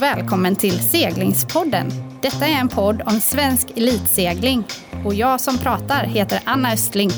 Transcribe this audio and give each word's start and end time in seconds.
och 0.00 0.04
välkommen 0.04 0.56
till 0.56 0.80
Seglingspodden. 0.80 1.92
Detta 2.22 2.46
är 2.46 2.60
en 2.60 2.68
podd 2.68 3.02
om 3.06 3.20
svensk 3.20 3.70
elitsegling 3.76 4.64
och 5.04 5.14
jag 5.14 5.40
som 5.40 5.58
pratar 5.58 6.04
heter 6.04 6.40
Anna 6.44 6.72
Östling. 6.72 7.10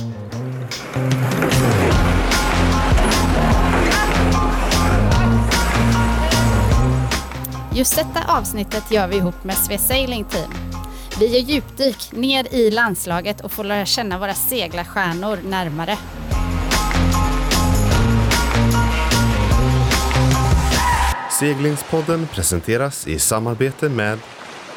Just 7.74 7.96
detta 7.96 8.38
avsnittet 8.38 8.90
gör 8.90 9.08
vi 9.08 9.16
ihop 9.16 9.44
med 9.44 9.54
Sve 9.54 9.78
Sailing 9.78 10.24
Team. 10.24 10.50
Vi 11.20 11.26
gör 11.26 11.40
djupdyk 11.40 12.12
ner 12.12 12.54
i 12.54 12.70
landslaget 12.70 13.40
och 13.40 13.52
får 13.52 13.64
lära 13.64 13.86
känna 13.86 14.18
våra 14.18 14.34
seglarstjärnor 14.34 15.38
närmare. 15.48 15.96
Seglingspodden 21.42 22.26
presenteras 22.26 23.06
i 23.06 23.18
samarbete 23.18 23.88
med 23.88 24.18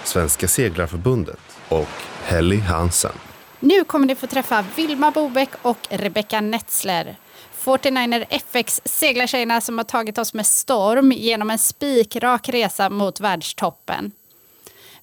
Svenska 0.03 0.47
Seglarförbundet 0.47 1.39
och 1.69 1.87
Helly 2.23 2.59
Hansen. 2.59 3.11
Nu 3.59 3.83
kommer 3.83 4.07
ni 4.07 4.15
få 4.15 4.27
träffa 4.27 4.65
Vilma 4.75 5.11
Bobeck 5.11 5.49
och 5.61 5.77
Rebecca 5.89 6.41
Netzler. 6.41 7.15
49er 7.63 8.25
FX 8.29 8.81
seglartjejerna 8.85 9.61
som 9.61 9.77
har 9.77 9.85
tagit 9.85 10.17
oss 10.17 10.33
med 10.33 10.45
storm 10.45 11.11
genom 11.11 11.49
en 11.49 11.57
spikrak 11.57 12.49
resa 12.49 12.89
mot 12.89 13.19
världstoppen. 13.19 14.11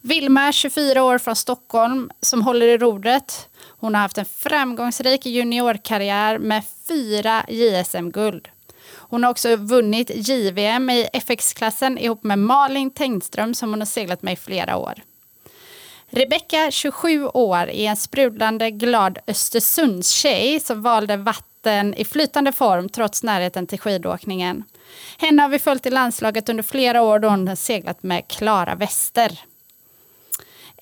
Vilma, 0.01 0.51
24 0.51 1.03
år 1.03 1.17
från 1.17 1.35
Stockholm, 1.35 2.11
som 2.21 2.41
håller 2.41 2.67
i 2.67 2.77
rodret. 2.77 3.49
Hon 3.79 3.95
har 3.95 4.01
haft 4.01 4.17
en 4.17 4.25
framgångsrik 4.25 5.25
juniorkarriär 5.25 6.37
med 6.37 6.63
fyra 6.87 7.45
JSM-guld. 7.47 8.49
Hon 9.13 9.23
har 9.23 9.31
också 9.31 9.55
vunnit 9.55 10.11
JVM 10.13 10.89
i 10.89 11.07
FX-klassen 11.13 11.97
ihop 11.97 12.23
med 12.23 12.39
Malin 12.39 12.91
Tengström 12.91 13.53
som 13.53 13.69
hon 13.69 13.81
har 13.81 13.85
seglat 13.85 14.21
med 14.21 14.33
i 14.33 14.35
flera 14.35 14.77
år. 14.77 14.93
Rebecka, 16.09 16.71
27 16.71 17.27
år, 17.27 17.69
är 17.69 17.89
en 17.89 17.95
sprudlande 17.95 18.71
glad 18.71 19.19
Östersundstjej 19.27 20.59
som 20.59 20.81
valde 20.81 21.17
vatten 21.17 21.93
i 21.93 22.05
flytande 22.05 22.51
form 22.51 22.89
trots 22.89 23.23
närheten 23.23 23.67
till 23.67 23.79
skidåkningen. 23.79 24.63
Henne 25.17 25.41
har 25.41 25.49
vi 25.49 25.59
följt 25.59 25.85
i 25.85 25.89
landslaget 25.89 26.49
under 26.49 26.63
flera 26.63 27.01
år 27.01 27.19
då 27.19 27.27
hon 27.27 27.47
har 27.47 27.55
seglat 27.55 28.03
med 28.03 28.27
Klara 28.27 28.75
Wester. 28.75 29.39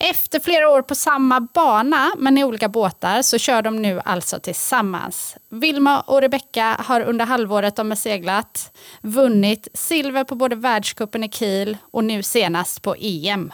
Efter 0.04 0.40
flera 0.40 0.70
år 0.70 0.82
på 0.82 0.96
samma 0.96 1.40
bana, 1.40 2.12
men 2.18 2.38
i 2.38 2.44
olika 2.44 2.70
båtar, 2.70 3.22
så 3.22 3.38
kör 3.38 3.62
de 3.62 3.82
nu 3.82 4.02
alltså 4.06 4.40
tillsammans. 4.40 5.36
Vilma 5.50 6.02
och 6.02 6.22
Rebecka 6.22 6.78
har 6.80 7.02
under 7.02 7.26
halvåret 7.26 7.76
de 7.76 7.92
har 7.92 7.96
seglat 7.96 8.78
vunnit 9.02 9.68
silver 9.74 10.24
på 10.24 10.36
både 10.36 10.56
världscupen 10.56 11.24
i 11.24 11.30
Kiel 11.30 11.78
och 11.92 12.04
nu 12.04 12.24
senast 12.24 12.82
på 12.82 12.96
EM. 13.00 13.54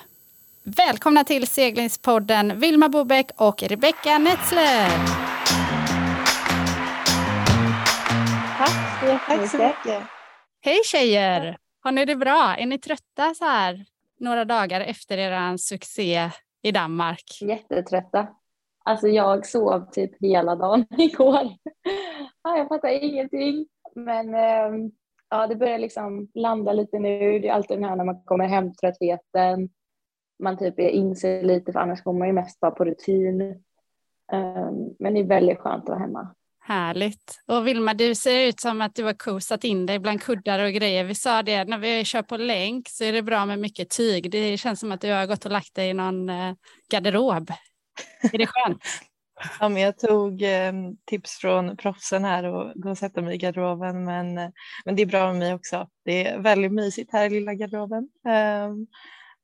Välkomna 0.63 1.23
till 1.23 1.47
seglingspodden 1.47 2.59
Vilma 2.59 2.89
Bobeck 2.89 3.31
och 3.35 3.63
Rebecka 3.63 4.17
Netzler. 4.17 4.89
Tack 8.57 8.99
så 8.99 9.05
jättemycket. 9.05 10.03
Hej 10.61 10.81
tjejer! 10.85 11.57
Har 11.83 11.91
ni 11.91 12.05
det 12.05 12.15
bra? 12.15 12.55
Är 12.57 12.65
ni 12.65 12.79
trötta 12.79 13.33
så 13.35 13.45
här 13.45 13.85
några 14.19 14.45
dagar 14.45 14.81
efter 14.81 15.17
er 15.17 15.57
succé 15.57 16.29
i 16.61 16.71
Danmark? 16.71 17.23
Jättetrötta. 17.41 18.27
Alltså 18.85 19.07
jag 19.07 19.45
sov 19.45 19.91
typ 19.91 20.11
hela 20.21 20.55
dagen 20.55 20.85
igår. 20.97 21.47
jag 22.43 22.67
fattar 22.67 23.03
ingenting. 23.03 23.67
Men 23.95 24.35
ehm, 24.35 24.91
ja, 25.29 25.47
det 25.47 25.55
börjar 25.55 25.77
liksom 25.77 26.27
landa 26.33 26.73
lite 26.73 26.99
nu. 26.99 27.39
Det 27.39 27.47
är 27.47 27.53
alltid 27.53 27.77
den 27.77 27.89
här 27.89 27.95
när 27.95 28.05
man 28.05 28.23
kommer 28.23 28.47
hem, 28.47 28.73
tröttheten. 28.73 29.69
Man 30.39 30.57
typ 30.57 30.79
inser 30.79 31.43
lite, 31.43 31.71
för 31.71 31.79
annars 31.79 32.03
går 32.03 32.13
man 32.13 32.27
ju 32.27 32.33
mest 32.33 32.59
bara 32.59 32.71
på 32.71 32.85
rutin. 32.85 33.41
Ehm, 34.31 34.95
men 34.99 35.13
det 35.13 35.19
är 35.19 35.23
väldigt 35.23 35.59
skönt 35.59 35.83
att 35.83 35.89
vara 35.89 35.99
hemma. 35.99 36.35
Härligt. 36.67 37.43
Och 37.45 37.67
Vilma, 37.67 37.93
du 37.93 38.15
ser 38.15 38.47
ut 38.47 38.59
som 38.59 38.81
att 38.81 38.95
du 38.95 39.03
har 39.03 39.13
kosat 39.13 39.63
in 39.63 39.85
dig 39.85 39.99
bland 39.99 40.21
kuddar 40.21 40.59
och 40.59 40.71
grejer. 40.71 41.03
Vi 41.03 41.15
sa 41.15 41.43
det, 41.43 41.63
när 41.63 41.77
vi 41.77 42.05
kör 42.05 42.21
på 42.21 42.37
länk 42.37 42.89
så 42.89 43.03
är 43.03 43.13
det 43.13 43.21
bra 43.21 43.45
med 43.45 43.59
mycket 43.59 43.89
tyg. 43.89 44.31
Det 44.31 44.57
känns 44.57 44.79
som 44.79 44.91
att 44.91 45.01
du 45.01 45.11
har 45.11 45.25
gått 45.25 45.45
och 45.45 45.51
lagt 45.51 45.75
dig 45.75 45.89
i 45.89 45.93
någon 45.93 46.29
eh, 46.29 46.53
garderob. 46.91 47.51
Är 48.33 48.37
det 48.37 48.47
skönt? 48.47 48.83
ja, 49.59 49.69
men 49.69 49.81
jag 49.81 49.97
tog 49.97 50.41
eh, 50.41 50.73
tips 51.05 51.37
från 51.37 51.77
proffsen 51.77 52.23
här 52.25 52.43
och 52.43 52.73
gå 52.75 52.89
och 52.89 52.97
sätta 52.97 53.21
mig 53.21 53.35
i 53.35 53.37
garderoben. 53.37 54.03
Men, 54.03 54.37
eh, 54.37 54.49
men 54.85 54.95
det 54.95 55.01
är 55.01 55.05
bra 55.05 55.27
med 55.27 55.39
mig 55.39 55.53
också. 55.53 55.87
Det 56.05 56.27
är 56.27 56.39
väldigt 56.39 56.73
mysigt 56.73 57.13
här 57.13 57.25
i 57.25 57.29
lilla 57.29 57.53
garderoben. 57.53 58.09
Eh, 58.27 58.69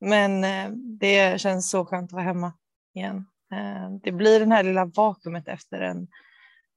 men 0.00 0.44
eh, 0.44 0.70
det 1.00 1.40
känns 1.40 1.70
så 1.70 1.84
skönt 1.84 2.08
att 2.08 2.12
vara 2.12 2.24
hemma 2.24 2.52
igen. 2.94 3.26
Eh, 3.52 3.90
det 4.02 4.12
blir 4.12 4.40
den 4.40 4.52
här 4.52 4.62
lilla 4.62 4.84
vakuumet 4.84 5.48
efter 5.48 5.80
en 5.80 6.08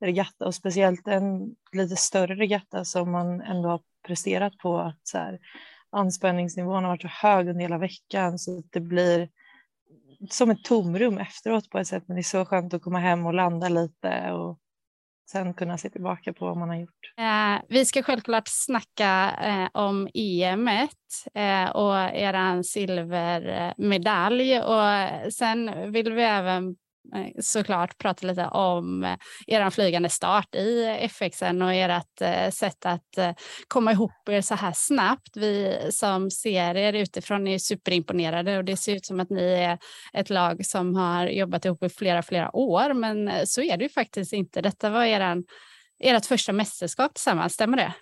regatta 0.01 0.45
och 0.45 0.55
speciellt 0.55 1.07
en 1.07 1.55
lite 1.71 1.95
större 1.95 2.35
regatta 2.35 2.85
som 2.85 3.11
man 3.11 3.41
ändå 3.41 3.69
har 3.69 3.81
presterat 4.07 4.57
på 4.57 4.79
att 4.79 4.99
så 5.03 5.17
här, 5.17 5.39
anspänningsnivån 5.89 6.83
har 6.83 6.91
varit 6.91 7.01
så 7.01 7.07
hög 7.07 7.47
under 7.47 7.61
hela 7.61 7.77
veckan 7.77 8.39
så 8.39 8.63
det 8.71 8.79
blir 8.79 9.29
som 10.29 10.51
ett 10.51 10.63
tomrum 10.63 11.17
efteråt 11.17 11.69
på 11.69 11.79
ett 11.79 11.87
sätt 11.87 12.03
men 12.07 12.15
det 12.15 12.21
är 12.21 12.23
så 12.23 12.45
skönt 12.45 12.73
att 12.73 12.81
komma 12.81 12.99
hem 12.99 13.25
och 13.25 13.33
landa 13.33 13.69
lite 13.69 14.31
och 14.31 14.59
sen 15.31 15.53
kunna 15.53 15.77
se 15.77 15.89
tillbaka 15.89 16.33
på 16.33 16.45
vad 16.45 16.57
man 16.57 16.69
har 16.69 16.75
gjort. 16.75 17.13
Eh, 17.17 17.61
vi 17.69 17.85
ska 17.85 18.03
självklart 18.03 18.47
snacka 18.47 19.31
eh, 19.43 19.81
om 19.81 20.09
EM 20.13 20.67
eh, 20.67 21.69
och 21.69 21.95
er 21.97 22.63
silvermedalj 22.63 24.59
och 24.59 25.33
sen 25.33 25.91
vill 25.91 26.13
vi 26.13 26.23
även 26.23 26.75
såklart 27.39 27.97
prata 27.97 28.27
lite 28.27 28.45
om 28.47 29.03
eh, 29.03 29.17
er 29.47 29.69
flygande 29.69 30.09
start 30.09 30.55
i 30.55 30.97
FXen 31.09 31.61
och 31.61 31.73
ert 31.73 32.21
eh, 32.21 32.49
sätt 32.49 32.85
att 32.85 33.17
komma 33.67 33.91
ihop 33.91 34.29
er 34.29 34.41
så 34.41 34.55
här 34.55 34.73
snabbt. 34.75 35.37
Vi 35.37 35.77
som 35.91 36.31
ser 36.31 36.75
er 36.77 36.93
utifrån 36.93 37.47
är 37.47 37.59
superimponerade 37.59 38.57
och 38.57 38.65
det 38.65 38.77
ser 38.77 38.95
ut 38.95 39.05
som 39.05 39.19
att 39.19 39.29
ni 39.29 39.43
är 39.43 39.79
ett 40.13 40.29
lag 40.29 40.65
som 40.65 40.95
har 40.95 41.27
jobbat 41.27 41.65
ihop 41.65 41.83
i 41.83 41.89
flera, 41.89 42.23
flera 42.23 42.55
år. 42.55 42.93
Men 42.93 43.47
så 43.47 43.61
är 43.61 43.77
det 43.77 43.83
ju 43.83 43.89
faktiskt 43.89 44.33
inte. 44.33 44.61
Detta 44.61 44.89
var 44.89 45.03
eran, 45.03 45.43
ert 45.99 46.25
första 46.25 46.53
mästerskap 46.53 47.13
tillsammans, 47.13 47.53
stämmer 47.53 47.77
det? 47.77 47.93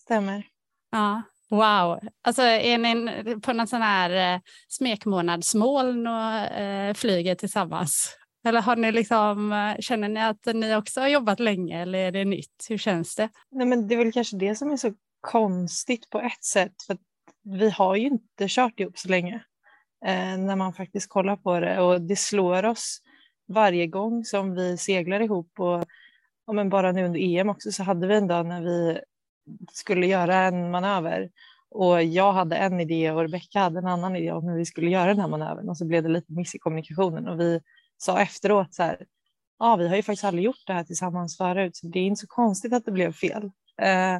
Stämmer. 0.00 0.46
Ja, 0.90 1.22
Wow! 1.50 1.98
Alltså 2.22 2.42
är 2.42 2.78
ni 2.78 3.40
på 3.40 3.52
någon 3.52 3.66
sån 3.66 3.82
här 3.82 4.34
eh, 4.34 4.40
smekmånadsmoln 4.68 6.06
och 6.06 6.32
eh, 6.34 6.94
flyger 6.94 7.34
tillsammans? 7.34 8.16
Eller 8.44 8.60
har 8.60 8.76
ni 8.76 8.92
liksom, 8.92 9.52
eh, 9.52 9.80
känner 9.80 10.08
ni 10.08 10.20
att 10.20 10.46
ni 10.54 10.76
också 10.76 11.00
har 11.00 11.08
jobbat 11.08 11.40
länge 11.40 11.82
eller 11.82 11.98
är 11.98 12.12
det 12.12 12.24
nytt? 12.24 12.66
Hur 12.68 12.78
känns 12.78 13.14
det? 13.14 13.28
Nej, 13.50 13.66
men 13.66 13.88
det 13.88 13.94
är 13.94 13.98
väl 13.98 14.12
kanske 14.12 14.36
det 14.36 14.54
som 14.54 14.70
är 14.70 14.76
så 14.76 14.92
konstigt 15.20 16.10
på 16.10 16.20
ett 16.20 16.44
sätt. 16.44 16.74
För 16.86 16.96
vi 17.42 17.70
har 17.70 17.96
ju 17.96 18.06
inte 18.06 18.48
kört 18.48 18.80
ihop 18.80 18.98
så 18.98 19.08
länge 19.08 19.34
eh, 20.06 20.38
när 20.38 20.56
man 20.56 20.72
faktiskt 20.72 21.08
kollar 21.08 21.36
på 21.36 21.60
det 21.60 21.80
och 21.80 22.00
det 22.00 22.16
slår 22.16 22.64
oss 22.64 22.98
varje 23.48 23.86
gång 23.86 24.24
som 24.24 24.54
vi 24.54 24.76
seglar 24.76 25.20
ihop. 25.20 25.50
Och, 25.58 25.84
ja, 26.46 26.52
men 26.52 26.68
bara 26.68 26.92
nu 26.92 27.04
under 27.04 27.20
EM 27.20 27.48
också 27.48 27.72
så 27.72 27.82
hade 27.82 28.06
vi 28.06 28.14
en 28.14 28.26
dag 28.26 28.46
när 28.46 28.62
vi 28.62 29.00
skulle 29.72 30.06
göra 30.06 30.36
en 30.36 30.70
manöver 30.70 31.30
och 31.70 32.02
jag 32.02 32.32
hade 32.32 32.56
en 32.56 32.80
idé 32.80 33.10
och 33.10 33.20
Rebecka 33.20 33.60
hade 33.60 33.78
en 33.78 33.86
annan 33.86 34.16
idé 34.16 34.32
om 34.32 34.48
hur 34.48 34.56
vi 34.56 34.64
skulle 34.64 34.90
göra 34.90 35.06
den 35.06 35.20
här 35.20 35.28
manövern 35.28 35.68
och 35.68 35.78
så 35.78 35.84
blev 35.84 36.02
det 36.02 36.08
lite 36.08 36.32
miss 36.32 36.54
i 36.54 36.58
kommunikationen 36.58 37.28
och 37.28 37.40
vi 37.40 37.60
sa 37.98 38.20
efteråt 38.20 38.74
så 38.74 38.82
här, 38.82 39.06
ja 39.58 39.76
vi 39.76 39.88
har 39.88 39.96
ju 39.96 40.02
faktiskt 40.02 40.24
aldrig 40.24 40.44
gjort 40.44 40.66
det 40.66 40.72
här 40.72 40.84
tillsammans 40.84 41.36
förut 41.36 41.76
så 41.76 41.86
det 41.86 41.98
är 41.98 42.04
inte 42.04 42.20
så 42.20 42.26
konstigt 42.26 42.72
att 42.72 42.84
det 42.84 42.92
blev 42.92 43.12
fel. 43.12 43.50
Eh, 43.82 44.18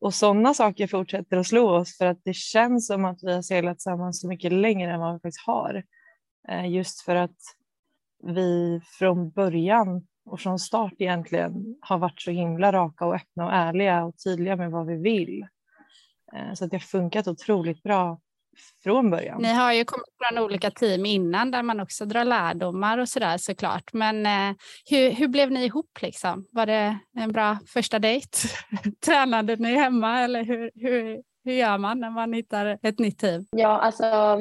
och 0.00 0.14
sådana 0.14 0.54
saker 0.54 0.86
fortsätter 0.86 1.36
att 1.36 1.46
slå 1.46 1.70
oss 1.70 1.96
för 1.96 2.06
att 2.06 2.20
det 2.24 2.34
känns 2.34 2.86
som 2.86 3.04
att 3.04 3.18
vi 3.22 3.34
har 3.34 3.42
seglat 3.42 3.78
tillsammans 3.78 4.20
så 4.20 4.28
mycket 4.28 4.52
längre 4.52 4.92
än 4.92 5.00
vad 5.00 5.12
vi 5.12 5.18
faktiskt 5.18 5.46
har. 5.46 5.84
Eh, 6.48 6.70
just 6.70 7.00
för 7.00 7.16
att 7.16 7.38
vi 8.22 8.80
från 8.98 9.30
början 9.30 10.06
och 10.26 10.40
från 10.40 10.58
start 10.58 10.92
egentligen 10.98 11.76
har 11.80 11.98
varit 11.98 12.20
så 12.20 12.30
himla 12.30 12.72
raka 12.72 13.06
och 13.06 13.14
öppna 13.14 13.46
och 13.46 13.52
ärliga 13.52 14.04
och 14.04 14.14
tydliga 14.24 14.56
med 14.56 14.70
vad 14.70 14.86
vi 14.86 14.96
vill. 14.96 15.46
Eh, 16.34 16.54
så 16.54 16.64
att 16.64 16.70
det 16.70 16.76
har 16.76 16.80
funkat 16.80 17.28
otroligt 17.28 17.82
bra 17.82 18.20
från 18.82 19.10
början. 19.10 19.42
Ni 19.42 19.52
har 19.52 19.72
ju 19.72 19.84
kommit 19.84 20.06
från 20.22 20.44
olika 20.44 20.70
team 20.70 21.06
innan 21.06 21.50
där 21.50 21.62
man 21.62 21.80
också 21.80 22.04
drar 22.04 22.24
lärdomar 22.24 22.98
och 22.98 23.08
sådär 23.08 23.38
såklart. 23.38 23.92
Men 23.92 24.26
eh, 24.26 24.56
hur, 24.90 25.10
hur 25.10 25.28
blev 25.28 25.50
ni 25.50 25.64
ihop 25.64 25.98
liksom? 26.02 26.46
Var 26.50 26.66
det 26.66 26.98
en 27.16 27.32
bra 27.32 27.58
första 27.66 27.98
dejt? 27.98 28.38
Tränade 29.06 29.56
ni 29.56 29.74
hemma 29.74 30.20
eller 30.20 30.44
hur, 30.44 30.70
hur, 30.74 31.22
hur 31.44 31.52
gör 31.52 31.78
man 31.78 32.00
när 32.00 32.10
man 32.10 32.32
hittar 32.32 32.78
ett 32.82 32.98
nytt 32.98 33.18
team? 33.18 33.46
Ja, 33.50 33.78
alltså 33.78 34.38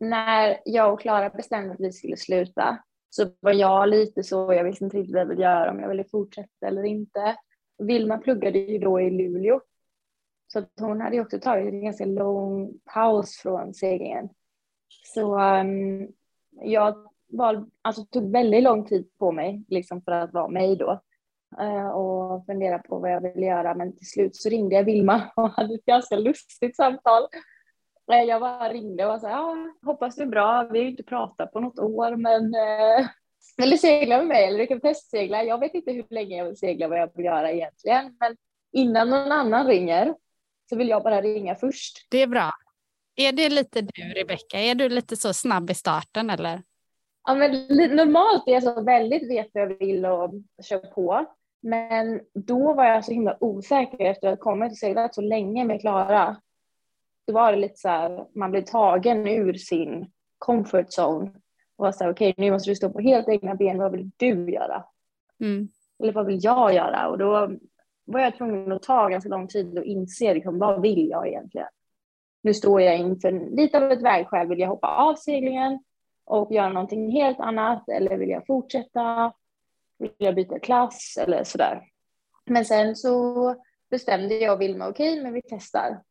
när 0.00 0.60
jag 0.64 0.92
och 0.92 1.00
Klara 1.00 1.30
bestämde 1.30 1.72
att 1.72 1.80
vi 1.80 1.92
skulle 1.92 2.16
sluta 2.16 2.78
så 3.10 3.30
var 3.40 3.52
jag 3.52 3.88
lite 3.88 4.22
så, 4.22 4.52
jag 4.52 4.64
visste 4.64 4.84
inte 4.84 4.96
riktigt 4.96 5.14
vad 5.14 5.20
jag 5.20 5.28
ville 5.28 5.42
göra, 5.42 5.70
om 5.70 5.80
jag 5.80 5.88
ville 5.88 6.04
fortsätta 6.04 6.66
eller 6.66 6.84
inte. 6.84 7.36
Vilma 7.78 8.18
pluggade 8.18 8.58
ju 8.58 8.78
då 8.78 9.00
i 9.00 9.10
Luleå 9.10 9.60
Så 10.46 10.58
att 10.58 10.72
hon 10.80 11.00
hade 11.00 11.16
ju 11.16 11.22
också 11.22 11.40
tagit 11.40 11.72
en 11.72 11.84
ganska 11.84 12.04
lång 12.04 12.72
paus 12.94 13.36
från 13.36 13.74
seglingen. 13.74 14.28
Så 15.14 15.40
um, 15.40 16.08
jag 16.50 16.96
var, 17.28 17.66
alltså, 17.82 18.04
tog 18.04 18.32
väldigt 18.32 18.62
lång 18.62 18.84
tid 18.84 19.18
på 19.18 19.32
mig 19.32 19.64
liksom 19.68 20.02
för 20.02 20.12
att 20.12 20.32
vara 20.32 20.48
mig 20.48 20.76
då 20.76 21.00
uh, 21.60 21.88
och 21.88 22.46
fundera 22.46 22.78
på 22.78 22.98
vad 22.98 23.12
jag 23.12 23.20
ville 23.20 23.46
göra. 23.46 23.74
Men 23.74 23.96
till 23.96 24.06
slut 24.06 24.36
så 24.36 24.48
ringde 24.48 24.74
jag 24.74 24.84
Vilma 24.84 25.32
och 25.36 25.50
hade 25.50 25.74
ett 25.74 25.84
ganska 25.84 26.16
lustigt 26.16 26.76
samtal. 26.76 27.22
Jag 28.06 28.40
bara 28.40 28.72
ringde 28.72 29.06
och 29.06 29.20
sa, 29.20 29.30
ja, 29.30 29.56
hoppas 29.84 30.16
det 30.16 30.22
är 30.22 30.26
bra. 30.26 30.68
Vi 30.72 30.78
har 30.78 30.84
ju 30.84 30.90
inte 30.90 31.02
pratat 31.02 31.52
på 31.52 31.60
något 31.60 31.78
år, 31.78 32.16
men 32.16 32.44
uh, 32.44 33.08
vill 33.56 33.70
du 33.70 33.78
segla 33.78 34.18
med 34.18 34.26
mig 34.26 34.44
eller 34.44 34.58
du 34.58 34.66
kan 34.66 34.80
testsegla. 34.80 35.44
Jag 35.44 35.60
vet 35.60 35.74
inte 35.74 35.92
hur 35.92 36.06
länge 36.10 36.36
jag 36.36 36.44
vill 36.44 36.56
segla, 36.56 36.88
vad 36.88 36.98
jag 36.98 37.10
vill 37.14 37.24
göra 37.24 37.52
egentligen, 37.52 38.16
men 38.20 38.36
innan 38.72 39.10
någon 39.10 39.32
annan 39.32 39.66
ringer 39.66 40.14
så 40.70 40.76
vill 40.76 40.88
jag 40.88 41.02
bara 41.02 41.22
ringa 41.22 41.54
först. 41.54 42.06
Det 42.10 42.22
är 42.22 42.26
bra. 42.26 42.50
Är 43.16 43.32
det 43.32 43.48
lite 43.48 43.80
du, 43.80 44.02
Rebecka? 44.02 44.60
Är 44.60 44.74
du 44.74 44.88
lite 44.88 45.16
så 45.16 45.34
snabb 45.34 45.70
i 45.70 45.74
starten 45.74 46.30
eller? 46.30 46.62
Ja, 47.24 47.34
men 47.34 47.50
normalt 47.96 48.48
är 48.48 48.52
jag 48.52 48.62
så 48.62 48.82
väldigt 48.82 49.30
vet 49.30 49.48
vad 49.52 49.62
jag 49.62 49.78
vill 49.78 50.06
och 50.06 50.30
kör 50.64 50.78
på. 50.78 51.26
Men 51.62 52.20
då 52.34 52.72
var 52.74 52.84
jag 52.84 53.04
så 53.04 53.12
himla 53.12 53.36
osäker 53.40 54.04
efter 54.04 54.28
att 54.28 54.38
ha 54.38 54.44
kommit 54.44 54.72
och 54.72 54.78
seglat 54.78 55.14
så 55.14 55.20
länge 55.20 55.64
med 55.64 55.80
Klara. 55.80 56.36
Då 57.26 57.32
var 57.32 57.52
det 57.52 57.58
lite 57.58 57.76
så 57.76 57.88
här, 57.88 58.26
man 58.34 58.50
blir 58.50 58.62
tagen 58.62 59.28
ur 59.28 59.54
sin 59.54 60.10
comfort 60.38 60.86
zone 60.98 61.30
och 61.76 61.84
var 61.84 61.92
så 61.92 62.04
här, 62.04 62.12
okej, 62.12 62.30
okay, 62.30 62.44
nu 62.44 62.52
måste 62.52 62.70
du 62.70 62.74
stå 62.74 62.90
på 62.90 63.00
helt 63.00 63.28
egna 63.28 63.54
ben. 63.54 63.78
Vad 63.78 63.92
vill 63.92 64.10
du 64.16 64.50
göra? 64.50 64.84
Mm. 65.40 65.68
Eller 65.98 66.12
vad 66.12 66.26
vill 66.26 66.44
jag 66.44 66.74
göra? 66.74 67.08
Och 67.08 67.18
då 67.18 67.50
var 68.04 68.20
jag 68.20 68.36
tvungen 68.36 68.72
att 68.72 68.82
ta 68.82 69.08
ganska 69.08 69.28
lång 69.28 69.48
tid 69.48 69.78
och 69.78 69.84
inse 69.84 70.34
liksom, 70.34 70.58
vad 70.58 70.82
vill 70.82 71.08
jag 71.08 71.28
egentligen? 71.28 71.68
Nu 72.42 72.54
står 72.54 72.82
jag 72.82 72.98
inför 72.98 73.56
lite 73.56 73.78
av 73.78 73.92
ett 73.92 74.02
vägskäl. 74.02 74.48
Vill 74.48 74.58
jag 74.58 74.68
hoppa 74.68 74.88
av 74.88 75.14
seglingen 75.14 75.78
och 76.24 76.52
göra 76.52 76.68
någonting 76.68 77.10
helt 77.10 77.40
annat 77.40 77.88
eller 77.88 78.16
vill 78.18 78.28
jag 78.28 78.46
fortsätta? 78.46 79.32
Vill 79.98 80.10
jag 80.18 80.34
byta 80.34 80.58
klass 80.58 81.18
eller 81.20 81.44
sådär? 81.44 81.82
Men 82.44 82.64
sen 82.64 82.96
så 82.96 83.54
bestämde 83.90 84.34
jag 84.34 84.54
och 84.54 84.60
Vilma, 84.60 84.88
okej, 84.88 85.12
okay, 85.12 85.22
men 85.22 85.32
vi 85.32 85.42
testar. 85.42 86.02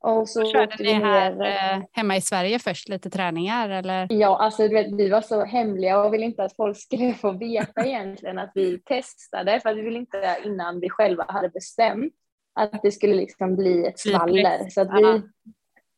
Och 0.00 0.28
så 0.28 0.44
körde 0.52 0.76
ni 0.78 0.92
här 0.92 1.34
ner... 1.34 1.74
Eh, 1.74 1.82
hemma 1.92 2.16
i 2.16 2.20
Sverige 2.20 2.58
först, 2.58 2.88
lite 2.88 3.10
träningar 3.10 3.68
eller? 3.68 4.06
Ja, 4.10 4.38
alltså 4.38 4.68
du 4.68 4.74
vet, 4.74 4.92
vi 4.92 5.08
var 5.08 5.20
så 5.20 5.44
hemliga 5.44 6.00
och 6.00 6.14
ville 6.14 6.24
inte 6.24 6.44
att 6.44 6.56
folk 6.56 6.76
skulle 6.76 7.14
få 7.14 7.32
veta 7.32 7.86
egentligen 7.86 8.38
att 8.38 8.52
vi 8.54 8.78
testade, 8.78 9.60
för 9.60 9.74
vi 9.74 9.82
ville 9.82 9.98
inte 9.98 10.36
innan 10.44 10.80
vi 10.80 10.90
själva 10.90 11.24
hade 11.28 11.48
bestämt 11.48 12.12
att 12.54 12.82
det 12.82 12.92
skulle 12.92 13.14
liksom 13.14 13.56
bli 13.56 13.86
ett 13.86 13.98
skvaller. 13.98 14.70
Så 14.70 14.80
att 14.80 14.88
vi, 14.88 15.22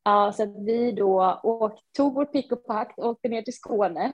ja, 0.05 0.33
så 0.33 0.43
att 0.43 0.67
vi 0.67 0.93
då 0.93 1.41
åkt, 1.43 1.83
tog 1.97 2.15
vårt 2.15 2.33
pick 2.33 2.53
och 2.53 2.67
pack 2.67 2.95
och 2.97 3.07
åkte 3.07 3.29
ner 3.29 3.43
till 3.43 3.55
Skåne 3.55 4.13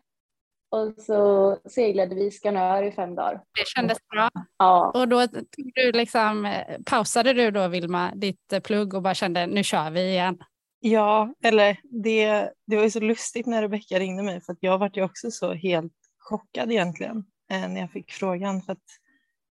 och 0.74 0.94
så 0.98 1.58
seglade 1.68 2.14
vi 2.14 2.30
Skanör 2.30 2.82
i 2.82 2.92
fem 2.92 3.14
dagar. 3.14 3.34
Det 3.34 3.66
kändes 3.66 3.98
bra. 4.08 4.30
Ja. 4.58 4.90
Och 4.94 5.08
då 5.08 5.26
tog 5.26 5.72
du 5.74 5.92
liksom, 5.92 6.46
eh, 6.46 6.78
pausade 6.86 7.32
du 7.32 7.50
då 7.50 7.68
Vilma 7.68 8.14
ditt 8.14 8.52
eh, 8.52 8.60
plugg 8.60 8.94
och 8.94 9.02
bara 9.02 9.14
kände 9.14 9.46
nu 9.46 9.64
kör 9.64 9.90
vi 9.90 10.08
igen? 10.08 10.38
Ja, 10.80 11.34
eller 11.42 11.76
det, 11.82 12.50
det 12.66 12.76
var 12.76 12.82
ju 12.82 12.90
så 12.90 13.00
lustigt 13.00 13.46
när 13.46 13.62
Rebecka 13.62 13.98
ringde 13.98 14.22
mig 14.22 14.40
för 14.40 14.52
att 14.52 14.58
jag 14.60 14.78
var 14.78 14.90
ju 14.94 15.02
också 15.02 15.30
så 15.30 15.52
helt 15.52 15.92
chockad 16.18 16.72
egentligen 16.72 17.24
eh, 17.50 17.68
när 17.68 17.80
jag 17.80 17.90
fick 17.90 18.12
frågan. 18.12 18.62
För 18.62 18.72
att 18.72 18.84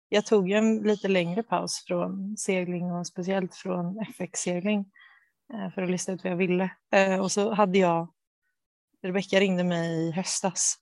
jag 0.10 0.26
tog 0.26 0.52
en 0.52 0.78
lite 0.78 1.08
längre 1.08 1.44
paus 1.44 1.84
från 1.88 2.38
segling 2.38 2.92
och 2.92 3.08
speciellt 3.08 3.56
från 3.56 4.00
FX-segling 4.00 4.86
för 5.76 5.82
att 5.82 5.90
lista 5.90 6.12
ut 6.12 6.24
vad 6.24 6.32
jag 6.32 6.38
ville. 6.38 6.70
Och 7.22 7.32
så 7.32 7.54
hade 7.54 7.78
jag, 7.78 8.08
Rebecka 9.04 9.40
ringde 9.40 9.64
mig 9.64 10.08
i 10.08 10.12
höstas 10.12 10.81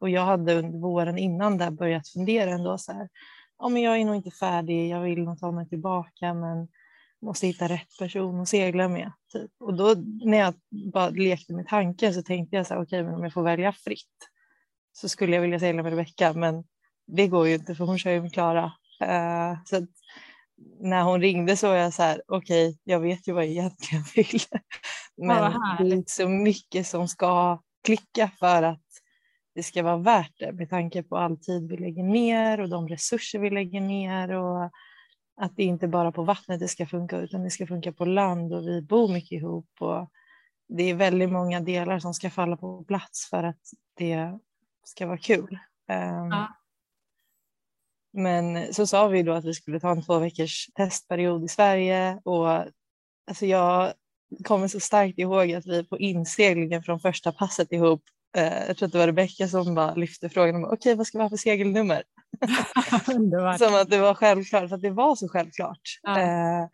och 0.00 0.10
jag 0.10 0.24
hade 0.24 0.54
under 0.54 0.78
våren 0.78 1.18
innan 1.18 1.58
där 1.58 1.70
börjat 1.70 2.08
fundera 2.08 2.50
ändå 2.50 2.78
så 2.78 2.92
här, 2.92 3.08
ja 3.58 3.68
men 3.68 3.82
jag 3.82 4.00
är 4.00 4.04
nog 4.04 4.16
inte 4.16 4.30
färdig, 4.30 4.88
jag 4.88 5.00
vill 5.00 5.22
nog 5.22 5.40
ta 5.40 5.50
mig 5.50 5.68
tillbaka 5.68 6.34
men 6.34 6.68
måste 7.22 7.46
hitta 7.46 7.68
rätt 7.68 7.98
person 7.98 8.40
att 8.40 8.48
segla 8.48 8.88
med. 8.88 9.12
Typ. 9.32 9.50
Och 9.60 9.74
då 9.74 9.94
när 10.24 10.38
jag 10.38 10.54
bara 10.92 11.08
lekte 11.08 11.52
med 11.52 11.68
tanken 11.68 12.14
så 12.14 12.22
tänkte 12.22 12.56
jag 12.56 12.66
så 12.66 12.74
här, 12.74 12.82
okej 12.82 13.00
okay, 13.00 13.04
men 13.04 13.14
om 13.14 13.22
jag 13.22 13.32
får 13.32 13.42
välja 13.42 13.72
fritt 13.72 14.30
så 14.92 15.08
skulle 15.08 15.34
jag 15.34 15.42
vilja 15.42 15.58
segla 15.58 15.82
med 15.82 15.90
Rebecka 15.90 16.32
men 16.32 16.64
det 17.06 17.26
går 17.26 17.48
ju 17.48 17.54
inte 17.54 17.74
för 17.74 17.84
hon 17.84 17.98
kör 17.98 18.10
ju 18.10 18.22
med 18.22 18.32
Klara. 18.32 18.64
Uh, 19.02 19.58
så 19.64 19.86
när 20.80 21.02
hon 21.02 21.20
ringde 21.20 21.56
så 21.56 21.68
var 21.68 21.76
jag 21.76 21.94
så 21.94 22.02
här, 22.02 22.22
okej 22.28 22.68
okay, 22.68 22.78
jag 22.84 23.00
vet 23.00 23.28
ju 23.28 23.32
vad 23.32 23.44
jag 23.44 23.50
egentligen 23.50 24.04
vill. 24.14 24.40
men 25.16 25.36
ja, 25.36 25.76
det 25.78 25.84
är 25.84 25.92
inte 25.92 26.12
så 26.12 26.28
mycket 26.28 26.86
som 26.86 27.08
ska 27.08 27.62
klicka 27.84 28.30
för 28.38 28.62
att 28.62 28.85
det 29.56 29.62
ska 29.62 29.82
vara 29.82 29.96
värt 29.96 30.32
det 30.38 30.52
med 30.52 30.70
tanke 30.70 31.02
på 31.02 31.16
all 31.16 31.36
tid 31.36 31.68
vi 31.68 31.76
lägger 31.76 32.02
ner 32.02 32.60
och 32.60 32.68
de 32.68 32.88
resurser 32.88 33.38
vi 33.38 33.50
lägger 33.50 33.80
ner 33.80 34.32
och 34.32 34.70
att 35.36 35.56
det 35.56 35.62
inte 35.64 35.88
bara 35.88 36.12
på 36.12 36.22
vattnet 36.22 36.60
det 36.60 36.68
ska 36.68 36.86
funka 36.86 37.18
utan 37.18 37.42
det 37.42 37.50
ska 37.50 37.66
funka 37.66 37.92
på 37.92 38.04
land 38.04 38.52
och 38.52 38.68
vi 38.68 38.82
bor 38.82 39.12
mycket 39.12 39.32
ihop 39.32 39.68
och 39.80 40.10
det 40.68 40.82
är 40.82 40.94
väldigt 40.94 41.32
många 41.32 41.60
delar 41.60 41.98
som 41.98 42.14
ska 42.14 42.30
falla 42.30 42.56
på 42.56 42.84
plats 42.84 43.30
för 43.30 43.42
att 43.42 43.60
det 43.94 44.38
ska 44.84 45.06
vara 45.06 45.18
kul. 45.18 45.58
Ehm, 45.88 46.30
ja. 46.30 46.56
Men 48.12 48.74
så 48.74 48.86
sa 48.86 49.08
vi 49.08 49.22
då 49.22 49.32
att 49.32 49.44
vi 49.44 49.54
skulle 49.54 49.80
ta 49.80 49.90
en 49.90 50.02
två 50.02 50.18
veckors 50.18 50.66
testperiod 50.74 51.44
i 51.44 51.48
Sverige 51.48 52.20
och 52.24 52.48
alltså 53.26 53.46
jag 53.46 53.92
kommer 54.44 54.68
så 54.68 54.80
starkt 54.80 55.18
ihåg 55.18 55.52
att 55.52 55.66
vi 55.66 55.84
på 55.84 55.98
inseglingen 55.98 56.82
från 56.82 57.00
första 57.00 57.32
passet 57.32 57.72
ihop 57.72 58.02
jag 58.40 58.76
tror 58.76 58.86
att 58.86 58.92
det 58.92 58.98
var 58.98 59.06
Rebecka 59.06 59.48
som 59.48 59.74
bara 59.74 59.94
lyfte 59.94 60.28
frågan 60.28 60.56
om 60.56 60.64
okej 60.64 60.76
okay, 60.76 60.94
vad 60.94 61.06
ska 61.06 61.18
vi 61.18 61.22
ha 61.22 61.30
för 61.30 61.36
segelnummer? 61.36 62.02
som 63.58 63.74
att 63.74 63.90
det 63.90 63.98
var 63.98 64.14
självklart, 64.14 64.68
för 64.68 64.76
att 64.76 64.82
det 64.82 64.90
var 64.90 65.16
så 65.16 65.28
självklart. 65.28 65.80
Ja. 66.02 66.20
Eh, 66.20 66.66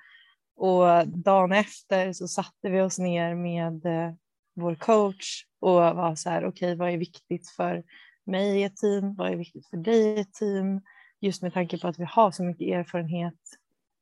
och 0.57 1.09
dagen 1.09 1.53
efter 1.53 2.13
så 2.13 2.29
satte 2.29 2.69
vi 2.69 2.81
oss 2.81 2.99
ner 2.99 3.35
med 3.35 3.87
eh, 3.87 4.15
vår 4.55 4.75
coach 4.75 5.45
och 5.61 5.73
var 5.73 6.15
så 6.15 6.31
här 6.31 6.45
okej 6.45 6.49
okay, 6.49 6.75
vad 6.75 6.91
är 6.91 6.97
viktigt 6.97 7.49
för 7.49 7.83
mig 8.27 8.61
i 8.61 8.63
ett 8.65 8.77
team? 8.77 9.15
Vad 9.15 9.33
är 9.33 9.37
viktigt 9.37 9.67
för 9.67 9.77
dig 9.77 10.01
i 10.01 10.21
ett 10.21 10.33
team? 10.33 10.81
Just 11.21 11.43
med 11.43 11.55
tanke 11.55 11.79
på 11.79 11.89
att 11.89 11.99
vi 11.99 12.05
har 12.05 12.31
så 12.31 12.43
mycket 12.43 12.69
erfarenhet 12.69 13.35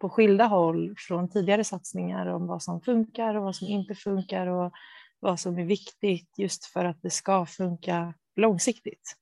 på 0.01 0.11
skilda 0.11 0.45
håll 0.45 0.95
från 0.99 1.29
tidigare 1.29 1.65
satsningar 1.65 2.27
om 2.27 2.47
vad 2.47 2.63
som 2.63 2.81
funkar 2.81 3.35
och 3.35 3.43
vad 3.43 3.57
som 3.57 3.69
inte 3.69 3.95
funkar 3.95 4.47
och 4.47 4.73
vad 5.21 5.41
som 5.41 5.59
är 5.59 5.65
viktigt 5.65 6.39
just 6.39 6.65
för 6.65 6.85
att 6.85 7.03
det 7.03 7.11
ska 7.11 7.47
funka 7.47 8.15
långsiktigt. 8.37 9.17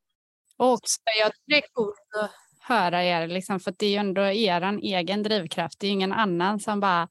Och 0.57 0.79
så 0.83 1.01
jag 1.23 1.33
tycker 1.35 1.45
det 1.47 1.57
är 1.57 1.69
coolt 1.73 1.97
att 2.23 2.31
höra 2.61 3.05
er, 3.05 3.27
liksom, 3.27 3.61
för 3.61 3.75
det 3.79 3.87
är 3.87 3.91
ju 3.91 3.97
ändå 3.97 4.23
er 4.23 4.79
egen 4.83 5.23
drivkraft. 5.23 5.81
Det 5.81 5.87
är 5.87 5.91
ingen 5.91 6.13
annan 6.13 6.61
som 6.61 6.81
bara 6.81 7.09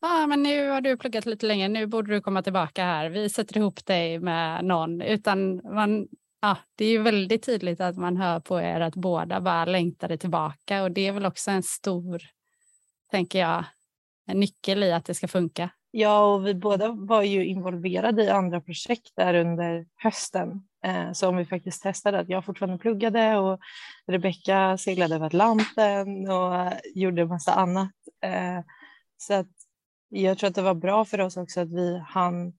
ah, 0.00 0.26
men 0.26 0.42
nu 0.42 0.68
har 0.68 0.80
du 0.80 0.96
pluggat 0.96 1.26
lite 1.26 1.46
längre, 1.46 1.68
nu 1.68 1.86
borde 1.86 2.14
du 2.14 2.20
komma 2.20 2.42
tillbaka 2.42 2.84
här. 2.84 3.10
Vi 3.10 3.30
sätter 3.30 3.56
ihop 3.56 3.86
dig 3.86 4.18
med 4.18 4.64
någon. 4.64 5.02
Utan 5.02 5.60
man, 5.74 6.08
ja, 6.40 6.56
det 6.76 6.84
är 6.84 6.90
ju 6.90 7.02
väldigt 7.02 7.42
tydligt 7.46 7.80
att 7.80 7.96
man 7.96 8.16
hör 8.16 8.40
på 8.40 8.60
er 8.60 8.80
att 8.80 8.94
båda 8.94 9.40
bara 9.40 9.64
längtade 9.64 10.18
tillbaka 10.18 10.82
och 10.82 10.90
det 10.90 11.06
är 11.06 11.12
väl 11.12 11.26
också 11.26 11.50
en 11.50 11.62
stor, 11.62 12.22
tänker 13.10 13.38
jag, 13.38 13.64
en 14.26 14.40
nyckel 14.40 14.82
i 14.82 14.92
att 14.92 15.04
det 15.04 15.14
ska 15.14 15.28
funka. 15.28 15.70
Ja, 15.90 16.34
och 16.34 16.46
vi 16.46 16.54
båda 16.54 16.92
var 16.92 17.22
ju 17.22 17.46
involverade 17.46 18.24
i 18.24 18.28
andra 18.28 18.60
projekt 18.60 19.12
där 19.16 19.34
under 19.34 19.86
hösten. 19.96 20.62
Eh, 20.84 21.32
vi 21.32 21.44
faktiskt 21.44 21.82
testade 21.82 22.18
att 22.18 22.28
jag 22.28 22.44
fortfarande 22.44 22.78
pluggade 22.78 23.38
och 23.38 23.60
Rebecka 24.06 24.78
seglade 24.78 25.14
över 25.14 25.26
Atlanten 25.26 26.30
och 26.30 26.72
gjorde 26.94 27.26
massa 27.26 27.52
annat. 27.52 27.92
Eh, 28.22 28.60
så 29.16 29.34
att 29.34 29.46
jag 30.08 30.38
tror 30.38 30.48
att 30.48 30.54
det 30.54 30.62
var 30.62 30.74
bra 30.74 31.04
för 31.04 31.20
oss 31.20 31.36
också 31.36 31.60
att 31.60 31.72
vi 31.72 31.98
hann 31.98 32.52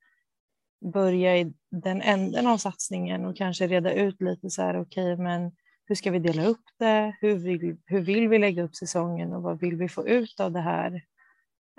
börja 0.94 1.38
i 1.38 1.54
den 1.72 2.02
änden 2.02 2.48
av 2.48 2.58
satsningen 2.58 3.26
och 3.26 3.38
kanske 3.38 3.68
reda 3.68 3.94
ut 3.94 4.22
lite 4.22 4.50
så 4.50 4.62
här, 4.62 4.82
okej, 4.82 5.14
okay, 5.14 5.24
men 5.24 5.52
hur 5.86 5.96
ska 5.96 6.12
vi 6.12 6.20
dela 6.20 6.46
upp 6.46 6.64
det? 6.80 7.18
Hur 7.22 7.36
vill, 7.36 7.78
hur 7.86 8.02
vill 8.02 8.30
vi 8.30 8.38
lägga 8.38 8.64
upp 8.64 8.76
säsongen 8.76 9.34
och 9.34 9.44
vad 9.44 9.60
vill 9.60 9.76
vi 9.76 9.90
få 9.90 10.08
ut 10.08 10.40
av 10.40 10.52
det 10.52 10.62
här? 10.62 11.02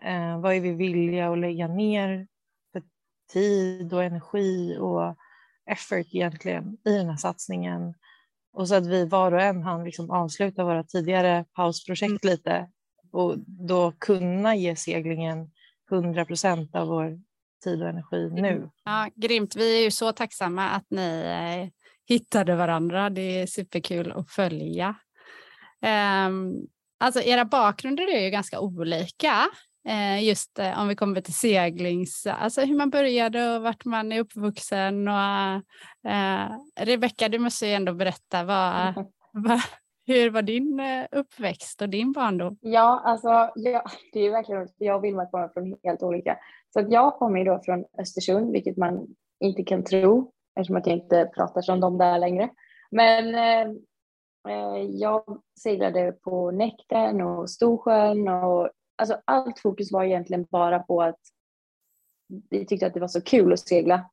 Eh, 0.03 0.41
vad 0.41 0.55
är 0.55 0.61
vi 0.61 0.73
villiga 0.73 1.31
att 1.31 1.39
lägga 1.39 1.69
ner 1.69 2.27
för 2.73 2.83
tid 3.33 3.93
och 3.93 4.05
energi 4.05 4.77
och 4.79 5.17
effort 5.67 6.07
egentligen 6.13 6.77
i 6.85 6.93
den 6.93 7.09
här 7.09 7.17
satsningen? 7.17 7.95
Och 8.53 8.69
så 8.69 8.75
att 8.75 8.87
vi 8.87 9.05
var 9.05 9.33
och 9.33 9.41
en 9.41 9.63
hann 9.63 9.85
liksom 9.85 10.11
avsluta 10.11 10.65
våra 10.65 10.85
tidigare 10.85 11.45
pausprojekt 11.53 12.25
mm. 12.25 12.33
lite 12.33 12.69
och 13.13 13.35
då 13.47 13.93
kunna 13.99 14.57
ge 14.57 14.77
seglingen 14.77 15.51
100 15.91 16.25
procent 16.25 16.75
av 16.75 16.89
vår 16.89 17.21
tid 17.65 17.83
och 17.83 17.89
energi 17.89 18.31
nu. 18.33 18.49
Mm. 18.49 18.71
Ja, 18.85 19.09
grymt. 19.15 19.57
Vi 19.57 19.79
är 19.79 19.85
ju 19.85 19.91
så 19.91 20.13
tacksamma 20.13 20.69
att 20.69 20.87
ni 20.91 21.23
eh, 21.25 21.69
hittade 22.15 22.57
varandra. 22.57 23.11
Det 23.11 23.41
är 23.41 23.47
superkul 23.47 24.13
att 24.13 24.31
följa. 24.31 24.95
Um, 26.27 26.67
alltså 26.99 27.21
era 27.23 27.45
bakgrunder 27.45 28.15
är 28.15 28.21
ju 28.21 28.31
ganska 28.31 28.61
olika. 28.61 29.49
Eh, 29.89 30.25
just 30.25 30.59
eh, 30.59 30.81
om 30.81 30.89
vi 30.89 30.95
kommer 30.97 31.21
till 31.21 31.35
seglings, 31.35 32.27
alltså 32.27 32.61
hur 32.61 32.77
man 32.77 32.91
började 32.91 33.57
och 33.57 33.63
vart 33.63 33.85
man 33.85 34.13
är 34.13 34.21
uppvuxen. 34.21 35.09
Och, 35.09 36.11
eh, 36.11 36.51
Rebecka, 36.81 37.29
du 37.29 37.39
måste 37.39 37.67
ju 37.67 37.73
ändå 37.73 37.95
berätta, 37.95 38.45
vad, 38.45 38.95
vad, 39.33 39.61
hur 40.07 40.31
var 40.31 40.43
din 40.43 40.81
eh, 40.81 41.07
uppväxt 41.13 41.83
och 41.83 41.89
din 41.89 42.13
barndom? 42.13 42.59
Ja, 42.61 43.03
alltså 43.05 43.29
ja, 43.55 43.85
det 44.13 44.21
är 44.21 44.31
verkligen 44.31 44.69
Jag 44.79 44.97
och 44.97 45.05
Vilma 45.05 45.27
kommer 45.27 45.49
från 45.49 45.77
helt 45.83 46.03
olika. 46.03 46.39
Så 46.73 46.81
att 46.81 46.93
jag 46.93 47.15
kommer 47.15 47.45
då 47.45 47.61
från 47.65 47.85
Östersund, 47.99 48.53
vilket 48.53 48.77
man 48.77 49.07
inte 49.41 49.63
kan 49.63 49.85
tro 49.85 50.33
eftersom 50.57 50.77
att 50.77 50.87
jag 50.87 50.97
inte 50.97 51.31
pratar 51.35 51.63
som 51.63 51.81
dem 51.81 51.99
där 51.99 52.19
längre. 52.19 52.49
Men 52.91 53.35
eh, 53.35 54.83
jag 54.91 55.43
seglade 55.61 56.13
på 56.13 56.51
Näkten 56.51 57.21
och 57.21 57.51
Storsjön 57.51 58.29
och 58.29 58.71
alltså 59.01 59.21
allt 59.25 59.59
fokus 59.59 59.93
var 59.93 60.05
egentligen 60.05 60.47
bara 60.51 60.79
på 60.79 61.03
att 61.03 61.21
vi 62.51 62.67
tyckte 62.67 62.87
att 62.87 62.95
det 62.95 63.01
var 63.01 63.09
så 63.09 63.21
kul 63.21 63.53
att 63.53 63.61
segla. 63.61 64.11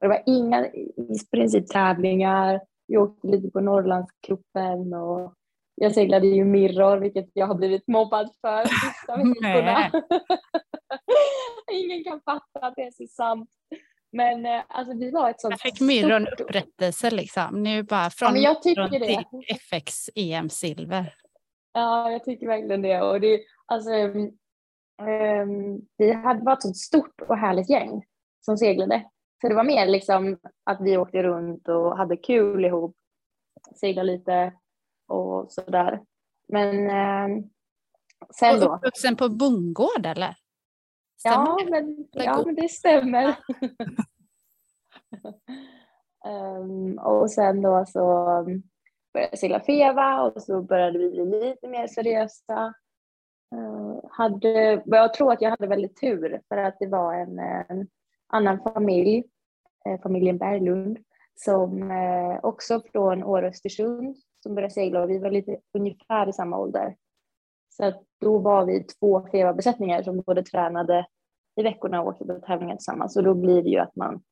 Det 0.00 0.08
var 0.08 0.22
inga 0.26 0.66
i 0.66 1.18
princip 1.30 1.68
tävlingar. 1.68 2.60
Vi 2.88 2.96
åkte 2.96 3.26
lite 3.26 3.50
på 3.50 3.60
Norrlandskuppen 3.60 4.94
och 4.94 5.34
jag 5.74 5.94
seglade 5.94 6.26
ju 6.26 6.44
mirror, 6.44 6.96
vilket 6.96 7.30
jag 7.32 7.46
har 7.46 7.54
blivit 7.54 7.88
mobbad 7.88 8.30
för 8.40 8.64
sista 8.64 9.16
veckorna. 9.16 9.90
Ingen 11.72 12.04
kan 12.04 12.20
fatta 12.20 12.66
att 12.66 12.74
det 12.76 12.82
är 12.82 12.90
så 12.90 13.06
sant. 13.06 13.50
Men 14.12 14.46
eh, 14.46 14.62
alltså 14.68 14.98
vi 14.98 15.10
var 15.10 15.30
ett 15.30 15.40
sånt 15.40 15.52
Jag 15.52 15.60
fick 15.60 15.80
Myron 15.80 16.26
stort... 16.26 16.40
upprättelse 16.40 17.10
liksom. 17.10 17.62
Nu 17.62 17.82
bara 17.82 18.10
från 18.10 18.42
ja, 18.42 18.60
det. 18.64 19.24
FX 19.48 20.10
EM 20.14 20.50
silver. 20.50 21.14
Ja, 21.72 22.10
jag 22.10 22.24
tycker 22.24 22.46
verkligen 22.46 22.82
det. 22.82 23.00
Och 23.00 23.20
det 23.20 23.40
alltså, 23.72 23.90
um, 25.02 25.86
vi 25.96 26.12
hade 26.12 26.44
varit 26.44 26.64
ett 26.64 26.76
stort 26.76 27.20
och 27.20 27.36
härligt 27.36 27.70
gäng 27.70 28.04
som 28.40 28.58
seglade. 28.58 29.04
Så 29.40 29.48
det 29.48 29.54
var 29.54 29.64
mer 29.64 29.86
liksom 29.86 30.38
att 30.64 30.80
vi 30.80 30.96
åkte 30.96 31.22
runt 31.22 31.68
och 31.68 31.96
hade 31.96 32.16
kul 32.16 32.64
ihop, 32.64 32.96
seglade 33.74 34.12
lite 34.12 34.52
och 35.08 35.52
sådär. 35.52 36.02
Men 36.48 36.76
um, 37.30 37.50
sen 38.34 38.60
då. 38.60 38.74
Uppvuxen 38.74 39.16
på 39.16 39.28
bondgård 39.28 40.06
eller? 40.06 40.36
Ja 41.24 41.58
men, 41.70 42.08
ja, 42.12 42.42
men 42.46 42.54
det 42.54 42.68
stämmer. 42.68 43.36
um, 46.26 46.98
och 47.04 47.30
sen 47.30 47.62
då 47.62 47.84
så 47.86 48.02
började 49.12 49.30
jag 49.30 49.38
segla 49.38 49.60
Feva 49.60 50.22
och 50.22 50.42
så 50.42 50.62
började 50.62 50.98
vi 50.98 51.10
bli 51.10 51.24
lite 51.24 51.68
mer 51.68 51.86
seriösa. 51.86 52.74
Eh, 53.52 54.10
hade, 54.10 54.82
jag 54.86 55.14
tror 55.14 55.32
att 55.32 55.42
jag 55.42 55.50
hade 55.50 55.66
väldigt 55.66 56.00
tur 56.00 56.40
för 56.48 56.56
att 56.56 56.76
det 56.78 56.86
var 56.86 57.14
en, 57.14 57.38
en 57.38 57.88
annan 58.26 58.60
familj, 58.60 59.24
eh, 59.84 60.00
familjen 60.00 60.38
Berglund, 60.38 60.98
som 61.34 61.90
eh, 61.90 62.38
också 62.42 62.82
från 62.92 63.24
Åre 63.24 63.48
Östersund 63.48 64.16
som 64.42 64.54
började 64.54 64.74
segla 64.74 65.02
och 65.02 65.10
vi 65.10 65.18
var 65.18 65.30
lite 65.30 65.60
ungefär 65.72 66.28
i 66.28 66.32
samma 66.32 66.58
ålder. 66.58 66.96
Så 67.68 67.84
att 67.84 68.02
då 68.20 68.38
var 68.38 68.64
vi 68.64 68.84
två 68.84 69.28
FEVA-besättningar 69.32 70.02
som 70.02 70.20
både 70.20 70.42
tränade 70.42 71.06
i 71.56 71.62
veckorna 71.62 72.02
och 72.02 72.08
åkte 72.08 72.24
på 72.24 72.40
tävlingar 72.40 72.76
tillsammans. 72.76 73.16
Och 73.16 73.22
då 73.22 73.34
blir 73.34 73.62
det 73.62 73.68
ju 73.68 73.78
att 73.78 73.96
man, 73.96 74.22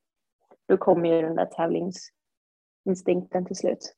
då 0.69 0.77
kommer 0.77 1.09
ju 1.09 1.23
den 1.23 1.35
där 1.35 1.47
tävlingsinstinkten 1.47 3.47
till 3.47 3.57
slut. 3.57 3.95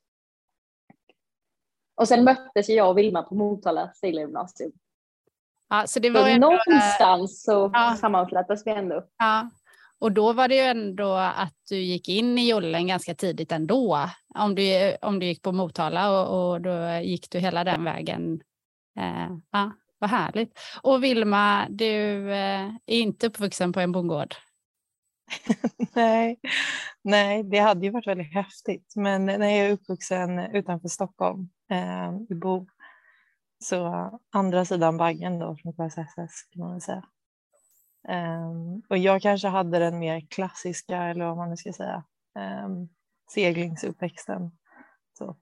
Och 1.94 2.08
sen 2.08 2.24
möttes 2.24 2.68
jag 2.68 2.90
och 2.90 2.98
Vilma 2.98 3.22
på 3.22 3.34
Motala 3.34 3.92
seglargymnasium. 3.94 4.72
Ja, 5.72 5.86
så 5.86 6.00
det 6.00 6.10
var 6.10 6.20
så 6.20 6.26
ändå... 6.26 6.50
någonstans 6.50 7.42
så 7.42 7.70
ja. 7.72 7.96
sammanflätas 8.00 8.66
vi 8.66 8.70
ändå. 8.70 9.04
Ja. 9.18 9.50
Och 9.98 10.12
då 10.12 10.32
var 10.32 10.48
det 10.48 10.54
ju 10.54 10.60
ändå 10.60 11.12
att 11.14 11.54
du 11.68 11.76
gick 11.76 12.08
in 12.08 12.38
i 12.38 12.48
jollen 12.48 12.86
ganska 12.86 13.14
tidigt 13.14 13.52
ändå. 13.52 14.08
Om 14.34 14.54
du, 14.54 14.96
om 15.02 15.18
du 15.18 15.26
gick 15.26 15.42
på 15.42 15.52
Motala 15.52 16.10
och, 16.10 16.52
och 16.52 16.60
då 16.60 17.00
gick 17.02 17.30
du 17.30 17.38
hela 17.38 17.64
den 17.64 17.84
vägen. 17.84 18.40
Eh, 18.98 19.36
ja, 19.52 19.72
vad 19.98 20.10
härligt. 20.10 20.58
Och 20.82 21.04
Vilma, 21.04 21.66
du 21.68 22.30
eh, 22.32 22.64
är 22.86 22.98
inte 22.98 23.26
uppvuxen 23.26 23.72
på 23.72 23.80
en 23.80 23.92
bondgård? 23.92 24.34
nej, 25.94 26.40
nej, 27.04 27.42
det 27.42 27.58
hade 27.58 27.86
ju 27.86 27.92
varit 27.92 28.06
väldigt 28.06 28.34
häftigt. 28.34 28.92
Men 28.96 29.26
när 29.26 29.48
jag 29.48 29.66
är 29.66 29.72
uppvuxen 29.72 30.38
utanför 30.38 30.88
Stockholm, 30.88 31.48
eh, 31.70 32.12
i 32.30 32.34
Bo, 32.34 32.66
så 33.62 34.10
andra 34.30 34.64
sidan 34.64 34.96
baggen 34.96 35.38
då 35.38 35.56
från 35.56 35.72
KSSS 35.72 36.48
kan 36.50 36.60
man 36.60 36.72
väl 36.72 36.80
säga. 36.80 37.04
Um, 38.08 38.82
och 38.88 38.98
jag 38.98 39.22
kanske 39.22 39.48
hade 39.48 39.78
den 39.78 39.98
mer 39.98 40.20
klassiska, 40.20 41.02
eller 41.02 41.24
vad 41.24 41.36
man 41.36 41.50
nu 41.50 41.56
ska 41.56 41.72
säga, 41.72 42.04
um, 42.64 42.88
seglingsuppväxten. 43.34 44.50
Så, 45.18 45.36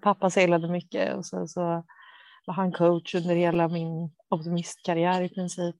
pappa 0.00 0.30
seglade 0.30 0.68
mycket 0.68 1.16
och 1.16 1.26
så, 1.26 1.46
så 1.46 1.60
var 2.46 2.54
han 2.54 2.72
coach 2.72 3.14
under 3.14 3.34
hela 3.34 3.68
min 3.68 4.10
optimistkarriär 4.28 5.22
i 5.22 5.28
princip. 5.28 5.76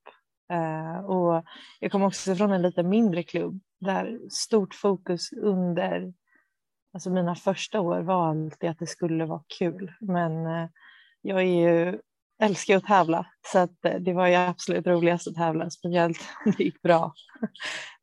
Uh, 0.53 0.99
och 0.99 1.45
jag 1.81 1.93
kom 1.93 2.03
också 2.03 2.35
från 2.35 2.53
en 2.53 2.63
lite 2.63 2.83
mindre 2.83 3.23
klubb 3.23 3.61
där 3.81 4.19
stort 4.31 4.75
fokus 4.75 5.33
under 5.33 6.13
alltså 6.93 7.11
mina 7.11 7.35
första 7.35 7.81
år 7.81 8.01
var 8.01 8.29
alltid 8.29 8.71
att 8.71 8.79
det 8.79 8.87
skulle 8.87 9.25
vara 9.25 9.43
kul. 9.59 9.93
Men 10.01 10.47
uh, 10.47 10.69
jag 11.29 11.41
är 11.41 11.71
ju 11.71 11.99
älskar 12.43 12.77
att 12.77 12.85
tävla 12.85 13.27
så 13.53 13.59
att 13.59 13.85
eh, 13.85 13.95
det 13.95 14.13
var 14.13 14.27
ju 14.27 14.35
absolut 14.35 14.87
roligast 14.87 15.29
att 15.29 15.35
tävla, 15.35 15.71
speciellt 15.71 16.19
om 16.45 16.53
det 16.57 16.65
gick 16.65 16.83
bra. 16.83 17.13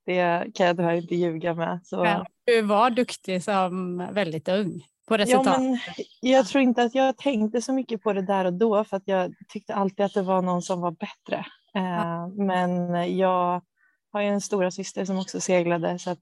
Det 0.05 0.51
kan 0.53 0.65
jag 0.65 0.77
tyvärr 0.77 0.95
inte 0.95 1.15
ljuga 1.15 1.53
med. 1.53 1.79
Så. 1.83 2.03
Men 2.03 2.25
du 2.45 2.61
var 2.61 2.89
duktig 2.89 3.43
som 3.43 3.97
väldigt 4.11 4.47
ung 4.47 4.83
på 5.07 5.17
resultat. 5.17 5.45
Ja, 5.45 5.59
men 5.59 5.79
jag 6.21 6.47
tror 6.47 6.61
inte 6.61 6.83
att 6.83 6.95
jag 6.95 7.17
tänkte 7.17 7.61
så 7.61 7.73
mycket 7.73 8.03
på 8.03 8.13
det 8.13 8.21
där 8.21 8.45
och 8.45 8.53
då 8.53 8.83
för 8.83 8.97
att 8.97 9.03
jag 9.05 9.33
tyckte 9.49 9.73
alltid 9.73 10.05
att 10.05 10.13
det 10.13 10.21
var 10.21 10.41
någon 10.41 10.61
som 10.61 10.81
var 10.81 10.91
bättre. 10.91 11.45
Eh, 11.75 12.27
men 12.27 13.17
jag 13.17 13.61
har 14.11 14.21
ju 14.21 14.27
en 14.27 14.41
stora 14.41 14.71
syster 14.71 15.05
som 15.05 15.19
också 15.19 15.39
seglade 15.39 15.99
så 15.99 16.09
att 16.09 16.19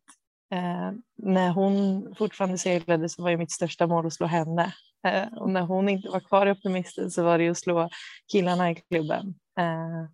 eh, 0.53 0.91
när 1.17 1.49
hon 1.49 2.07
fortfarande 2.15 2.57
seglade 2.57 3.09
så 3.09 3.23
var 3.23 3.29
ju 3.29 3.37
mitt 3.37 3.51
största 3.51 3.87
mål 3.87 4.05
att 4.05 4.13
slå 4.13 4.27
henne. 4.27 4.73
Eh, 5.07 5.33
och 5.33 5.49
när 5.49 5.61
hon 5.61 5.89
inte 5.89 6.09
var 6.09 6.19
kvar 6.19 6.47
i 6.47 6.51
Optimisten 6.51 7.11
så 7.11 7.23
var 7.23 7.37
det 7.37 7.49
att 7.49 7.57
slå 7.57 7.89
killarna 8.31 8.71
i 8.71 8.75
klubben. 8.75 9.35
Eh, 9.59 10.09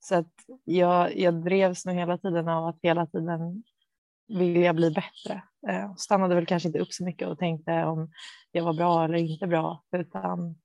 så 0.00 0.14
att 0.14 0.32
jag, 0.64 1.18
jag 1.18 1.44
drevs 1.44 1.86
nog 1.86 1.96
hela 1.96 2.18
tiden 2.18 2.48
av 2.48 2.66
att 2.66 2.78
hela 2.82 3.06
tiden 3.06 3.62
vilja 4.28 4.74
bli 4.74 4.90
bättre. 4.90 5.42
Eh, 5.68 5.94
stannade 5.94 6.34
väl 6.34 6.46
kanske 6.46 6.68
inte 6.68 6.78
upp 6.78 6.92
så 6.92 7.04
mycket 7.04 7.28
och 7.28 7.38
tänkte 7.38 7.84
om 7.84 8.10
jag 8.52 8.64
var 8.64 8.72
bra 8.72 9.04
eller 9.04 9.18
inte 9.18 9.46
bra 9.46 9.84
utan 9.96 10.56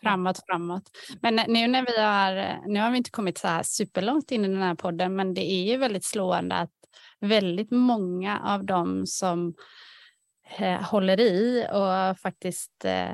Framåt, 0.00 0.40
framåt. 0.46 0.90
Men 1.20 1.34
nu 1.34 1.66
när 1.66 1.86
vi 1.86 2.00
har, 2.00 2.60
nu 2.66 2.80
har 2.80 2.90
vi 2.90 2.96
inte 2.96 3.10
kommit 3.10 3.38
så 3.38 3.48
här 3.48 3.62
superlångt 3.62 4.30
in 4.30 4.44
i 4.44 4.48
den 4.48 4.62
här 4.62 4.74
podden, 4.74 5.16
men 5.16 5.34
det 5.34 5.52
är 5.52 5.64
ju 5.64 5.76
väldigt 5.76 6.04
slående 6.04 6.54
att 6.54 6.70
väldigt 7.20 7.70
många 7.70 8.40
av 8.40 8.64
dem 8.64 9.06
som 9.06 9.54
eh, 10.58 10.82
håller 10.82 11.20
i 11.20 11.66
och 11.72 12.18
faktiskt 12.18 12.84
eh, 12.84 13.10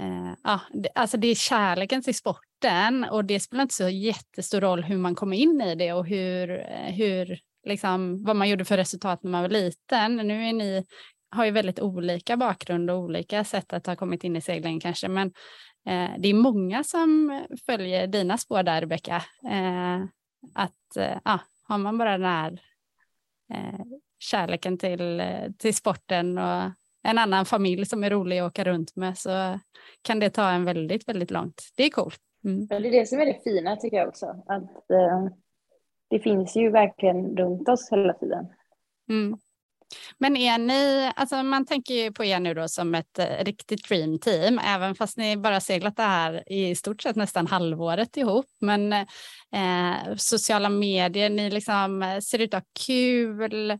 eh, 0.00 0.32
ja, 0.44 0.60
det, 0.72 0.88
alltså 0.94 1.16
det 1.16 1.28
är 1.28 1.34
kärleken 1.34 2.02
till 2.02 2.14
sporten 2.14 3.04
och 3.04 3.24
det 3.24 3.40
spelar 3.40 3.62
inte 3.62 3.74
så 3.74 3.88
jättestor 3.88 4.60
roll 4.60 4.84
hur 4.84 4.98
man 4.98 5.14
kommer 5.14 5.36
in 5.36 5.60
i 5.60 5.74
det 5.74 5.92
och 5.92 6.06
hur, 6.06 6.50
eh, 6.50 6.92
hur 6.92 7.38
liksom, 7.64 8.24
vad 8.24 8.36
man 8.36 8.48
gjorde 8.48 8.64
för 8.64 8.76
resultat 8.76 9.22
när 9.22 9.30
man 9.30 9.42
var 9.42 9.48
liten. 9.48 10.16
Nu 10.16 10.48
är 10.48 10.52
ni, 10.52 10.84
har 11.30 11.44
ju 11.44 11.50
väldigt 11.50 11.80
olika 11.80 12.36
bakgrund 12.36 12.90
och 12.90 12.98
olika 12.98 13.44
sätt 13.44 13.72
att 13.72 13.86
ha 13.86 13.96
kommit 13.96 14.24
in 14.24 14.36
i 14.36 14.40
seglingen 14.40 14.80
kanske, 14.80 15.08
men 15.08 15.26
eh, 15.86 16.10
det 16.18 16.28
är 16.28 16.34
många 16.34 16.84
som 16.84 17.40
följer 17.66 18.06
dina 18.06 18.38
spår 18.38 18.62
där, 18.62 18.80
Rebecka. 18.80 19.16
Eh, 19.50 20.04
att 20.54 20.96
eh, 20.96 21.18
ja, 21.24 21.40
har 21.62 21.78
man 21.78 21.98
bara 21.98 22.12
den 22.12 22.26
här 22.26 22.60
kärleken 24.18 24.78
till, 24.78 25.22
till 25.58 25.74
sporten 25.74 26.38
och 26.38 26.70
en 27.02 27.18
annan 27.18 27.46
familj 27.46 27.86
som 27.86 28.04
är 28.04 28.10
rolig 28.10 28.38
att 28.38 28.46
åka 28.46 28.64
runt 28.64 28.96
med 28.96 29.18
så 29.18 29.58
kan 30.02 30.18
det 30.18 30.30
ta 30.30 30.50
en 30.50 30.64
väldigt, 30.64 31.08
väldigt 31.08 31.30
långt. 31.30 31.62
Det 31.76 31.84
är 31.84 31.90
coolt. 31.90 32.20
Mm. 32.44 32.66
Det 32.66 32.74
är 32.74 32.80
det 32.80 33.06
som 33.06 33.20
är 33.20 33.26
det 33.26 33.40
fina 33.44 33.76
tycker 33.76 33.96
jag 33.96 34.08
också. 34.08 34.26
Att 34.46 34.90
eh, 34.90 35.26
det 36.10 36.18
finns 36.18 36.56
ju 36.56 36.70
verkligen 36.70 37.36
runt 37.36 37.68
oss 37.68 37.88
hela 37.90 38.14
tiden. 38.14 38.46
Mm. 39.08 39.38
Men 40.18 40.36
är 40.36 40.58
ni, 40.58 41.12
alltså 41.16 41.42
man 41.42 41.66
tänker 41.66 41.94
ju 41.94 42.12
på 42.12 42.24
er 42.24 42.40
nu 42.40 42.54
då 42.54 42.68
som 42.68 42.94
ett 42.94 43.18
eh, 43.18 43.44
riktigt 43.44 43.88
dream 43.88 44.18
team, 44.18 44.60
även 44.64 44.94
fast 44.94 45.16
ni 45.16 45.36
bara 45.36 45.60
seglat 45.60 45.96
det 45.96 46.02
här 46.02 46.52
i 46.52 46.74
stort 46.74 47.02
sett 47.02 47.16
nästan 47.16 47.46
halvåret 47.46 48.16
ihop. 48.16 48.46
Men 48.60 48.92
eh, 48.92 50.16
sociala 50.16 50.68
medier, 50.68 51.30
ni 51.30 51.50
liksom 51.50 52.02
eh, 52.02 52.18
ser 52.18 52.38
ut 52.38 52.54
att 52.54 52.62
ha 52.62 52.84
kul. 52.86 53.70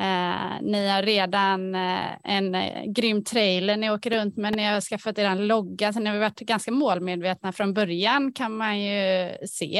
Eh, 0.00 0.60
ni 0.62 0.88
har 0.88 1.02
redan 1.02 1.74
eh, 1.74 2.10
en 2.24 2.54
eh, 2.54 2.84
grym 2.86 3.24
trailer 3.24 3.76
ni 3.76 3.90
åker 3.90 4.10
runt 4.10 4.36
med. 4.36 4.56
Ni 4.56 4.64
har 4.64 4.80
skaffat 4.80 5.18
er 5.18 5.24
en 5.24 5.46
logga, 5.46 5.92
så 5.92 6.00
ni 6.00 6.10
har 6.10 6.18
varit 6.18 6.40
ganska 6.40 6.72
målmedvetna 6.72 7.52
från 7.52 7.74
början 7.74 8.32
kan 8.32 8.56
man 8.56 8.80
ju 8.80 9.36
se. 9.46 9.78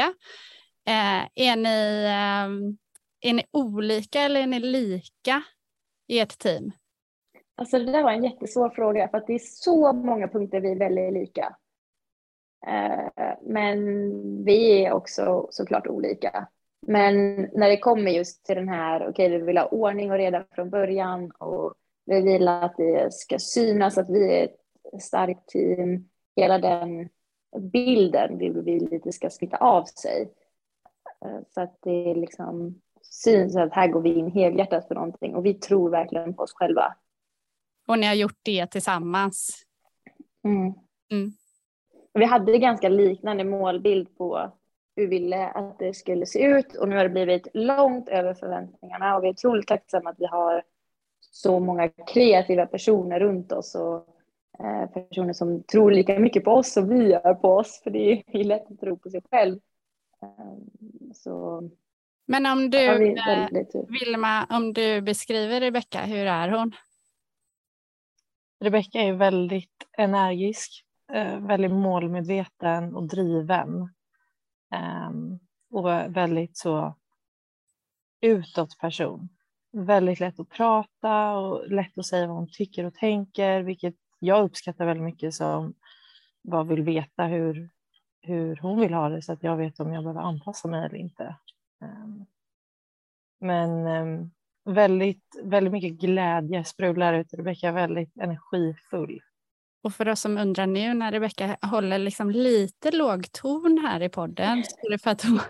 Eh, 0.89 1.23
är, 1.35 1.57
ni, 1.57 2.05
eh, 2.05 3.31
är 3.31 3.33
ni 3.33 3.45
olika 3.53 4.21
eller 4.21 4.41
är 4.41 4.47
ni 4.47 4.61
lika 4.61 5.43
i 6.07 6.21
ett 6.21 6.39
team? 6.39 6.73
Alltså 7.55 7.79
det 7.79 7.93
där 7.93 8.03
var 8.03 8.13
en 8.13 8.25
jättesvår 8.25 8.71
fråga 8.71 9.09
för 9.09 9.19
att 9.19 9.27
det 9.27 9.35
är 9.35 9.39
så 9.43 9.93
många 9.93 10.29
punkter 10.29 10.61
vi 10.61 10.71
är 10.71 10.77
väldigt 10.77 11.13
lika. 11.13 11.57
Eh, 12.67 13.35
men 13.43 13.79
vi 14.45 14.85
är 14.85 14.93
också 14.93 15.49
såklart 15.51 15.87
olika. 15.87 16.49
Men 16.87 17.37
när 17.43 17.69
det 17.69 17.79
kommer 17.79 18.11
just 18.11 18.45
till 18.45 18.57
den 18.57 18.69
här, 18.69 19.01
okej 19.01 19.11
okay, 19.11 19.39
vi 19.39 19.45
vill 19.45 19.59
ha 19.59 19.67
ordning 19.67 20.11
och 20.11 20.19
reda 20.19 20.45
från 20.51 20.71
början 20.71 21.31
och 21.31 21.75
vi 22.05 22.21
vill 22.21 22.49
att 22.49 22.77
det 22.77 23.13
ska 23.13 23.39
synas 23.39 23.99
att 23.99 24.11
vi 24.11 24.41
är 24.41 24.45
ett 24.45 25.03
starkt 25.03 25.49
team. 25.49 26.09
Hela 26.37 26.59
den 26.59 27.09
bilden 27.73 28.39
vill 28.39 28.63
vi 28.63 28.81
lite 28.81 29.13
ska 29.13 29.31
smitta 29.31 29.57
av 29.57 29.85
sig. 29.85 30.33
Eh, 31.25 31.41
så 31.55 31.61
att 31.61 31.79
det 31.83 32.11
är 32.11 32.15
liksom 32.15 32.81
syns 33.11 33.57
att 33.57 33.73
här 33.73 33.89
går 33.89 34.01
vi 34.01 34.15
in 34.15 34.31
helhjärtat 34.31 34.89
för 34.89 34.95
någonting 34.95 35.35
och 35.35 35.47
vi 35.47 35.55
tror 35.55 35.91
verkligen 35.91 36.35
på 36.35 36.43
oss 36.43 36.53
själva. 36.55 36.95
Och 37.89 37.99
ni 37.99 38.07
har 38.07 38.15
gjort 38.15 38.39
det 38.43 38.67
tillsammans? 38.67 39.65
Mm. 40.45 40.75
Mm. 41.13 41.33
Vi 42.15 42.25
hade 42.25 42.59
ganska 42.59 42.89
liknande 42.89 43.45
målbild 43.45 44.17
på 44.19 44.53
hur 44.97 45.07
vi 45.07 45.19
ville 45.19 45.49
att 45.49 45.79
det 45.79 45.95
skulle 45.95 46.27
se 46.27 46.45
ut 46.45 46.77
och 46.77 46.89
nu 46.89 46.97
har 46.97 47.03
det 47.03 47.11
blivit 47.11 47.49
långt 47.55 48.09
över 48.09 48.35
förväntningarna 48.35 49.17
och 49.17 49.25
vi 49.25 49.29
är 49.29 49.33
otroligt 49.33 49.67
tacksamma 49.67 50.11
att 50.11 50.21
vi 50.21 50.27
har 50.27 50.63
så 51.21 51.61
många 51.61 51.89
kreativa 51.89 52.67
personer 52.67 53.21
runt 53.21 53.53
oss 53.53 53.75
och 53.75 54.07
eh, 54.59 54.91
personer 54.91 55.33
som 55.33 55.63
tror 55.63 55.91
lika 55.91 56.19
mycket 56.19 56.45
på 56.45 56.51
oss 56.51 56.73
som 56.73 56.89
vi 56.89 57.09
gör 57.09 57.35
på 57.35 57.49
oss 57.49 57.81
för 57.85 57.91
det 57.91 58.23
är 58.27 58.45
lätt 58.45 58.71
att 58.71 58.81
tro 58.81 58.97
på 58.97 59.11
sig 59.11 59.23
själv. 59.31 59.59
Eh, 60.23 60.57
så 61.15 61.63
men 62.27 62.47
om 62.47 62.71
du, 62.71 62.79
ja, 62.79 63.49
Vilma, 63.89 64.47
om 64.51 64.73
du 64.73 65.01
beskriver 65.01 65.61
Rebecka, 65.61 66.05
hur 66.05 66.27
är 66.27 66.49
hon? 66.49 66.73
Rebecka 68.61 69.01
är 69.01 69.13
väldigt 69.13 69.89
energisk, 69.99 70.85
eh, 71.13 71.41
väldigt 71.41 71.73
målmedveten 71.73 72.95
och 72.95 73.09
driven. 73.09 73.91
Ehm, 74.75 75.39
och 75.71 75.87
väldigt 76.17 76.57
så 76.57 76.97
utåt 78.21 78.79
person. 78.79 79.29
Väldigt 79.73 80.21
lätt 80.21 80.41
att 80.41 80.49
prata 80.49 81.37
och 81.37 81.69
lätt 81.69 81.99
att 81.99 82.07
säga 82.07 82.27
vad 82.27 82.37
hon 82.37 82.51
tycker 82.53 82.85
och 82.85 82.95
tänker, 82.95 83.63
vilket 83.63 83.95
jag 84.19 84.45
uppskattar 84.45 84.87
väldigt 84.87 85.05
mycket 85.05 85.35
som 85.35 85.75
bara 86.43 86.65
vill 86.65 86.83
veta 86.83 87.25
hur, 87.25 87.71
hur 88.21 88.57
hon 88.57 88.81
vill 88.81 88.95
ha 88.95 89.09
det 89.09 89.23
så 89.23 89.33
att 89.33 89.43
jag 89.43 89.57
vet 89.57 89.81
om 89.81 89.93
jag 89.93 90.05
behöver 90.05 90.21
anpassa 90.21 90.69
mig 90.69 90.87
eller 90.87 90.97
inte. 90.97 91.37
Ehm, 91.83 92.27
men 93.41 93.87
ehm, 93.87 94.31
väldigt, 94.65 95.25
väldigt 95.43 95.73
mycket 95.73 96.01
glädje 96.01 96.65
sprudlar 96.65 97.15
ut. 97.15 97.35
Rebecka 97.35 97.69
är 97.69 97.73
väldigt 97.73 98.17
energifull. 98.17 99.21
Och 99.87 99.95
för 99.95 100.09
oss 100.09 100.21
som 100.21 100.39
undrar 100.39 100.67
nu 100.67 100.95
när 100.95 101.13
Rebecka 101.13 101.57
håller 101.63 101.99
liksom 101.99 102.31
lite 102.31 102.91
låg 102.91 103.33
ton 103.33 103.79
här 103.83 104.03
i 104.03 104.09
podden, 104.09 104.65
så 104.65 104.87
är 104.87 104.91
det 104.91 104.99
för 104.99 105.11
att 105.11 105.23
hon, 105.25 105.41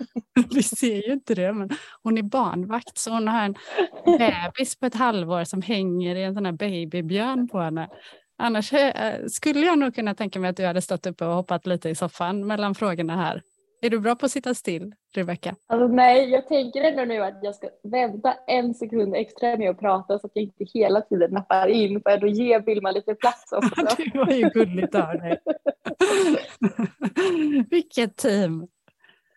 vi 0.54 0.62
ser 0.62 1.06
ju 1.06 1.12
inte 1.12 1.34
det, 1.34 1.52
men 1.52 1.70
hon 2.02 2.18
är 2.18 2.22
barnvakt 2.22 2.98
så 2.98 3.10
hon 3.10 3.28
har 3.28 3.44
en 3.44 3.54
bebis 4.04 4.76
på 4.76 4.86
ett 4.86 4.94
halvår 4.94 5.44
som 5.44 5.62
hänger 5.62 6.16
i 6.16 6.22
en 6.22 6.34
sån 6.34 6.46
här 6.46 6.52
babybjörn 6.52 7.48
på 7.48 7.58
henne. 7.58 7.88
Annars 8.38 8.72
eh, 8.72 9.26
skulle 9.26 9.66
jag 9.66 9.78
nog 9.78 9.94
kunna 9.94 10.14
tänka 10.14 10.40
mig 10.40 10.50
att 10.50 10.56
du 10.56 10.66
hade 10.66 10.82
stått 10.82 11.06
uppe 11.06 11.26
och 11.26 11.34
hoppat 11.34 11.66
lite 11.66 11.88
i 11.88 11.94
soffan 11.94 12.46
mellan 12.46 12.74
frågorna 12.74 13.16
här. 13.16 13.42
Är 13.82 13.90
du 13.90 14.00
bra 14.00 14.16
på 14.16 14.26
att 14.26 14.32
sitta 14.32 14.54
still, 14.54 14.94
Rebecka? 15.16 15.54
Alltså, 15.66 15.86
nej, 15.88 16.30
jag 16.30 16.48
tänker 16.48 16.84
ändå 16.84 17.04
nu 17.04 17.22
att 17.22 17.38
jag 17.42 17.54
ska 17.54 17.68
vänta 17.82 18.34
en 18.46 18.74
sekund 18.74 19.14
extra 19.14 19.56
med 19.56 19.70
att 19.70 19.78
prata 19.78 20.18
så 20.18 20.26
att 20.26 20.32
jag 20.34 20.42
inte 20.44 20.64
hela 20.74 21.00
tiden 21.00 21.30
nappar 21.30 21.68
in. 21.68 22.02
Jag 22.04 22.20
då 22.20 22.26
ge 22.26 22.58
Vilma 22.58 22.90
lite 22.90 23.14
plats 23.14 23.52
också? 23.52 23.82
det 24.12 24.18
var 24.18 24.32
ju 24.32 24.48
gulligt 24.48 24.94
av 24.94 25.12
dig. 25.18 25.38
Vilket 27.70 28.16
team! 28.16 28.66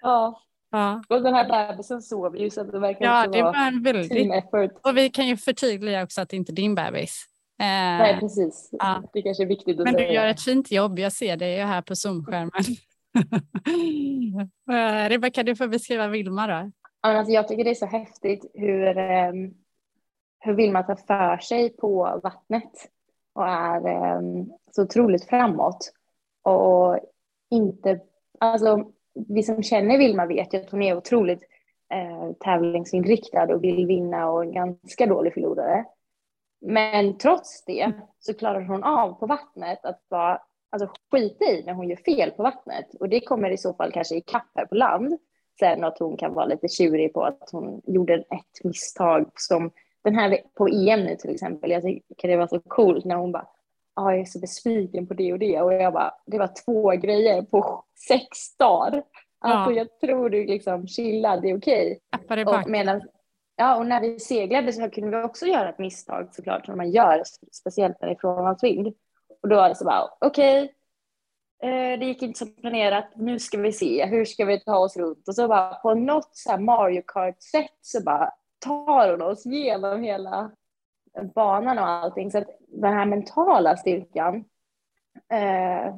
Ja. 0.01 0.41
ja. 0.71 1.03
Och 1.09 1.23
den 1.23 1.33
här 1.33 1.69
bebisen 1.69 2.01
sov 2.01 2.37
ju 2.37 2.49
så 2.49 2.63
det 2.63 2.79
verkar 2.79 3.05
ja, 3.05 3.27
det 3.27 3.43
var 3.43 3.67
en 3.67 3.83
väldigt... 3.83 4.11
team 4.11 4.31
effort. 4.31 4.71
Och 4.83 4.97
vi 4.97 5.09
kan 5.09 5.27
ju 5.27 5.37
förtydliga 5.37 6.03
också 6.03 6.21
att 6.21 6.29
det 6.29 6.35
inte 6.35 6.51
är 6.51 6.55
din 6.55 6.75
bebis. 6.75 7.25
Eh, 7.61 7.65
nej, 7.65 8.19
precis. 8.19 8.69
Ja. 8.71 9.03
Det 9.13 9.21
kanske 9.21 9.43
är 9.43 9.47
viktigt 9.47 9.79
att 9.79 9.83
Men 9.83 9.93
säga. 9.93 10.07
du 10.07 10.13
gör 10.13 10.27
ett 10.27 10.41
fint 10.41 10.71
jobb. 10.71 10.99
Jag 10.99 11.11
ser 11.11 11.37
dig 11.37 11.57
här 11.57 11.81
på 11.81 11.95
Zoom-skärmen. 11.95 12.63
Rebecka, 15.09 15.43
du 15.43 15.55
får 15.55 15.67
beskriva 15.67 16.07
Vilma 16.07 16.47
då. 16.47 16.71
Alltså, 17.01 17.33
jag 17.33 17.47
tycker 17.47 17.63
det 17.63 17.69
är 17.69 17.75
så 17.75 17.85
häftigt 17.85 18.51
hur, 18.53 18.97
ehm, 18.97 19.53
hur 20.39 20.53
Vilma 20.53 20.83
tar 20.83 20.95
för 20.95 21.37
sig 21.37 21.69
på 21.69 22.19
vattnet 22.23 22.71
och 23.33 23.47
är 23.47 23.87
ehm, 23.87 24.49
så 24.71 24.83
otroligt 24.83 25.25
framåt. 25.25 25.91
Och 26.43 26.99
inte, 27.49 27.99
alltså 28.39 28.91
vi 29.27 29.43
som 29.43 29.63
känner 29.63 29.97
Vilma 29.97 30.25
vet 30.25 30.53
ju 30.53 30.57
att 30.57 30.71
hon 30.71 30.81
är 30.81 30.97
otroligt 30.97 31.43
eh, 31.93 32.31
tävlingsinriktad 32.39 33.53
och 33.53 33.63
vill 33.63 33.85
vinna 33.85 34.29
och 34.29 34.43
en 34.43 34.53
ganska 34.53 35.05
dålig 35.05 35.33
förlorare. 35.33 35.85
Men 36.61 37.17
trots 37.17 37.65
det 37.65 37.91
så 38.19 38.33
klarar 38.33 38.61
hon 38.61 38.83
av 38.83 39.13
på 39.13 39.25
vattnet 39.25 39.85
att 39.85 40.01
vara 40.09 40.41
alltså, 40.69 40.89
skita 41.11 41.45
i 41.45 41.63
när 41.65 41.73
hon 41.73 41.89
gör 41.89 41.95
fel 41.95 42.31
på 42.31 42.43
vattnet. 42.43 42.95
Och 42.99 43.09
det 43.09 43.19
kommer 43.19 43.49
i 43.49 43.57
så 43.57 43.73
fall 43.73 43.91
kanske 43.91 44.15
i 44.15 44.21
kapp 44.21 44.51
här 44.55 44.65
på 44.65 44.75
land. 44.75 45.17
Sen 45.59 45.83
att 45.83 45.99
hon 45.99 46.17
kan 46.17 46.33
vara 46.33 46.45
lite 46.45 46.67
tjurig 46.67 47.13
på 47.13 47.23
att 47.23 47.49
hon 47.51 47.81
gjorde 47.87 48.13
ett 48.13 48.63
misstag 48.63 49.31
som 49.35 49.71
den 50.03 50.15
här 50.15 50.37
på 50.53 50.67
EM 50.67 50.99
nu 50.99 51.15
till 51.15 51.29
exempel. 51.29 51.71
Jag 51.71 51.83
tycker 51.83 52.27
det 52.27 52.37
var 52.37 52.47
så 52.47 52.59
coolt 52.59 53.05
när 53.05 53.15
hon 53.15 53.31
bara 53.31 53.47
ah, 53.99 54.11
jag 54.11 54.19
är 54.19 54.25
så 54.25 54.39
besviken 54.39 55.07
på 55.07 55.13
det 55.13 55.33
och 55.33 55.39
det. 55.39 55.61
Och 55.61 55.73
jag 55.73 55.93
bara, 55.93 56.13
det 56.25 56.37
var 56.37 56.51
två 56.65 56.91
grejer 56.91 57.41
på 57.41 57.83
sex 58.07 58.57
dagar. 58.57 59.03
Alltså 59.39 59.71
ja. 59.71 59.77
jag 59.77 59.99
tror 59.99 60.29
du 60.29 60.45
liksom 60.45 60.87
chilla, 60.87 61.37
det 61.37 61.49
är 61.49 61.57
okej. 61.57 61.99
Okay. 62.29 62.43
Och 62.43 62.69
ja, 63.55 63.75
och 63.77 63.85
när 63.85 64.01
vi 64.01 64.19
seglade 64.19 64.73
så 64.73 64.89
kunde 64.89 65.17
vi 65.17 65.23
också 65.23 65.45
göra 65.45 65.69
ett 65.69 65.79
misstag 65.79 66.35
såklart 66.35 66.65
som 66.65 66.77
man 66.77 66.91
gör, 66.91 67.23
speciellt 67.51 68.01
när 68.01 68.07
det 68.07 68.13
är 68.13 68.19
frånlandsvind. 68.19 68.93
Och 69.41 69.49
då 69.49 69.55
var 69.55 69.69
det 69.69 69.75
så 69.75 69.85
bara, 69.85 70.11
okej, 70.21 70.63
okay, 70.63 71.69
eh, 71.71 71.99
det 71.99 72.05
gick 72.05 72.21
inte 72.21 72.39
som 72.39 72.55
planerat, 72.55 73.11
nu 73.15 73.39
ska 73.39 73.57
vi 73.57 73.71
se, 73.71 74.05
hur 74.05 74.25
ska 74.25 74.45
vi 74.45 74.59
ta 74.59 74.77
oss 74.77 74.97
runt? 74.97 75.27
Och 75.27 75.35
så 75.35 75.47
bara 75.47 75.73
på 75.73 75.93
något 75.93 76.29
så 76.31 76.57
Mario 76.57 77.01
Kart-sätt 77.07 77.77
så 77.81 78.03
bara 78.03 78.31
tar 78.59 79.11
hon 79.11 79.21
oss 79.21 79.45
genom 79.45 80.03
hela 80.03 80.51
banan 81.35 81.79
och 81.79 81.87
allting. 81.87 82.31
Så 82.31 82.37
att 82.37 82.57
den 82.67 82.93
här 82.93 83.05
mentala 83.05 83.77
styrkan, 83.77 84.35
eh, 85.29 85.95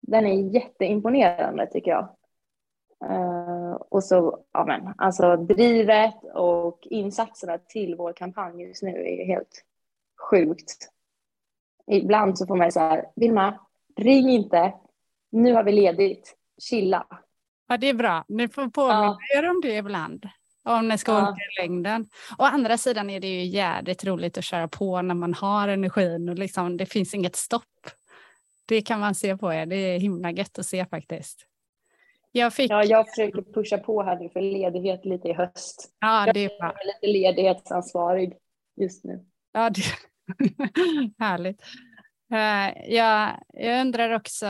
den 0.00 0.26
är 0.26 0.54
jätteimponerande 0.54 1.66
tycker 1.66 1.90
jag. 1.90 2.08
Uh, 3.10 3.72
och 3.72 4.04
så, 4.04 4.44
ja 4.52 4.64
men, 4.64 4.94
alltså 4.98 5.36
drivet 5.36 6.14
och 6.34 6.78
insatserna 6.90 7.58
till 7.58 7.94
vår 7.96 8.12
kampanj 8.12 8.62
just 8.62 8.82
nu 8.82 8.90
är 8.90 9.26
helt 9.26 9.64
sjukt 10.30 10.88
ibland 11.90 12.38
så 12.38 12.46
får 12.46 12.56
man 12.56 12.72
så 12.72 12.80
här, 12.80 13.04
Vilma, 13.16 13.58
ring 13.96 14.30
inte, 14.30 14.72
nu 15.30 15.52
har 15.52 15.64
vi 15.64 15.72
ledigt, 15.72 16.36
chilla. 16.62 17.06
Ja, 17.68 17.76
det 17.76 17.88
är 17.88 17.94
bra. 17.94 18.24
Ni 18.28 18.48
får 18.48 18.68
påminna 18.68 19.18
ja. 19.32 19.38
er 19.38 19.50
om 19.50 19.60
det 19.62 19.76
ibland. 19.76 20.28
Om 20.64 20.88
ni 20.88 20.98
ska 20.98 21.12
ja. 21.12 21.22
åka 21.22 21.40
i 21.40 21.62
längden. 21.62 22.06
Å 22.38 22.42
andra 22.42 22.78
sidan 22.78 23.10
är 23.10 23.20
det 23.20 23.26
ju 23.26 23.44
jädrigt 23.44 24.04
roligt 24.04 24.38
att 24.38 24.44
köra 24.44 24.68
på 24.68 25.02
när 25.02 25.14
man 25.14 25.34
har 25.34 25.68
energin 25.68 26.28
och 26.28 26.38
liksom, 26.38 26.76
det 26.76 26.86
finns 26.86 27.14
inget 27.14 27.36
stopp. 27.36 27.90
Det 28.66 28.82
kan 28.82 29.00
man 29.00 29.14
se 29.14 29.36
på 29.36 29.52
er. 29.52 29.66
Det 29.66 29.76
är 29.76 29.98
himla 29.98 30.30
gött 30.30 30.58
att 30.58 30.66
se 30.66 30.86
faktiskt. 30.86 31.46
Jag, 32.32 32.54
fick... 32.54 32.70
ja, 32.70 32.84
jag 32.84 33.08
försöker 33.08 33.42
pusha 33.42 33.78
på 33.78 34.02
här 34.02 34.18
nu 34.18 34.28
för 34.28 34.40
ledighet 34.40 35.04
lite 35.04 35.28
i 35.28 35.32
höst. 35.32 35.90
Ja, 36.00 36.32
det 36.34 36.40
är 36.40 36.48
bra. 36.48 36.56
Jag 36.58 36.82
är 36.82 36.86
lite 36.86 37.18
ledighetsansvarig 37.18 38.36
just 38.76 39.04
nu. 39.04 39.24
Ja, 39.52 39.70
det, 39.70 39.82
Härligt. 41.18 41.62
Uh, 42.32 42.92
jag, 42.94 43.40
jag 43.52 43.80
undrar 43.80 44.10
också, 44.10 44.46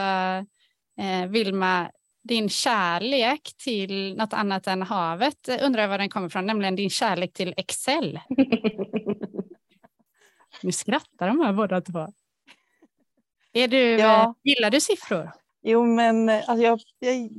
uh, 1.01 1.27
Vilma, 1.29 1.91
din 2.23 2.49
kärlek 2.49 3.41
till 3.65 4.17
något 4.17 4.33
annat 4.33 4.67
än 4.67 4.83
havet, 4.83 5.49
undrar 5.63 5.83
jag 5.83 5.89
var 5.89 5.99
den 5.99 6.09
kommer 6.09 6.27
ifrån, 6.27 6.47
nämligen 6.47 6.77
din 6.77 6.91
kärlek 6.91 7.33
till 7.33 7.55
Excel. 7.57 8.21
nu 10.63 10.73
skrattar 10.73 11.29
de 11.29 11.41
här 11.41 11.53
båda 11.53 11.81
två. 11.81 12.09
Är 13.53 13.69
du, 13.69 13.79
ja. 13.79 14.35
Gillar 14.43 14.71
du 14.71 14.81
siffror? 14.81 15.33
Jo, 15.63 15.85
men 15.85 16.29
alltså 16.29 16.57
jag, 16.57 16.81
jag 16.99 17.31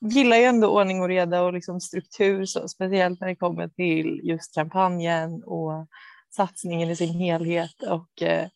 gillar 0.00 0.36
ju 0.36 0.42
ändå 0.42 0.68
ordning 0.68 1.02
och 1.02 1.08
reda 1.08 1.42
och 1.42 1.52
liksom 1.52 1.80
struktur, 1.80 2.44
så, 2.44 2.68
speciellt 2.68 3.20
när 3.20 3.28
det 3.28 3.36
kommer 3.36 3.68
till 3.68 4.20
just 4.22 4.54
kampanjen 4.54 5.42
och 5.44 5.86
satsningen 6.36 6.90
i 6.90 6.96
sin 6.96 7.14
helhet 7.14 7.82
och 7.82 8.22
eh, 8.22 8.48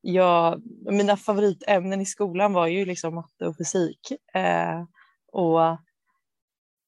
jag, 0.00 0.62
mina 0.92 1.16
favoritämnen 1.16 2.00
i 2.00 2.06
skolan 2.06 2.52
var 2.52 2.66
ju 2.66 2.84
liksom 2.84 3.14
matte 3.14 3.46
och 3.46 3.56
fysik. 3.56 4.12
Eh, 4.34 4.84
och 5.32 5.78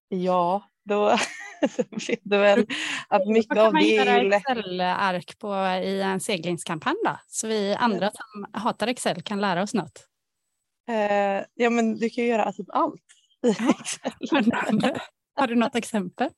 Ja, 0.09 0.63
då, 0.85 1.17
då 1.77 1.85
blev 1.91 2.19
det 2.23 2.39
väl 2.39 2.67
att 3.09 3.27
mycket 3.27 3.59
av 3.59 3.73
det 3.73 3.97
är 3.97 4.23
ju 4.23 4.29
lätt. 4.29 4.45
Kan 4.45 4.59
Excel-ark 4.59 5.39
på 5.39 5.55
i 5.85 6.03
en 6.03 6.21
seglingskampanj 6.21 6.97
då? 7.05 7.19
Så 7.27 7.47
vi 7.47 7.75
andra 7.75 8.11
som 8.11 8.47
hatar 8.53 8.87
Excel 8.87 9.23
kan 9.23 9.41
lära 9.41 9.63
oss 9.63 9.75
något. 9.75 10.09
Eh, 10.89 11.45
ja, 11.55 11.71
men 11.71 11.95
du 11.95 12.11
kan 12.11 12.25
ju 12.25 12.31
göra 12.31 12.53
typ 12.53 12.67
allt 12.69 13.03
i 13.47 13.49
Excel. 13.51 14.53
Har 15.37 15.47
du 15.47 15.55
något 15.55 15.77
exempel? 15.77 16.31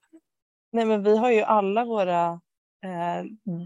Nej, 0.73 0.85
men 0.85 1.03
vi 1.03 1.17
har 1.17 1.31
ju 1.31 1.43
alla 1.43 1.85
våra 1.85 2.41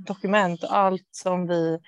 dokument 0.06 0.62
och 0.62 0.76
allt 0.76 1.09
som 1.11 1.46
vi 1.46 1.78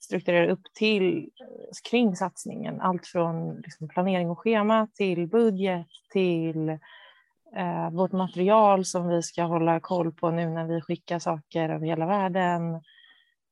strukturerar 0.00 0.48
upp 0.48 0.62
till 0.74 1.18
eh, 1.18 1.90
kring 1.90 2.16
satsningen. 2.16 2.80
Allt 2.80 3.06
från 3.06 3.56
liksom, 3.56 3.88
planering 3.88 4.30
och 4.30 4.38
schema 4.38 4.88
till 4.94 5.28
budget 5.28 5.86
till 6.12 6.68
eh, 7.56 7.90
vårt 7.92 8.12
material 8.12 8.84
som 8.84 9.08
vi 9.08 9.22
ska 9.22 9.42
hålla 9.42 9.80
koll 9.80 10.12
på 10.12 10.30
nu 10.30 10.48
när 10.48 10.66
vi 10.66 10.80
skickar 10.80 11.18
saker 11.18 11.68
över 11.68 11.86
hela 11.86 12.06
världen. 12.06 12.82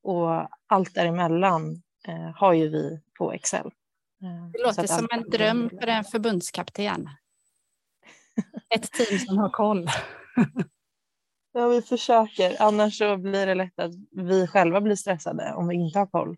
Och 0.03 0.49
allt 0.67 0.95
däremellan 0.95 1.83
eh, 2.09 2.31
har 2.35 2.53
ju 2.53 2.69
vi 2.69 3.01
på 3.19 3.33
Excel. 3.33 3.67
Eh, 4.23 4.51
det 4.53 4.67
låter 4.67 4.87
som 4.87 5.09
en 5.11 5.31
dröm 5.31 5.71
för 5.71 5.87
en 5.87 6.05
förbundskapten. 6.05 7.09
Ett 8.75 8.93
team 8.93 9.19
som 9.19 9.39
har 9.39 9.51
koll. 9.51 9.89
Ja, 11.59 11.69
vi 11.69 11.83
försöker. 11.83 12.63
Annars 12.63 12.99
så 12.99 13.17
blir 13.17 13.47
det 13.47 13.55
lätt 13.55 13.79
att 13.79 13.93
vi 14.11 14.47
själva 14.47 14.81
blir 14.81 14.95
stressade 14.95 15.53
om 15.55 15.69
vi 15.69 15.75
inte 15.75 15.99
har 15.99 16.07
koll 16.07 16.37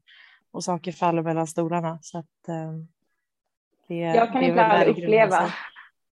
och 0.50 0.64
saker 0.64 0.92
faller 0.92 1.22
mellan 1.22 1.46
stolarna. 1.46 1.98
Så 2.02 2.18
att, 2.18 2.48
eh, 2.48 2.72
det, 3.88 3.94
Jag 3.94 4.32
kan 4.32 4.42
ibland 4.42 4.88
uppleva 4.88 5.52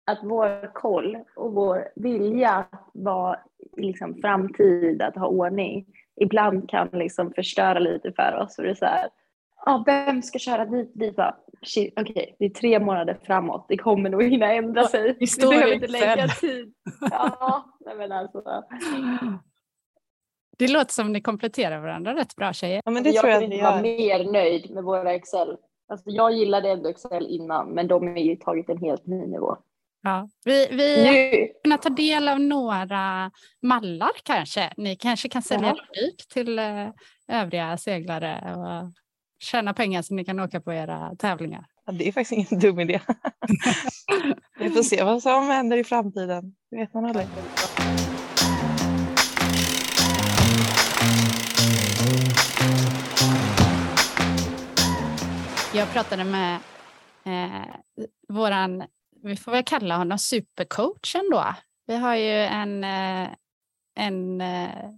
att 0.05 0.19
vår 0.23 0.73
koll 0.73 1.17
och 1.35 1.53
vår 1.53 1.87
vilja 1.95 2.49
att 2.49 2.89
vara 2.93 3.39
liksom 3.77 4.15
framtid, 4.21 5.01
att 5.01 5.15
ha 5.15 5.27
ordning, 5.27 5.85
ibland 6.15 6.69
kan 6.69 6.89
liksom 6.91 7.33
förstöra 7.33 7.79
lite 7.79 8.13
för 8.13 8.35
oss. 8.35 8.57
Och 8.57 8.63
det 8.63 8.69
är 8.69 8.75
så 8.75 8.85
här, 8.85 9.09
ah, 9.65 9.83
vem 9.85 10.21
ska 10.21 10.39
köra 10.39 10.65
dit? 10.65 10.91
dit 10.93 11.15
Okej, 11.19 11.93
okay, 11.97 12.35
det 12.39 12.45
är 12.45 12.49
tre 12.49 12.79
månader 12.79 13.19
framåt. 13.23 13.65
Det 13.69 13.77
kommer 13.77 14.09
nog 14.09 14.23
hinna 14.23 14.53
ändra 14.53 14.83
sig. 14.83 15.17
Vi, 15.19 15.27
vi 15.37 15.47
behöver 15.47 15.73
inte 15.73 15.87
lägga 15.87 16.27
tid. 16.27 16.73
Ja, 17.11 17.65
men 17.97 18.11
alltså. 18.11 18.43
Det 20.57 20.67
låter 20.67 20.93
som 20.93 21.13
ni 21.13 21.21
kompletterar 21.21 21.81
varandra 21.81 22.15
rätt 22.15 22.35
bra 22.35 22.53
tjejer. 22.53 22.81
Ja, 22.85 22.91
men 22.91 23.03
det 23.03 23.09
jag 23.09 23.21
tror 23.21 23.33
jag 23.33 23.43
inte 23.43 23.63
vara 23.63 23.81
mer 23.81 24.31
nöjd 24.31 24.71
med 24.71 24.83
våra 24.83 25.13
Excel. 25.13 25.57
Alltså, 25.87 26.09
jag 26.09 26.33
gillade 26.33 26.69
ändå 26.69 26.89
Excel 26.89 27.27
innan, 27.27 27.69
men 27.69 27.87
de 27.87 28.07
har 28.07 28.15
ju 28.15 28.35
tagit 28.35 28.69
en 28.69 28.77
helt 28.77 29.05
ny 29.07 29.27
nivå. 29.27 29.57
Ja, 30.03 30.29
vi 30.45 30.67
vi 30.71 31.03
nu. 31.03 31.47
kunna 31.63 31.77
ta 31.77 31.89
del 31.89 32.27
av 32.27 32.39
några 32.39 33.31
mallar 33.61 34.11
kanske. 34.23 34.73
Ni 34.77 34.95
kanske 34.95 35.29
kan 35.29 35.41
sälja 35.41 35.75
ja. 35.77 36.01
dyrt 36.01 36.29
till 36.29 36.59
eh, 36.59 36.89
övriga 37.27 37.77
seglare 37.77 38.55
och 38.55 38.91
tjäna 39.41 39.73
pengar 39.73 40.01
så 40.01 40.13
ni 40.13 40.25
kan 40.25 40.39
åka 40.39 40.61
på 40.61 40.73
era 40.73 41.15
tävlingar. 41.15 41.65
Ja, 41.85 41.91
det 41.91 42.07
är 42.07 42.11
faktiskt 42.11 42.31
ingen 42.31 42.61
dum 42.61 42.79
idé. 42.79 43.01
vi 44.59 44.69
får 44.69 44.83
se 44.83 45.03
vad 45.03 45.21
som 45.21 45.47
händer 45.47 45.77
i 45.77 45.83
framtiden. 45.83 46.55
Det 46.71 46.77
vet 46.77 46.93
man 46.93 47.05
aldrig. 47.05 47.27
Jag 55.73 55.93
pratade 55.93 56.23
med 56.23 56.59
eh, 57.25 57.75
våran, 58.27 58.83
vi 59.23 59.35
får 59.35 59.51
väl 59.51 59.63
kalla 59.63 59.97
honom 59.97 60.17
supercoachen 60.17 61.29
då. 61.31 61.45
Vi 61.87 61.95
har 61.95 62.15
ju 62.15 62.31
en, 62.31 62.83
eh, 62.83 63.29
en 63.95 64.41
eh, 64.41 64.91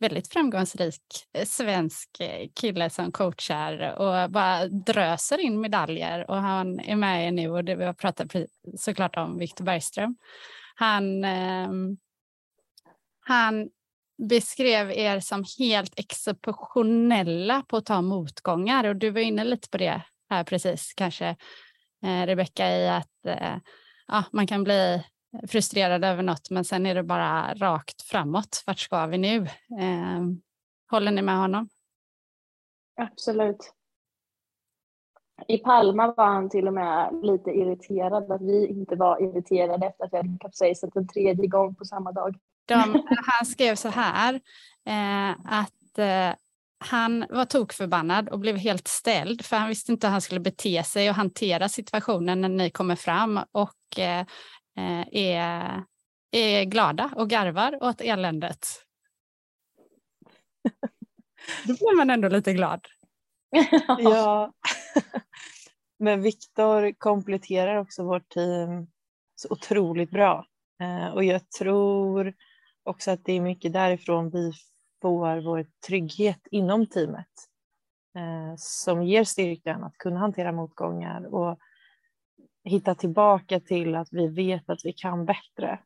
väldigt 0.00 0.32
framgångsrik 0.32 1.02
eh, 1.32 1.44
svensk 1.44 2.20
eh, 2.20 2.48
kille 2.60 2.90
som 2.90 3.12
coachar 3.12 3.94
och 3.98 4.30
bara 4.30 4.68
dröser 4.68 5.38
in 5.38 5.60
medaljer 5.60 6.30
och 6.30 6.36
han 6.36 6.80
är 6.80 6.96
med 6.96 7.34
nu 7.34 7.50
och 7.50 7.64
det 7.64 7.76
vi 7.76 7.84
har 7.84 7.92
pratat 7.92 8.32
såklart 8.76 9.16
om 9.16 9.38
Viktor 9.38 9.64
Bergström. 9.64 10.16
Han, 10.74 11.24
eh, 11.24 11.68
han 13.20 13.68
beskrev 14.28 14.90
er 14.90 15.20
som 15.20 15.44
helt 15.58 15.98
exceptionella 15.98 17.62
på 17.68 17.76
att 17.76 17.86
ta 17.86 18.02
motgångar 18.02 18.84
och 18.84 18.96
du 18.96 19.10
var 19.10 19.20
inne 19.20 19.44
lite 19.44 19.68
på 19.68 19.78
det 19.78 20.02
här 20.30 20.44
precis 20.44 20.92
kanske 20.96 21.36
eh, 22.04 22.26
Rebecka 22.26 22.76
i 22.76 22.88
att 22.88 23.26
eh, 23.26 23.56
ja, 24.06 24.24
man 24.32 24.46
kan 24.46 24.64
bli 24.64 25.04
frustrerad 25.48 26.04
över 26.04 26.22
något 26.22 26.50
men 26.50 26.64
sen 26.64 26.86
är 26.86 26.94
det 26.94 27.02
bara 27.02 27.54
rakt 27.54 28.02
framåt. 28.02 28.62
Vart 28.66 28.78
ska 28.78 29.06
vi 29.06 29.18
nu? 29.18 29.36
Eh, 29.80 30.22
håller 30.90 31.10
ni 31.10 31.22
med 31.22 31.38
honom? 31.38 31.68
Absolut. 32.96 33.72
I 35.48 35.58
Palma 35.58 36.14
var 36.16 36.26
han 36.26 36.50
till 36.50 36.66
och 36.66 36.74
med 36.74 37.20
lite 37.22 37.50
irriterad 37.50 38.32
att 38.32 38.42
vi 38.42 38.66
inte 38.66 38.96
var 38.96 39.22
irriterade 39.22 39.86
efter 39.86 40.04
att 40.04 40.12
vi 40.12 40.16
hade 40.16 40.38
kapsejsat 40.40 40.96
en 40.96 41.08
tredje 41.08 41.46
gång 41.46 41.74
på 41.74 41.84
samma 41.84 42.12
dag. 42.12 42.36
De, 42.66 42.74
han 43.38 43.46
skrev 43.46 43.74
så 43.74 43.88
här 43.88 44.34
eh, 44.86 45.30
att 45.44 45.98
eh, 45.98 46.36
han 46.80 47.24
var 47.30 47.44
tokförbannad 47.44 48.28
och 48.28 48.38
blev 48.38 48.56
helt 48.56 48.88
ställd 48.88 49.44
för 49.44 49.56
han 49.56 49.68
visste 49.68 49.92
inte 49.92 50.06
hur 50.06 50.12
han 50.12 50.20
skulle 50.20 50.40
bete 50.40 50.82
sig 50.82 51.10
och 51.10 51.16
hantera 51.16 51.68
situationen 51.68 52.40
när 52.40 52.48
ni 52.48 52.70
kommer 52.70 52.96
fram 52.96 53.40
och 53.52 53.98
eh, 53.98 54.26
är, 55.12 55.84
är 56.30 56.64
glada 56.64 57.10
och 57.16 57.30
garvar 57.30 57.78
åt 57.82 58.00
eländet. 58.00 58.66
Då 61.66 61.74
blir 61.74 61.96
man 61.96 62.10
ändå 62.10 62.28
lite 62.28 62.52
glad. 62.52 62.86
ja, 63.98 64.52
men 65.98 66.22
Viktor 66.22 66.92
kompletterar 66.98 67.76
också 67.76 68.04
vårt 68.04 68.28
team 68.28 68.86
så 69.34 69.48
otroligt 69.50 70.10
bra. 70.10 70.46
Eh, 70.80 71.14
och 71.14 71.24
jag 71.24 71.50
tror 71.50 72.34
också 72.82 73.10
att 73.10 73.24
det 73.24 73.32
är 73.32 73.40
mycket 73.40 73.72
därifrån 73.72 74.30
vi 74.30 74.52
får 75.02 75.40
vår 75.40 75.66
trygghet 75.86 76.40
inom 76.50 76.86
teamet 76.86 77.26
eh, 78.16 78.54
som 78.56 79.02
ger 79.02 79.24
styrkan 79.24 79.84
att 79.84 79.98
kunna 79.98 80.20
hantera 80.20 80.52
motgångar 80.52 81.34
och 81.34 81.58
hitta 82.64 82.94
tillbaka 82.94 83.60
till 83.60 83.94
att 83.94 84.08
vi 84.10 84.26
vet 84.28 84.70
att 84.70 84.80
vi 84.84 84.92
kan 84.92 85.24
bättre. 85.24 85.78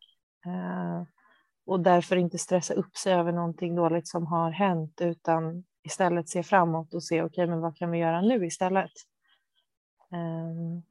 Eh, 0.46 1.02
och 1.66 1.80
därför 1.80 2.16
inte 2.16 2.38
stressa 2.38 2.74
upp 2.74 2.96
sig 2.96 3.14
över 3.14 3.32
någonting 3.32 3.74
dåligt 3.74 4.08
som 4.08 4.26
har 4.26 4.50
hänt 4.50 5.00
utan 5.00 5.64
istället 5.82 6.28
se 6.28 6.42
framåt 6.42 6.94
och 6.94 7.04
se 7.04 7.22
okej, 7.22 7.42
okay, 7.42 7.46
men 7.46 7.61
vad 7.61 7.76
kan 7.76 7.90
vi 7.90 7.98
göra 7.98 8.20
nu 8.20 8.46
istället? 8.46 8.92
Eh, 10.12 10.82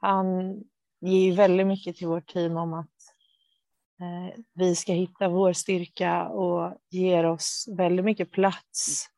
han 0.00 0.56
ger 1.00 1.20
ju 1.20 1.32
väldigt 1.32 1.66
mycket 1.66 1.96
till 1.96 2.06
vårt 2.06 2.26
team 2.26 2.56
om 2.56 2.74
att 2.74 2.86
eh, 4.00 4.40
vi 4.54 4.74
ska 4.74 4.92
hitta 4.92 5.28
vår 5.28 5.52
styrka 5.52 6.28
och 6.28 6.78
ger 6.90 7.24
oss 7.24 7.68
väldigt 7.76 8.04
mycket 8.04 8.30
plats 8.30 9.08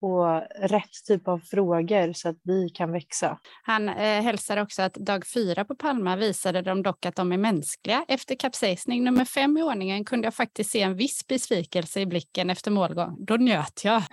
och 0.00 0.42
rätt 0.70 1.04
typ 1.06 1.28
av 1.28 1.38
frågor 1.38 2.12
så 2.12 2.28
att 2.28 2.36
vi 2.42 2.68
kan 2.68 2.92
växa. 2.92 3.38
Han 3.62 3.88
eh, 3.88 4.22
hälsar 4.22 4.62
också 4.62 4.82
att 4.82 4.94
dag 4.94 5.26
fyra 5.34 5.64
på 5.64 5.74
Palma 5.74 6.16
visade 6.16 6.62
de 6.62 6.82
dock 6.82 7.06
att 7.06 7.16
de 7.16 7.32
är 7.32 7.38
mänskliga. 7.38 8.04
Efter 8.08 8.34
kapsejsning 8.34 9.04
nummer 9.04 9.24
fem 9.24 9.56
i 9.56 9.62
ordningen 9.62 10.04
kunde 10.04 10.26
jag 10.26 10.34
faktiskt 10.34 10.70
se 10.70 10.82
en 10.82 10.96
viss 10.96 11.26
besvikelse 11.26 12.00
i 12.00 12.06
blicken 12.06 12.50
efter 12.50 12.70
målgång. 12.70 13.16
Då 13.18 13.34
njöt 13.34 13.84
jag. 13.84 14.02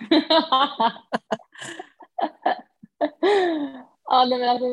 ja, 4.04 4.26
men 4.30 4.48
alltså, 4.48 4.66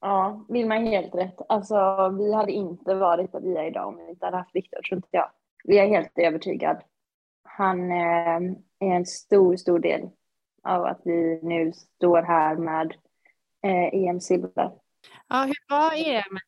ja, 0.00 0.46
Vilma 0.48 0.76
är 0.76 0.80
helt 0.80 1.14
rätt. 1.14 1.36
Alltså, 1.48 2.08
vi 2.18 2.34
hade 2.34 2.52
inte 2.52 2.94
varit 2.94 3.32
där 3.32 3.40
vi 3.40 3.56
är 3.56 3.66
idag 3.66 3.88
om 3.88 3.96
vi 3.96 4.10
inte 4.10 4.24
hade 4.24 4.36
haft 4.36 4.54
Viktor, 4.54 4.82
tror 4.82 4.96
inte 4.96 5.08
jag. 5.10 5.30
Vi 5.64 5.78
är 5.78 5.86
helt 5.86 6.18
övertygad. 6.18 6.76
Han 7.58 7.90
eh, 7.90 8.54
är 8.80 8.94
en 8.96 9.06
stor, 9.06 9.56
stor 9.56 9.78
del 9.78 10.00
av 10.64 10.84
att 10.84 11.00
vi 11.04 11.40
nu 11.42 11.72
står 11.72 12.22
här 12.22 12.56
med 12.56 12.92
eh, 13.64 14.00
EM-silver. 14.08 14.70
Ja, 15.28 15.44
hur 15.44 15.70
var 15.70 15.92
EM? 15.94 16.38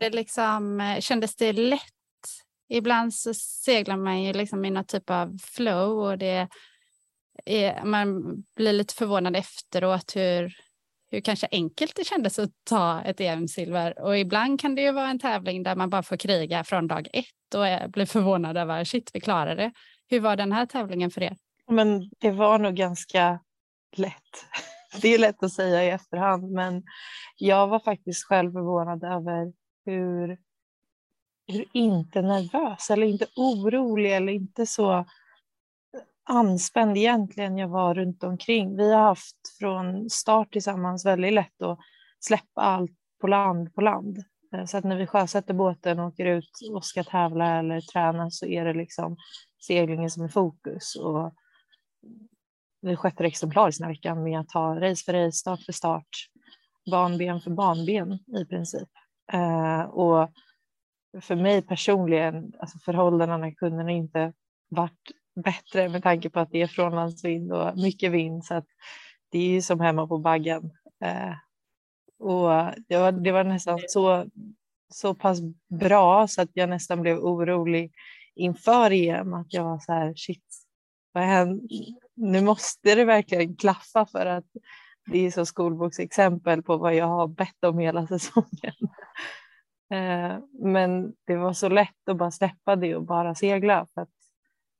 Det 0.00 0.10
liksom, 0.10 0.80
eh, 0.80 1.00
kändes 1.00 1.36
det 1.36 1.52
lätt? 1.52 1.80
Ibland 2.68 3.14
så 3.14 3.34
seglar 3.34 3.96
man 3.96 4.22
ju 4.22 4.32
liksom 4.32 4.64
i 4.64 4.70
någon 4.70 4.84
typ 4.84 5.10
av 5.10 5.38
flow 5.38 5.98
och 5.98 6.18
det 6.18 6.48
är, 7.44 7.84
man 7.84 8.22
blir 8.56 8.72
lite 8.72 8.94
förvånad 8.94 9.36
efteråt 9.36 10.16
hur, 10.16 10.56
hur 11.10 11.20
kanske 11.20 11.48
enkelt 11.50 11.96
det 11.96 12.04
kändes 12.04 12.38
att 12.38 12.50
ta 12.64 13.02
ett 13.02 13.20
EM-silver. 13.20 14.02
Och 14.02 14.18
ibland 14.18 14.60
kan 14.60 14.74
det 14.74 14.82
ju 14.82 14.92
vara 14.92 15.08
en 15.08 15.18
tävling 15.18 15.62
där 15.62 15.76
man 15.76 15.90
bara 15.90 16.02
får 16.02 16.16
kriga 16.16 16.64
från 16.64 16.88
dag 16.88 17.08
ett 17.12 17.54
och 17.54 17.90
blir 17.90 18.06
förvånad 18.06 18.56
över 18.56 18.84
shit, 18.84 19.10
vi 19.14 19.20
klarade 19.20 19.62
det. 19.62 19.72
Hur 20.08 20.20
var 20.20 20.36
den 20.36 20.52
här 20.52 20.66
tävlingen 20.66 21.10
för 21.10 21.22
er? 21.22 21.36
Men 21.68 22.10
det 22.18 22.30
var 22.30 22.58
nog 22.58 22.74
ganska 22.74 23.40
lätt. 23.96 24.46
Det 25.02 25.08
är 25.08 25.18
lätt 25.18 25.42
att 25.42 25.52
säga 25.52 25.84
i 25.84 25.90
efterhand, 25.90 26.52
men 26.52 26.82
jag 27.36 27.66
var 27.66 27.78
faktiskt 27.78 28.24
själv 28.24 28.52
förvånad 28.52 29.04
över 29.04 29.52
hur 29.84 30.38
hur 31.46 31.64
inte 31.72 32.22
nervös 32.22 32.90
eller 32.90 33.06
inte 33.06 33.26
orolig 33.36 34.16
eller 34.16 34.32
inte 34.32 34.66
så 34.66 35.04
anspänd 36.24 36.96
egentligen 36.96 37.58
jag 37.58 37.68
var 37.68 37.94
runt 37.94 38.24
omkring. 38.24 38.76
Vi 38.76 38.92
har 38.92 39.02
haft 39.02 39.36
från 39.58 40.10
start 40.10 40.52
tillsammans 40.52 41.06
väldigt 41.06 41.32
lätt 41.32 41.62
att 41.62 41.78
släppa 42.20 42.60
allt 42.60 42.92
på 43.20 43.26
land 43.26 43.74
på 43.74 43.80
land. 43.80 44.24
Eh, 44.52 44.64
så 44.64 44.76
att 44.76 44.84
när 44.84 44.96
vi 44.96 45.06
sjösätter 45.06 45.54
båten 45.54 45.98
och 45.98 46.06
åker 46.06 46.26
ut 46.26 46.50
och 46.72 46.84
ska 46.84 47.04
tävla 47.04 47.58
eller 47.58 47.80
träna 47.80 48.30
så 48.30 48.46
är 48.46 48.64
det 48.64 48.74
liksom 48.74 49.16
seglingen 49.66 50.10
som 50.10 50.24
är 50.24 50.28
fokus. 50.28 50.96
Och 50.96 51.34
vi 52.80 52.96
sköter 52.96 53.24
exemplariskt 53.24 53.80
den 53.80 53.86
här 53.86 53.94
veckan 53.94 54.22
med 54.22 54.40
att 54.40 54.48
ta 54.48 54.80
race 54.80 55.04
för 55.04 55.12
race, 55.12 55.36
start 55.36 55.62
för 55.62 55.72
start, 55.72 56.08
banben 56.90 57.40
för 57.40 57.50
banben 57.50 58.12
i 58.12 58.44
princip. 58.44 58.88
Eh, 59.32 59.80
och 59.80 60.30
för 61.20 61.36
mig 61.36 61.62
personligen, 61.62 62.52
alltså 62.58 62.78
förhållandena 62.78 63.52
kunde 63.52 63.92
inte 63.92 64.32
varit 64.68 65.10
bättre 65.44 65.88
med 65.88 66.02
tanke 66.02 66.30
på 66.30 66.40
att 66.40 66.50
det 66.50 66.62
är 66.62 66.66
frånlandsvind 66.66 67.52
och 67.52 67.78
mycket 67.78 68.12
vind 68.12 68.44
så 68.44 68.54
att 68.54 68.66
det 69.28 69.38
är 69.38 69.48
ju 69.48 69.62
som 69.62 69.80
hemma 69.80 70.06
på 70.06 70.18
baggen. 70.18 70.70
Eh, 71.04 71.34
och 72.18 72.50
det 72.88 72.96
var, 72.96 73.12
det 73.12 73.32
var 73.32 73.44
nästan 73.44 73.78
så, 73.86 74.26
så 74.88 75.14
pass 75.14 75.38
bra 75.68 76.28
så 76.28 76.42
att 76.42 76.50
jag 76.52 76.68
nästan 76.68 77.00
blev 77.00 77.18
orolig 77.18 77.92
inför 78.36 78.90
EM 78.90 79.34
att 79.34 79.52
jag 79.52 79.64
var 79.64 79.78
så 79.78 79.92
här 79.92 80.14
shit, 80.16 80.44
vad 81.12 81.24
händer? 81.24 81.68
nu 82.14 82.40
måste 82.40 82.94
det 82.94 83.04
verkligen 83.04 83.56
klaffa 83.56 84.06
för 84.06 84.26
att 84.26 84.46
det 85.06 85.18
är 85.18 85.30
så 85.30 85.46
skolboksexempel 85.46 86.62
på 86.62 86.76
vad 86.76 86.94
jag 86.94 87.06
har 87.06 87.28
bett 87.28 87.64
om 87.64 87.78
hela 87.78 88.06
säsongen. 88.06 88.74
Eh, 89.90 90.38
men 90.52 91.14
det 91.24 91.36
var 91.36 91.52
så 91.52 91.68
lätt 91.68 92.08
att 92.08 92.16
bara 92.16 92.30
släppa 92.30 92.76
det 92.76 92.96
och 92.96 93.04
bara 93.04 93.34
segla 93.34 93.86
för 93.94 94.00
att 94.00 94.10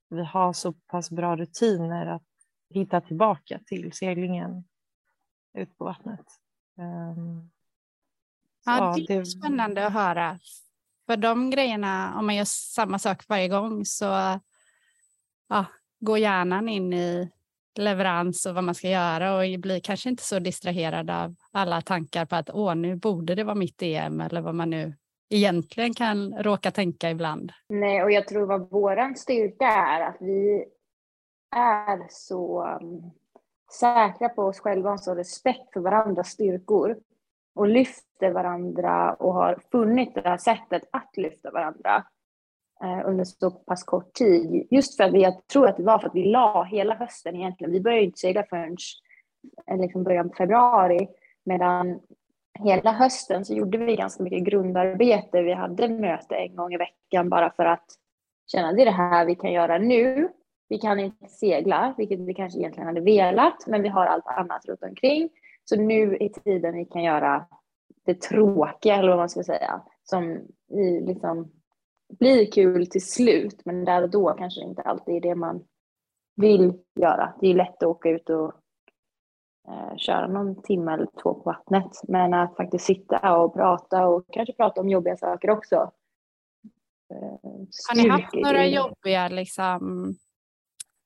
vi 0.09 0.25
har 0.25 0.53
så 0.53 0.73
pass 0.73 1.11
bra 1.11 1.37
rutiner 1.37 2.07
att 2.07 2.23
hitta 2.71 3.01
tillbaka 3.01 3.61
till 3.67 3.93
seglingen 3.93 4.65
ut 5.55 5.79
på 5.79 5.85
vattnet. 5.85 6.27
Um, 6.79 7.51
ja, 8.65 8.95
det 8.97 9.15
är 9.15 9.19
det... 9.19 9.27
spännande 9.27 9.87
att 9.87 9.93
höra. 9.93 10.39
För 11.07 11.17
de 11.17 11.51
grejerna, 11.51 12.19
om 12.19 12.27
man 12.27 12.35
gör 12.35 12.45
samma 12.45 12.99
sak 12.99 13.25
varje 13.29 13.49
gång 13.49 13.85
så 13.85 14.41
ja, 15.49 15.65
går 16.01 16.19
hjärnan 16.19 16.69
in 16.69 16.93
i 16.93 17.31
leverans 17.79 18.47
och 18.47 18.55
vad 18.55 18.65
man 18.65 18.75
ska 18.75 18.89
göra 18.89 19.37
och 19.37 19.61
blir 19.61 19.81
kanske 19.81 20.09
inte 20.09 20.23
så 20.23 20.39
distraherad 20.39 21.11
av 21.11 21.35
alla 21.53 21.81
tankar 21.81 22.27
på 22.27 22.37
att 22.37 22.51
åh, 22.51 22.75
nu 22.75 22.97
borde 22.97 23.35
det 23.35 23.45
vara 23.45 23.55
mitt 23.55 23.83
EM 23.83 24.21
eller 24.21 24.41
vad 24.41 24.55
man 24.55 24.71
nu 24.71 24.95
egentligen 25.31 25.95
kan 25.95 26.35
råka 26.35 26.71
tänka 26.71 27.11
ibland. 27.11 27.53
Nej, 27.69 28.03
och 28.03 28.11
jag 28.11 28.29
tror 28.29 28.47
vad 28.47 28.71
vår 28.71 29.15
styrka 29.15 29.67
är 29.67 30.01
att 30.01 30.17
vi 30.21 30.65
är 31.57 32.07
så 32.11 32.65
um, 32.81 33.11
säkra 33.81 34.29
på 34.29 34.43
oss 34.43 34.61
själva 34.61 34.91
och 34.93 35.01
så 35.01 35.15
respekt 35.15 35.73
för 35.73 35.81
varandras 35.81 36.29
styrkor 36.29 36.97
och 37.57 37.69
lyfter 37.69 38.31
varandra 38.31 39.15
och 39.15 39.35
har 39.35 39.59
funnit 39.73 40.15
det 40.15 40.29
här 40.29 40.37
sättet 40.37 40.83
att 40.91 41.17
lyfta 41.17 41.51
varandra 41.51 42.05
eh, 42.83 43.09
under 43.09 43.25
så 43.25 43.51
pass 43.51 43.85
kort 43.85 44.13
tid. 44.13 44.67
Just 44.71 44.97
för 44.97 45.05
att 45.05 45.13
vi, 45.13 45.23
jag 45.23 45.47
tror 45.47 45.69
att 45.69 45.77
det 45.77 45.83
var 45.83 45.99
för 45.99 46.09
att 46.09 46.15
vi 46.15 46.25
la 46.25 46.63
hela 46.63 46.95
hösten 46.95 47.37
egentligen. 47.37 47.73
Vi 47.73 47.81
började 47.81 48.05
inte 48.05 48.19
segla 48.19 48.45
förrän 48.51 48.77
eh, 49.71 49.79
liksom 49.81 50.05
början 50.05 50.29
på 50.29 50.35
februari 50.35 51.09
medan 51.45 52.01
hela 52.65 52.93
hösten 52.93 53.45
så 53.45 53.55
gjorde 53.55 53.79
vi 53.79 53.97
ganska 53.97 54.23
mycket 54.23 54.45
grundarbete. 54.45 55.43
Vi 55.43 55.53
hade 55.53 55.89
möte 55.89 56.35
en 56.35 56.57
gång 56.57 56.75
i 56.75 56.77
veckan 56.77 57.29
bara 57.29 57.51
för 57.51 57.65
att 57.65 57.87
känna 58.47 58.69
att 58.69 58.77
det 58.77 58.83
är 58.83 58.87
det 58.87 58.91
här 58.91 59.27
vi 59.27 59.35
kan 59.35 59.53
göra 59.53 59.79
nu. 59.79 60.29
Vi 60.69 60.79
kan 60.79 61.01
inte 61.01 61.29
segla, 61.29 61.95
vilket 61.99 62.21
vi 62.21 62.35
kanske 62.35 62.59
egentligen 62.59 62.87
hade 62.87 63.01
velat, 63.01 63.67
men 63.67 63.83
vi 63.83 63.89
har 63.89 64.07
allt 64.07 64.27
annat 64.27 64.65
runt 64.67 64.83
omkring. 64.83 65.31
Så 65.69 65.77
nu 65.77 66.17
är 66.21 66.29
tiden 66.29 66.75
vi 66.75 66.85
kan 66.85 67.03
göra 67.03 67.47
det 68.05 68.21
tråkiga, 68.21 68.97
eller 68.97 69.09
vad 69.09 69.19
man 69.19 69.29
ska 69.29 69.43
säga, 69.43 69.83
som 70.05 70.47
liksom 71.07 71.53
blir 72.19 72.51
kul 72.51 72.87
till 72.87 73.07
slut, 73.07 73.61
men 73.65 73.85
där 73.85 74.03
och 74.03 74.11
då 74.11 74.35
kanske 74.35 74.61
inte 74.61 74.83
alltid 74.83 75.15
är 75.15 75.21
det 75.21 75.35
man 75.35 75.65
vill 76.37 76.73
göra. 77.01 77.35
Det 77.41 77.47
är 77.47 77.55
lätt 77.55 77.83
att 77.83 77.89
åka 77.89 78.09
ut 78.09 78.31
och 78.31 78.53
eh, 79.69 79.97
köra 79.97 80.27
någon 80.27 80.63
timme 80.63 80.93
eller 80.93 81.09
två 81.23 81.35
på 81.35 81.43
vattnet. 81.45 81.91
Men 82.09 82.35
att 82.35 82.57
faktiskt 82.57 82.85
sitta 82.85 83.37
och 83.37 83.55
prata 83.55 84.07
och 84.07 84.25
kanske 84.33 84.53
prata 84.53 84.81
om 84.81 84.89
jobbiga 84.89 85.17
saker 85.17 85.51
också. 85.51 85.93
Har 87.89 87.97
ni 87.97 88.09
haft 88.09 88.35
några 88.35 88.67
jobbiga, 88.67 89.29
liksom, 89.29 90.15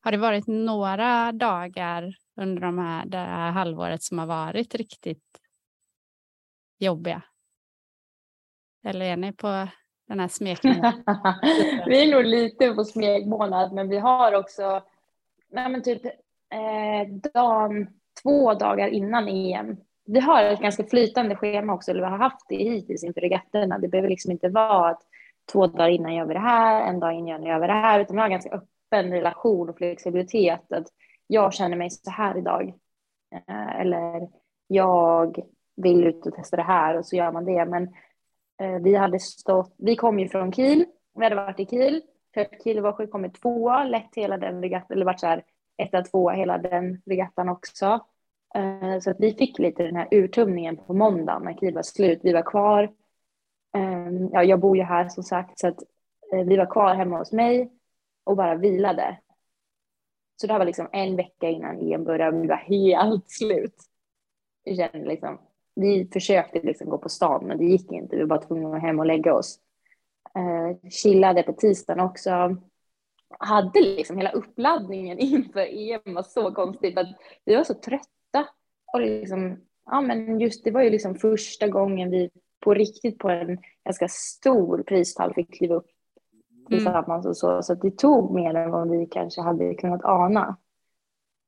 har 0.01 0.13
det 0.13 0.19
varit 0.19 0.47
några 0.47 1.33
dagar 1.33 2.15
under 2.41 2.63
de 2.63 2.79
här, 2.79 3.07
det 3.07 3.17
här 3.17 3.51
halvåret 3.51 4.03
som 4.03 4.19
har 4.19 4.27
varit 4.27 4.75
riktigt 4.75 5.41
jobbiga? 6.79 7.23
Eller 8.85 9.07
är 9.07 9.17
ni 9.17 9.33
på 9.33 9.69
den 10.09 10.21
här 10.21 10.29
smekmånaden? 10.29 11.05
vi 11.87 12.03
är 12.03 12.15
nog 12.15 12.25
lite 12.25 12.75
på 12.75 12.85
smekmånad, 12.85 13.73
men 13.73 13.89
vi 13.89 13.99
har 13.99 14.35
också, 14.35 14.83
nej 15.51 15.69
men 15.69 15.83
typ 15.83 16.05
eh, 16.05 17.31
dagen 17.33 17.87
två 18.23 18.55
dagar 18.55 18.89
innan 18.89 19.29
EM. 19.29 19.77
Vi 20.05 20.21
har 20.21 20.45
ett 20.45 20.61
ganska 20.61 20.85
flytande 20.85 21.37
schema 21.37 21.75
också, 21.75 21.91
eller 21.91 22.01
vi 22.01 22.07
har 22.07 22.19
haft 22.19 22.49
det 22.49 22.57
hittills 22.57 23.05
inför 23.05 23.21
regattorna. 23.21 23.79
Det 23.79 23.89
behöver 23.89 24.09
liksom 24.09 24.33
inte 24.33 24.49
vara 24.49 24.91
att 24.91 25.03
två 25.53 25.67
dagar 25.67 25.89
innan 25.89 26.15
gör 26.15 26.27
vi 26.27 26.35
det 26.35 26.41
här, 26.41 26.89
en 26.89 27.01
dag 27.01 27.15
innan 27.15 27.43
gör 27.43 27.61
vi 27.61 27.67
det 27.67 27.73
här, 27.73 28.01
utan 28.01 28.17
vi 28.17 28.21
har 28.21 28.27
en 28.27 28.33
ganska 28.33 28.51
öppen 28.51 29.11
relation 29.11 29.69
och 29.69 29.77
flexibilitet. 29.77 30.73
Att 30.73 30.87
jag 31.31 31.55
känner 31.55 31.77
mig 31.77 31.91
så 31.91 32.11
här 32.11 32.39
idag. 32.39 32.75
Eh, 33.35 33.81
eller 33.81 34.29
jag 34.67 35.43
vill 35.77 36.07
ut 36.07 36.27
och 36.27 36.35
testa 36.35 36.57
det 36.57 36.63
här 36.63 36.99
och 36.99 37.07
så 37.07 37.17
gör 37.17 37.33
man 37.33 37.45
det. 37.45 37.65
Men 37.65 37.83
eh, 38.61 38.83
vi 38.83 38.95
hade 38.95 39.19
stått, 39.21 39.75
vi 39.79 39.97
kom 39.97 40.19
ju 40.19 40.29
från 40.29 40.53
Kiel, 40.53 40.85
vi 41.15 41.25
hade 41.25 41.37
varit 41.37 41.61
i 41.61 41.67
Kiel, 41.67 42.03
kört 42.35 42.63
Kiel 42.63 42.81
var 42.81 43.07
kommit 43.07 43.35
tvåa, 43.35 43.85
lett 43.85 44.15
hela 44.17 44.37
den 44.37 44.63
regattan, 44.63 44.95
eller 44.95 45.05
varit 45.05 45.21
så 45.21 45.27
här 45.27 45.45
etta, 45.77 46.03
tvåa 46.03 46.33
hela 46.33 46.59
den 46.59 47.03
regattan 47.07 47.49
också. 47.49 48.01
Eh, 48.55 49.01
så 49.01 49.11
att 49.11 49.21
vi 49.21 49.35
fick 49.35 49.59
lite 49.59 49.83
den 49.83 49.97
här 49.97 50.09
urtumningen 50.11 50.77
på 50.77 50.95
måndagen 50.95 51.43
när 51.43 51.55
Kiel 51.55 51.75
var 51.75 51.83
slut. 51.83 52.21
Vi 52.23 52.33
var 52.33 52.43
kvar. 52.43 52.93
Ehm, 53.77 54.29
ja, 54.33 54.45
jag 54.45 54.61
bor 54.61 54.77
ju 54.77 54.83
här 54.83 55.09
som 55.09 55.25
sagt, 55.25 55.59
så 55.59 55.69
att 55.69 55.79
vi 56.47 56.57
var 56.57 56.67
kvar 56.67 56.95
hemma 56.95 57.19
hos 57.19 57.33
mig 57.33 57.73
och 58.25 58.37
bara 58.37 58.55
vilade. 58.55 59.19
Så 60.41 60.47
det 60.47 60.53
här 60.53 60.59
var 60.59 60.67
liksom 60.67 60.89
en 60.93 61.17
vecka 61.17 61.49
innan 61.49 61.93
EM 61.93 62.05
började, 62.05 62.41
vi 62.41 62.47
var 62.47 62.57
helt 62.57 63.31
slut. 63.31 63.77
Vi 64.65 64.77
kände 64.77 65.09
liksom, 65.09 65.39
vi 65.75 66.09
försökte 66.13 66.61
liksom 66.63 66.89
gå 66.89 66.99
på 66.99 67.09
stan, 67.09 67.47
men 67.47 67.59
det 67.59 67.65
gick 67.65 67.93
inte. 67.93 68.17
Vi 68.17 68.23
var 68.23 68.29
bara 68.29 68.41
tvungna 68.41 68.69
att 68.69 68.75
gå 68.75 68.87
hem 68.87 68.99
och 68.99 69.07
lägga 69.07 69.35
oss. 69.35 69.59
Eh, 70.35 70.91
chillade 70.91 71.43
på 71.43 71.53
tisdagen 71.53 72.01
också 72.01 72.57
hade 73.39 73.81
liksom 73.81 74.17
hela 74.17 74.31
uppladdningen 74.31 75.19
inför 75.19 75.61
EM 75.61 76.15
var 76.15 76.23
så 76.23 76.55
konstigt 76.55 76.99
att 76.99 77.09
vi 77.45 77.57
var 77.57 77.65
så 77.65 77.75
trötta. 77.75 78.49
Och 78.93 79.01
liksom, 79.01 79.61
ja 79.87 80.01
men 80.01 80.41
just 80.41 80.65
det 80.65 80.71
var 80.71 80.83
ju 80.83 80.91
liksom 80.91 81.15
första 81.15 81.69
gången 81.69 82.11
vi 82.11 82.31
på 82.61 82.75
riktigt 82.75 83.19
på 83.19 83.29
en 83.29 83.59
ganska 83.85 84.09
stor 84.09 84.83
pristall 84.83 85.35
fick 85.35 85.55
kliva 85.59 85.75
upp 85.75 85.91
tillsammans 86.71 87.25
mm. 87.25 87.31
och 87.31 87.37
så. 87.37 87.63
Så 87.63 87.75
det 87.75 87.91
tog 87.91 88.35
mer 88.35 88.55
än 88.55 88.71
vad 88.71 88.91
vi 88.91 89.07
kanske 89.07 89.41
hade 89.41 89.75
kunnat 89.75 90.05
ana. 90.05 90.57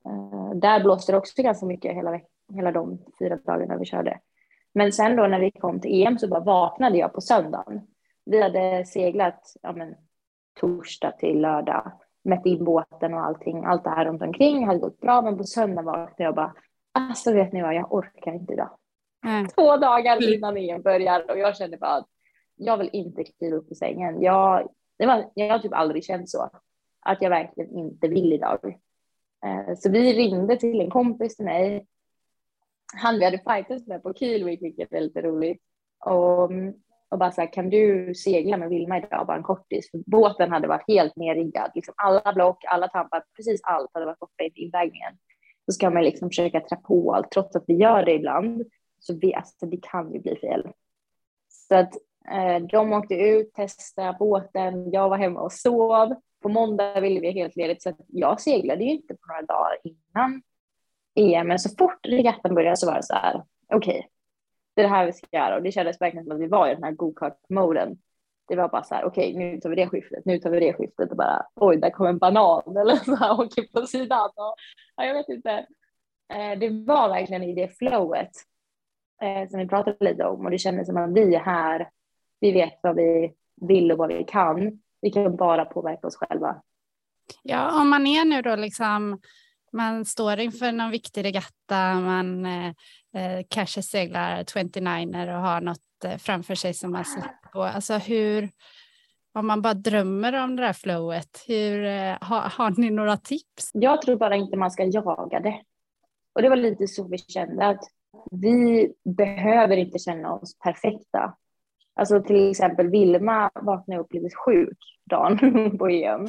Uh, 0.07 0.55
där 0.55 0.81
blåste 0.83 1.13
det 1.13 1.19
också 1.19 1.43
ganska 1.43 1.67
mycket 1.67 1.95
hela, 1.95 2.21
hela 2.55 2.73
de 2.73 2.99
fyra 3.19 3.37
dagarna 3.37 3.77
vi 3.77 3.85
körde. 3.85 4.21
Men 4.75 4.93
sen 4.93 5.17
då 5.17 5.27
när 5.27 5.41
vi 5.41 5.51
kom 5.51 5.81
till 5.81 6.07
EM 6.07 6.19
så 6.19 6.29
bara 6.29 6.41
vaknade 6.41 6.99
jag 6.99 7.13
på 7.13 7.21
söndagen. 7.21 7.81
Vi 8.25 8.43
hade 8.43 8.85
seglat 8.85 9.57
ja, 9.63 9.73
men, 9.73 9.95
torsdag 10.61 11.11
till 11.11 11.41
lördag. 11.41 11.93
Mätt 12.25 12.47
in 12.47 12.65
båten 12.65 13.15
och 13.15 13.21
allting. 13.21 13.65
Allt 13.65 13.85
det 13.85 13.91
här 13.91 14.05
runt 14.05 14.23
omkring 14.23 14.67
hade 14.67 14.79
gått 14.79 15.01
bra, 15.01 15.23
men 15.23 15.39
på 15.39 15.45
söndag 15.45 15.83
vaknade 15.83 16.23
jag 16.23 16.35
bara, 16.35 16.55
alltså 16.93 17.33
vet 17.33 17.53
ni 17.53 17.63
vad, 17.63 17.75
jag 17.75 17.93
orkar 17.93 18.33
inte 18.33 18.53
idag. 18.53 18.71
Mm. 19.25 19.49
Två 19.49 19.77
dagar 19.77 20.35
innan 20.35 20.57
EM 20.57 20.83
börjar 20.83 21.31
och 21.31 21.39
jag 21.39 21.57
kände 21.57 21.77
bara 21.77 21.97
att 21.97 22.09
jag 22.57 22.77
vill 22.77 22.91
inte 22.93 23.25
kliva 23.25 23.57
upp 23.57 23.71
i 23.71 23.75
sängen. 23.75 24.23
Jag, 24.23 24.69
det 24.99 25.07
var, 25.07 25.31
jag 25.35 25.49
har 25.49 25.59
typ 25.59 25.73
aldrig 25.75 26.05
känt 26.05 26.31
så. 26.31 26.51
Att 27.01 27.23
jag 27.23 27.31
verkligen 27.31 27.79
inte 27.79 28.09
vill 28.09 28.33
idag. 28.33 28.79
Eh, 29.45 29.75
så 29.77 29.91
vi 29.91 30.13
ringde 30.13 30.57
till 30.57 30.81
en 30.81 30.91
kompis 30.91 31.37
till 31.37 31.45
mig. 31.45 31.87
Han 32.95 33.19
vi 33.19 33.25
hade 33.25 33.39
fightats 33.39 33.87
med 33.87 34.03
på 34.03 34.15
Kielvik, 34.15 34.63
vilket 34.63 34.93
är 34.93 35.01
lite 35.01 35.23
roligt. 35.23 35.63
Och 36.07 36.51
och 37.13 37.19
bara 37.19 37.33
så 37.33 37.41
här, 37.41 37.53
kan 37.53 37.71
du 37.71 38.15
segla 38.15 38.57
med 38.57 38.69
Vilma 38.69 38.99
idag, 38.99 39.27
bara 39.27 39.37
en 39.37 39.43
kortis? 39.43 39.91
För 39.91 40.03
båten 40.07 40.53
hade 40.53 40.69
varit 40.69 40.89
helt 40.89 41.17
nerriggad, 41.17 41.71
liksom 41.75 41.95
alla 41.97 42.33
block, 42.33 42.65
alla 42.65 42.89
tampar, 42.89 43.25
precis 43.37 43.61
allt 43.63 43.91
hade 43.95 44.07
varit 44.07 44.19
borta 44.19 44.45
i 44.45 44.65
invägningen. 44.65 45.13
Så 45.67 45.73
ska 45.73 45.91
man 45.91 46.05
liksom 46.05 46.29
försöka 46.29 46.61
trä 46.61 46.77
på 46.77 47.15
allt, 47.15 47.31
trots 47.31 47.57
att 47.57 47.65
vi 47.67 47.75
gör 47.75 48.05
det 48.05 48.13
ibland, 48.13 48.63
så 48.99 49.19
vi, 49.21 49.35
alltså, 49.35 49.67
det 49.67 49.79
kan 49.83 50.13
ju 50.13 50.21
bli 50.21 50.37
fel. 50.37 50.69
Så 51.49 51.75
att 51.75 51.95
Eh, 52.31 52.63
de 52.63 52.93
åkte 52.93 53.15
ut, 53.15 53.55
testade 53.55 54.17
båten, 54.19 54.91
jag 54.91 55.09
var 55.09 55.17
hemma 55.17 55.41
och 55.41 55.53
sov. 55.53 56.15
På 56.43 56.49
måndag 56.49 57.01
ville 57.01 57.21
vi 57.21 57.31
helt 57.31 57.57
ledigt 57.57 57.83
så 57.83 57.93
jag 58.09 58.41
seglade 58.41 58.85
ju 58.85 58.91
inte 58.91 59.15
på 59.15 59.27
några 59.29 59.43
dagar 59.43 59.77
innan 59.85 60.43
EM. 61.15 61.49
Men 61.49 61.59
så 61.59 61.69
fort 61.79 62.07
regattan 62.07 62.55
började 62.55 62.77
så 62.77 62.87
var 62.87 62.97
det 62.97 63.03
så 63.03 63.15
här, 63.15 63.43
okej, 63.75 63.99
okay, 63.99 64.03
det 64.75 64.83
är 64.83 64.83
det 64.83 64.95
här 64.95 65.07
vi 65.07 65.13
ska 65.13 65.27
göra. 65.33 65.57
Och 65.57 65.63
det 65.63 65.73
kändes 65.73 66.01
verkligen 66.01 66.25
som 66.25 66.37
att 66.37 66.43
vi 66.43 66.47
var 66.47 66.69
i 66.69 66.75
den 66.75 66.85
här 66.85 66.93
go-kart-moden. 66.93 67.99
Det 68.49 68.57
var 68.57 68.69
bara 68.69 68.83
så 68.83 68.95
här, 68.95 69.05
okej, 69.05 69.35
okay, 69.35 69.45
nu 69.45 69.61
tar 69.61 69.71
vi 69.71 69.77
det 69.77 69.89
skiftet, 69.89 70.25
nu 70.25 70.39
tar 70.39 70.51
vi 70.51 70.61
det 70.61 70.73
skiftet 70.73 71.11
och 71.11 71.17
bara, 71.17 71.47
oj, 71.55 71.77
där 71.77 71.91
kom 71.91 72.07
en 72.07 72.19
banan 72.19 72.77
eller 72.77 72.97
så 72.97 73.17
här, 73.17 73.41
åker 73.41 73.81
på 73.81 73.87
sidan. 73.87 74.31
Och, 74.37 74.55
ja, 74.97 75.05
jag 75.05 75.15
vet 75.15 75.29
inte. 75.29 75.67
Eh, 76.35 76.59
det 76.59 76.69
var 76.87 77.09
verkligen 77.09 77.43
i 77.43 77.55
det 77.55 77.79
flowet 77.79 78.31
eh, 79.23 79.49
som 79.49 79.61
vi 79.61 79.69
pratade 79.69 79.97
lite 80.01 80.25
om 80.25 80.45
och 80.45 80.51
det 80.51 80.59
kändes 80.59 80.87
som 80.87 80.97
att 80.97 81.13
vi 81.13 81.35
är 81.35 81.41
här, 81.41 81.91
vi 82.43 82.53
vet 82.53 82.79
vad 82.83 82.97
vi 82.97 83.33
vill 83.61 83.93
och 83.93 83.99
vad 83.99 84.09
vi 84.09 84.25
kan. 84.25 84.81
Vi 85.01 85.11
kan 85.11 85.37
bara 85.37 85.65
påverka 85.65 86.07
oss 86.07 86.17
själva. 86.17 86.63
Ja, 87.43 87.81
om 87.81 87.89
man 87.89 88.07
är 88.07 88.25
nu 88.25 88.43
då 88.43 88.57
liksom, 88.57 89.21
man 89.73 90.05
står 90.05 90.41
inför 90.41 90.73
någon 90.73 90.91
viktig 90.91 91.25
regatta, 91.25 91.95
man 91.95 92.47
eh, 92.47 92.67
eh 93.15 93.45
kanske 93.49 93.83
seglar 93.83 94.43
29er 94.43 95.37
och 95.37 95.43
har 95.43 95.61
något 95.61 96.05
eh, 96.05 96.17
framför 96.17 96.55
sig 96.55 96.75
som 96.75 96.93
man 96.93 97.05
släpper 97.05 97.49
på. 97.53 97.63
Alltså 97.63 97.95
hur, 97.95 98.51
om 99.35 99.47
man 99.47 99.63
bara 99.63 99.75
drömmer 99.75 100.45
om 100.45 100.57
det 100.57 100.63
där 100.63 100.73
flowet, 100.73 101.45
hur, 101.47 101.85
eh, 101.85 102.17
har, 102.21 102.41
har 102.41 102.81
ni 102.81 102.91
några 102.91 103.17
tips? 103.17 103.71
Jag 103.73 104.03
tror 104.03 104.17
bara 104.17 104.37
inte 104.37 104.57
man 104.57 104.71
ska 104.71 104.85
jaga 104.85 105.41
det. 105.41 105.63
Och 106.35 106.43
det 106.43 106.49
var 106.49 106.57
lite 106.57 106.87
så 106.87 107.09
vi 107.09 107.19
kände 107.19 107.67
att 107.67 107.85
vi 108.31 108.93
behöver 109.05 109.77
inte 109.77 109.99
känna 109.99 110.33
oss 110.33 110.59
perfekta. 110.59 111.37
Alltså 111.95 112.23
till 112.23 112.51
exempel 112.51 112.89
Vilma 112.89 113.51
vaknade 113.55 114.01
upp 114.01 114.13
lite 114.13 114.37
sjuk 114.37 114.79
dagen 115.11 115.39
på 115.79 115.89
EM 115.89 116.27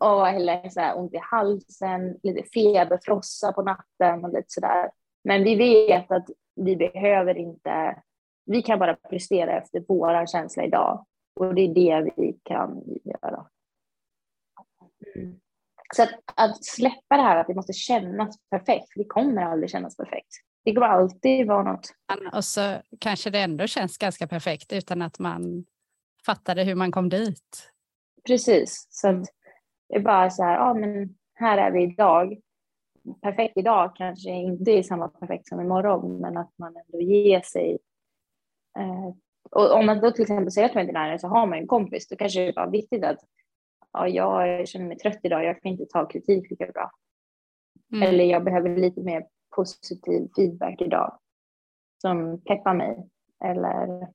och 0.00 0.10
var 0.10 0.30
heller 0.30 0.68
så 0.68 0.80
här 0.80 0.98
ont 0.98 1.14
i 1.14 1.18
halsen, 1.22 2.18
lite 2.22 2.42
feber, 2.42 2.98
frossa 3.02 3.52
på 3.52 3.62
natten 3.62 4.24
och 4.24 4.32
lite 4.32 4.44
sådär. 4.48 4.90
Men 5.24 5.44
vi 5.44 5.54
vet 5.56 6.10
att 6.10 6.26
vi 6.56 6.76
behöver 6.76 7.38
inte, 7.38 8.02
vi 8.46 8.62
kan 8.62 8.78
bara 8.78 8.94
prestera 8.94 9.58
efter 9.58 9.84
våra 9.88 10.26
känsla 10.26 10.64
idag 10.64 11.06
och 11.34 11.54
det 11.54 11.62
är 11.62 11.74
det 11.74 12.12
vi 12.16 12.38
kan 12.42 12.82
göra. 13.04 13.46
Mm. 15.16 15.40
Så 15.96 16.02
att, 16.02 16.10
att 16.34 16.64
släppa 16.64 17.16
det 17.16 17.22
här 17.22 17.36
att 17.36 17.46
det 17.46 17.54
måste 17.54 17.72
kännas 17.72 18.36
perfekt, 18.50 18.92
för 18.92 18.98
det 18.98 19.08
kommer 19.08 19.42
aldrig 19.42 19.70
kännas 19.70 19.96
perfekt. 19.96 20.32
Det 20.64 20.74
kommer 20.74 20.86
alltid 20.86 21.46
vara 21.46 21.62
något. 21.62 21.94
Och 22.32 22.44
så 22.44 22.76
kanske 23.00 23.30
det 23.30 23.38
ändå 23.38 23.66
känns 23.66 23.98
ganska 23.98 24.26
perfekt 24.26 24.72
utan 24.72 25.02
att 25.02 25.18
man 25.18 25.64
fattade 26.26 26.64
hur 26.64 26.74
man 26.74 26.92
kom 26.92 27.08
dit. 27.08 27.72
Precis, 28.26 28.86
så 28.90 29.08
att 29.08 29.24
det 29.88 29.94
är 29.96 30.00
bara 30.00 30.30
så 30.30 30.42
här, 30.42 30.54
ja 30.54 30.74
men 30.74 31.14
här 31.34 31.58
är 31.58 31.70
vi 31.70 31.82
idag. 31.82 32.40
Perfekt 33.22 33.56
idag 33.56 33.96
kanske 33.96 34.30
inte 34.30 34.70
är 34.70 34.82
samma 34.82 35.08
perfekt 35.08 35.48
som 35.48 35.60
imorgon, 35.60 36.20
men 36.20 36.36
att 36.36 36.52
man 36.58 36.76
ändå 36.76 37.00
ger 37.00 37.40
sig. 37.40 37.78
Eh, 38.78 39.14
och 39.50 39.72
om 39.72 39.86
man 39.86 40.00
då 40.00 40.10
till 40.10 40.22
exempel 40.22 40.52
säger 40.52 40.68
29 40.68 41.18
så 41.18 41.28
har 41.28 41.46
man 41.46 41.58
en 41.58 41.66
kompis, 41.66 42.08
då 42.08 42.16
kanske 42.16 42.40
det 42.40 42.48
är 42.48 42.52
bara 42.52 42.70
viktigt 42.70 43.04
att 43.04 43.18
ja, 43.92 44.08
jag 44.08 44.68
känner 44.68 44.86
mig 44.86 44.98
trött 44.98 45.20
idag, 45.22 45.44
jag 45.44 45.62
kan 45.62 45.72
inte 45.72 45.86
ta 45.86 46.08
kritik 46.08 46.50
lika 46.50 46.66
bra. 46.66 46.90
Mm. 47.92 48.08
Eller 48.08 48.24
jag 48.24 48.44
behöver 48.44 48.76
lite 48.76 49.00
mer 49.00 49.26
positiv 49.56 50.28
feedback 50.36 50.80
idag 50.80 51.18
som 52.02 52.40
peppar 52.40 52.74
mig 52.74 53.08
eller 53.44 54.08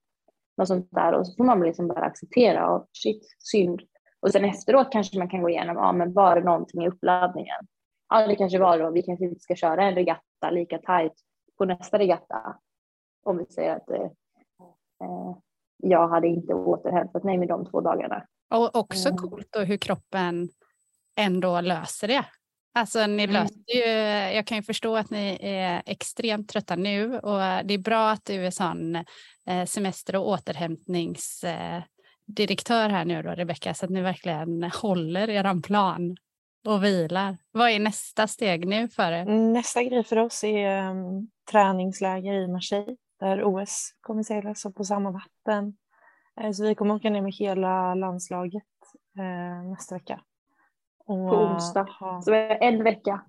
något 0.58 0.68
sånt 0.68 0.88
där 0.92 1.14
och 1.14 1.28
så 1.28 1.36
får 1.36 1.44
man 1.44 1.62
liksom 1.62 1.88
bara 1.88 2.06
acceptera 2.06 2.70
och 2.70 2.88
shit, 2.94 3.36
synd. 3.40 3.82
Och 4.20 4.32
sen 4.32 4.46
efteråt 4.46 4.92
kanske 4.92 5.18
man 5.18 5.30
kan 5.30 5.42
gå 5.42 5.50
igenom, 5.50 5.76
ja 5.76 5.92
men 5.92 6.14
var 6.14 6.36
det 6.36 6.46
någonting 6.46 6.84
i 6.84 6.88
uppladdningen? 6.88 7.68
Ja 8.10 8.28
det 8.28 8.36
kanske 8.36 8.60
var 8.60 8.80
då, 8.80 8.92
vi 8.92 9.02
kanske 9.02 9.26
inte 9.26 9.40
ska 9.40 9.56
köra 9.56 9.84
en 9.84 9.96
regatta 9.96 10.50
lika 10.52 10.78
tajt 10.78 11.14
på 11.58 11.66
nästa 11.66 12.00
regatta. 12.00 12.58
Om 13.24 13.38
vi 13.38 13.46
säger 13.46 13.76
att 13.76 13.90
eh, 13.90 14.02
eh 15.02 15.36
jag 15.78 16.08
hade 16.08 16.28
inte 16.28 16.54
återhämtat 16.54 17.24
mig 17.24 17.38
med 17.38 17.48
de 17.48 17.66
två 17.66 17.82
dagarna. 17.82 18.26
Och 18.54 18.76
också 18.76 19.10
mm. 19.10 19.18
coolt 19.18 19.48
då 19.52 19.60
hur 19.60 19.78
kroppen 19.78 20.50
ändå 21.16 21.62
löser 21.62 22.08
det. 22.08 22.26
Alltså 22.78 23.08
ni 23.08 23.24
mm. 23.24 23.34
löste 23.34 23.72
ju, 23.72 23.84
jag 24.36 24.48
kan 24.48 24.58
ju 24.58 24.64
förstå 24.64 24.98
att 24.98 25.10
ni 25.10 25.38
är 25.42 25.84
extremt 25.86 26.50
trötta 26.50 26.76
nu 26.76 27.20
och 27.20 27.40
det 27.40 27.74
är 27.74 27.78
bra 27.78 28.10
att 28.10 28.26
du 28.26 28.46
är 28.46 28.52
sån 28.52 28.96
eh, 29.48 29.66
semester 29.66 30.16
och 30.16 30.28
återhämtningsdirektör 30.28 32.90
här 32.90 33.06
nu 33.06 33.24
då 33.24 33.30
Rebecka 33.30 33.74
så 33.74 33.86
att 33.86 33.92
ni 33.92 34.02
verkligen 34.02 34.64
håller 34.64 35.30
er 35.30 35.62
plan 35.62 36.18
och 36.68 36.84
vilar. 36.84 37.38
Vad 37.52 37.70
är 37.70 37.80
nästa 37.80 38.28
steg 38.28 38.68
nu 38.68 38.90
för 38.90 39.12
er? 39.12 39.26
Nästa 39.26 39.84
grej 39.84 40.04
för 40.04 40.18
oss 40.18 40.44
är 40.44 40.90
um, 40.90 41.30
träningsläger 41.52 42.34
i 42.34 42.48
Marseille 42.48 42.96
där 43.20 43.44
OS 43.44 43.94
kommer 44.02 44.24
seglas 44.24 44.66
på 44.76 44.84
samma 44.84 45.12
vatten. 45.12 45.78
Eh, 46.42 46.52
så 46.52 46.64
vi 46.64 46.76
kommer 46.76 46.96
åka 46.96 47.10
ner 47.10 47.22
med 47.22 47.34
hela 47.34 47.96
landslaget 47.96 48.64
eh, 49.18 49.64
nästa 49.70 49.96
vecka. 49.96 50.22
Och, 51.06 51.30
på 51.30 51.36
onsdag. 51.36 51.88
Så 52.24 52.34
en 52.34 52.84
vecka 52.84 53.22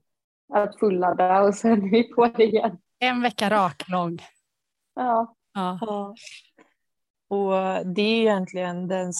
att 0.54 0.78
fulladda 0.78 1.42
och 1.42 1.54
sen 1.54 1.84
är 1.84 1.90
vi 1.90 2.02
på 2.02 2.26
det 2.26 2.44
igen. 2.44 2.78
En 2.98 3.22
vecka 3.22 3.50
raklång. 3.50 4.18
Ja. 4.94 5.34
ja. 5.54 5.78
ja. 5.80 6.14
Och 7.28 7.86
det 7.86 8.02
är 8.02 8.20
egentligen 8.20 8.88
den 8.88 9.12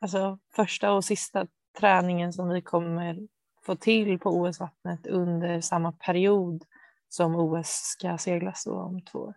alltså, 0.00 0.38
första 0.54 0.92
och 0.92 1.04
sista 1.04 1.46
träningen 1.78 2.32
som 2.32 2.48
vi 2.48 2.62
kommer 2.62 3.18
få 3.62 3.76
till 3.76 4.18
på 4.18 4.30
OS-vattnet 4.30 5.06
under 5.06 5.60
samma 5.60 5.92
period 5.92 6.64
som 7.08 7.34
OS 7.34 7.68
ska 7.68 8.18
seglas 8.18 8.66
om 8.66 9.02
två 9.02 9.18
år. 9.18 9.34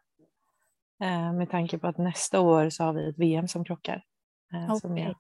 Eh, 1.02 1.34
med 1.34 1.50
tanke 1.50 1.78
på 1.78 1.88
att 1.88 1.98
nästa 1.98 2.40
år 2.40 2.70
så 2.70 2.84
har 2.84 2.94
vi 2.94 3.10
ett 3.10 3.20
VM 3.20 3.48
som 3.48 3.66
krockar. 3.66 4.04
Eh, 4.54 4.64
okay. 4.64 4.80
Som 4.80 4.98
är 4.98 5.16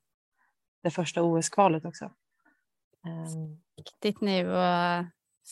det 0.83 0.89
första 0.89 1.23
OS-kvalet 1.23 1.85
också. 1.85 2.11
Eh, 3.07 3.57
Viktigt 3.77 4.21
nu 4.21 4.57
att 4.57 5.05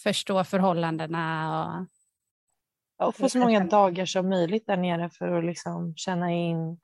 förstå 0.03 0.43
förhållandena. 0.43 1.49
Och... 1.61 1.87
Ja, 2.97 3.05
och 3.05 3.15
få 3.15 3.29
så 3.29 3.39
många 3.39 3.59
dagar 3.59 4.05
som 4.05 4.29
möjligt 4.29 4.67
där 4.67 4.77
nere 4.77 5.09
för 5.09 5.37
att 5.37 5.45
liksom 5.45 5.95
känna 5.95 6.31
in 6.31 6.79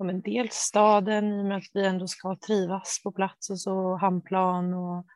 ja, 0.00 0.04
men 0.04 0.20
dels 0.20 0.54
staden 0.54 1.32
i 1.32 1.40
och 1.40 1.44
med 1.44 1.56
att 1.56 1.70
vi 1.74 1.86
ändå 1.86 2.06
ska 2.06 2.36
trivas 2.36 3.00
på 3.04 3.12
plats 3.12 3.50
och 3.50 3.60
så 3.60 3.96
hamnplan 3.96 4.74
och 4.74 5.06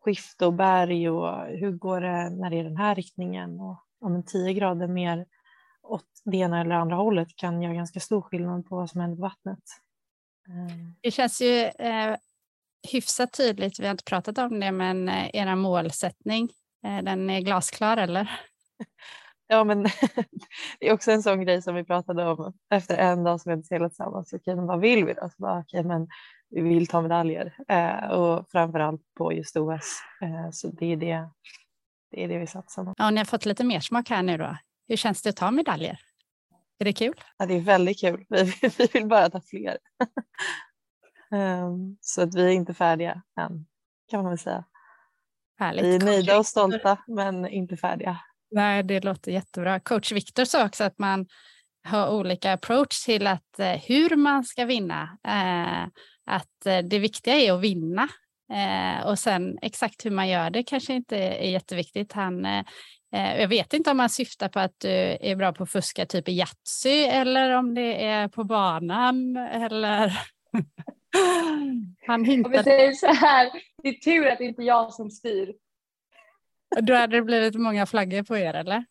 skift 0.00 0.42
och 0.42 0.52
berg 0.52 1.10
och 1.10 1.46
hur 1.46 1.72
går 1.72 2.00
det 2.00 2.30
när 2.30 2.50
det 2.50 2.58
är 2.58 2.64
den 2.64 2.76
här 2.76 2.94
riktningen 2.94 3.60
och 3.60 3.84
om 4.00 4.14
en 4.14 4.24
10 4.24 4.52
grader 4.52 4.88
mer 4.88 5.26
åt 5.82 6.06
det 6.24 6.36
ena 6.36 6.60
eller 6.60 6.74
andra 6.74 6.96
hållet 6.96 7.36
kan 7.36 7.62
göra 7.62 7.74
ganska 7.74 8.00
stor 8.00 8.22
skillnad 8.22 8.66
på 8.66 8.76
vad 8.76 8.90
som 8.90 9.00
händer 9.00 9.16
på 9.16 9.22
vattnet. 9.22 9.62
Mm. 10.48 10.94
Det 11.00 11.10
känns 11.10 11.42
ju 11.42 11.64
eh, 11.64 12.16
hyfsat 12.92 13.32
tydligt, 13.32 13.80
vi 13.80 13.84
har 13.84 13.90
inte 13.90 14.04
pratat 14.04 14.38
om 14.38 14.60
det, 14.60 14.72
men 14.72 15.08
eh, 15.08 15.30
era 15.32 15.56
målsättning, 15.56 16.50
eh, 16.86 17.04
den 17.04 17.30
är 17.30 17.40
glasklar 17.40 17.96
eller? 17.96 18.30
Ja, 19.46 19.64
men 19.64 19.82
det 20.80 20.88
är 20.88 20.92
också 20.92 21.10
en 21.10 21.22
sån 21.22 21.44
grej 21.44 21.62
som 21.62 21.74
vi 21.74 21.84
pratade 21.84 22.26
om 22.26 22.52
efter 22.70 22.96
en 22.96 23.24
dag 23.24 23.40
som 23.40 23.50
vi 23.50 23.56
inte 23.56 23.68
seglat 23.68 23.92
tillsammans. 23.92 24.32
Okej, 24.32 24.56
men 24.56 24.66
vad 24.66 24.80
vill 24.80 25.04
vi 25.04 25.14
då? 25.14 25.30
Så 25.36 25.42
bara, 25.42 25.58
okej, 25.58 25.84
men 25.84 26.08
vi 26.50 26.60
vill 26.60 26.86
ta 26.86 27.02
medaljer 27.02 27.54
eh, 27.68 28.10
och 28.10 28.50
framför 28.50 28.78
allt 28.78 29.00
på 29.18 29.32
just 29.32 29.56
OS. 29.56 30.00
Eh, 30.22 30.50
så 30.52 30.68
det 30.68 30.92
är 30.92 30.96
det, 30.96 31.28
det 32.10 32.24
är 32.24 32.28
det 32.28 32.38
vi 32.38 32.46
satsar 32.46 32.84
på. 32.84 32.94
Ja, 32.96 33.10
ni 33.10 33.18
har 33.18 33.24
fått 33.24 33.46
lite 33.46 33.64
mer 33.64 33.80
smak 33.80 34.10
här 34.10 34.22
nu 34.22 34.36
då. 34.38 34.56
Hur 34.88 34.96
känns 34.96 35.22
det 35.22 35.30
att 35.30 35.36
ta 35.36 35.50
medaljer? 35.50 35.98
Är 36.78 36.84
det 36.84 36.92
kul? 36.92 37.20
Ja, 37.36 37.46
det 37.46 37.54
är 37.54 37.60
väldigt 37.60 38.00
kul. 38.00 38.24
Vi, 38.28 38.42
vi 38.78 38.86
vill 38.92 39.06
bara 39.06 39.30
ta 39.30 39.40
fler. 39.40 39.78
Um, 41.30 41.96
så 42.00 42.22
att 42.22 42.34
vi 42.34 42.42
är 42.42 42.50
inte 42.50 42.74
färdiga 42.74 43.22
än, 43.40 43.66
kan 44.10 44.22
man 44.22 44.30
väl 44.30 44.38
säga. 44.38 44.64
Härligt. 45.58 45.84
Vi 45.84 45.94
är 45.94 46.00
nöjda 46.00 46.38
och 46.38 46.46
stolta, 46.46 46.98
men 47.06 47.48
inte 47.48 47.76
färdiga. 47.76 48.20
Nej, 48.50 48.82
det 48.82 49.04
låter 49.04 49.32
jättebra. 49.32 49.80
Coach 49.80 50.12
Viktor 50.12 50.44
sa 50.44 50.66
också 50.66 50.84
att 50.84 50.98
man 50.98 51.26
har 51.84 52.10
olika 52.10 52.52
approach 52.52 53.04
till 53.04 53.26
att, 53.26 53.58
eh, 53.58 53.80
hur 53.88 54.16
man 54.16 54.44
ska 54.44 54.64
vinna. 54.64 55.18
Eh, 55.28 55.82
att 56.26 56.66
eh, 56.66 56.78
det 56.78 56.98
viktiga 56.98 57.34
är 57.34 57.52
att 57.52 57.60
vinna. 57.60 58.08
Och 59.04 59.18
sen 59.18 59.58
exakt 59.62 60.06
hur 60.06 60.10
man 60.10 60.28
gör 60.28 60.50
det 60.50 60.62
kanske 60.62 60.94
inte 60.94 61.16
är 61.18 61.50
jätteviktigt. 61.50 62.12
Han 62.12 62.46
jag 63.10 63.48
vet 63.48 63.72
inte 63.72 63.90
om 63.90 63.96
man 63.96 64.10
syftar 64.10 64.48
på 64.48 64.60
att 64.60 64.74
du 64.78 64.88
är 65.20 65.36
bra 65.36 65.52
på 65.52 65.62
att 65.62 65.70
fuska 65.70 66.06
typ 66.06 66.28
i 66.28 66.32
Yatzy 66.32 67.04
eller 67.04 67.50
om 67.50 67.74
det 67.74 68.04
är 68.04 68.28
på 68.28 68.44
banan 68.44 69.36
eller 69.36 70.18
Han 72.06 72.24
hintade. 72.24 72.58
Om 72.58 72.64
vi 72.64 72.70
säger 72.70 72.92
så 72.92 73.06
här, 73.06 73.50
det 73.82 73.88
är 73.88 73.92
tur 73.92 74.26
att 74.26 74.38
det 74.38 74.44
inte 74.44 74.62
är 74.62 74.66
jag 74.66 74.92
som 74.92 75.10
styr. 75.10 75.54
Då 76.82 76.94
hade 76.94 77.16
det 77.16 77.22
blivit 77.22 77.54
många 77.54 77.86
flaggor 77.86 78.22
på 78.22 78.36
er 78.36 78.54
eller? 78.54 78.84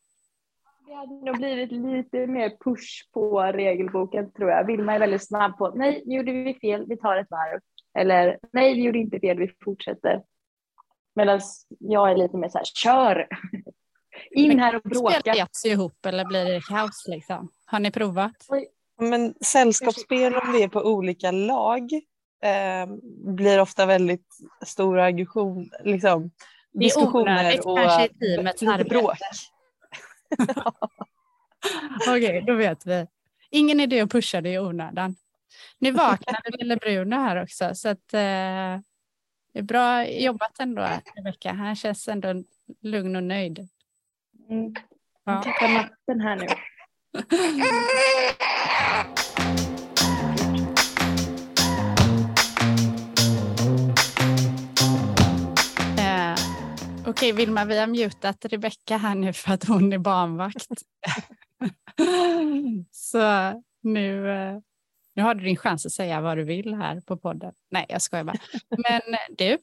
Det 0.87 0.93
hade 0.93 1.25
nog 1.25 1.37
blivit 1.37 1.71
lite 1.71 2.27
mer 2.27 2.49
push 2.63 3.11
på 3.13 3.41
regelboken 3.41 4.31
tror 4.31 4.49
jag. 4.49 4.65
Vilma 4.65 4.93
är 4.93 4.99
väldigt 4.99 5.27
snabb 5.27 5.57
på, 5.57 5.73
nej 5.75 6.03
nu 6.05 6.15
gjorde 6.15 6.31
vi 6.31 6.53
fel, 6.53 6.85
vi 6.87 6.97
tar 6.97 7.17
ett 7.17 7.27
varv. 7.29 7.59
Eller 7.99 8.39
nej 8.53 8.73
vi 8.73 8.83
gjorde 8.83 8.99
inte 8.99 9.19
fel, 9.19 9.37
vi 9.37 9.51
fortsätter. 9.65 10.23
Medan 11.15 11.39
jag 11.79 12.11
är 12.11 12.15
lite 12.15 12.37
mer 12.37 12.49
så 12.49 12.57
här, 12.57 12.65
kör! 12.65 13.27
In 14.31 14.59
här 14.59 14.75
och 14.75 14.81
bråka. 14.81 15.19
Spelar 15.19 15.47
ihop 15.65 16.05
eller 16.05 16.25
blir 16.25 16.45
det 16.45 16.61
kaos 16.61 17.05
liksom? 17.07 17.49
Har 17.65 17.79
ni 17.79 17.91
provat? 17.91 18.35
Men 18.99 19.33
sällskapsspel 19.41 20.35
om 20.35 20.51
vi 20.51 20.63
är 20.63 20.67
på 20.67 20.81
olika 20.81 21.31
lag 21.31 21.89
eh, 22.43 22.87
blir 23.35 23.61
ofta 23.61 23.85
väldigt 23.85 24.27
stora 24.65 25.05
aggression, 25.05 25.69
liksom, 25.83 26.31
diskussioner 26.71 27.67
och 27.67 27.79
lite 28.19 28.83
bråk. 28.89 29.17
Okej, 32.07 32.27
okay, 32.27 32.41
då 32.41 32.53
vet 32.53 32.85
vi. 32.85 33.07
Ingen 33.49 33.79
idé 33.79 33.99
att 33.99 34.11
pusha 34.11 34.41
det 34.41 34.49
i 34.49 34.59
onödan. 34.59 35.15
Nu 35.79 35.91
vaknade 35.91 36.57
lille 36.57 36.75
Bruno 36.75 37.15
här 37.15 37.43
också, 37.43 37.75
så 37.75 37.89
att, 37.89 38.13
eh, 38.13 38.79
det 39.53 39.59
är 39.59 39.61
bra 39.61 40.07
jobbat 40.07 40.59
ändå, 40.59 40.87
Rebecka. 41.15 41.53
Han 41.53 41.75
känns 41.75 42.07
ändå 42.07 42.43
lugn 42.81 43.15
och 43.15 43.23
nöjd. 43.23 43.67
Mm. 44.49 44.73
Ja. 45.25 45.43
Tappa 45.43 45.67
natten 45.67 46.21
här 46.21 46.35
nu. 46.35 46.47
Okej, 57.05 57.33
Vilma, 57.33 57.65
vi 57.65 57.79
har 57.79 57.87
mutat 57.87 58.45
Rebecka 58.45 58.97
här 58.97 59.15
nu 59.15 59.33
för 59.33 59.53
att 59.53 59.63
hon 59.63 59.93
är 59.93 59.97
barnvakt. 59.97 60.67
Så 62.91 63.19
nu, 63.81 64.31
eh, 64.31 64.57
nu 65.15 65.23
har 65.23 65.35
du 65.35 65.43
din 65.43 65.57
chans 65.57 65.85
att 65.85 65.91
säga 65.91 66.21
vad 66.21 66.37
du 66.37 66.43
vill 66.43 66.73
här 66.73 67.01
på 67.01 67.17
podden. 67.17 67.53
Nej, 67.71 67.85
jag 67.89 68.01
skojar 68.01 68.23
bara. 68.23 68.37
Men 68.69 69.01
du, 69.37 69.57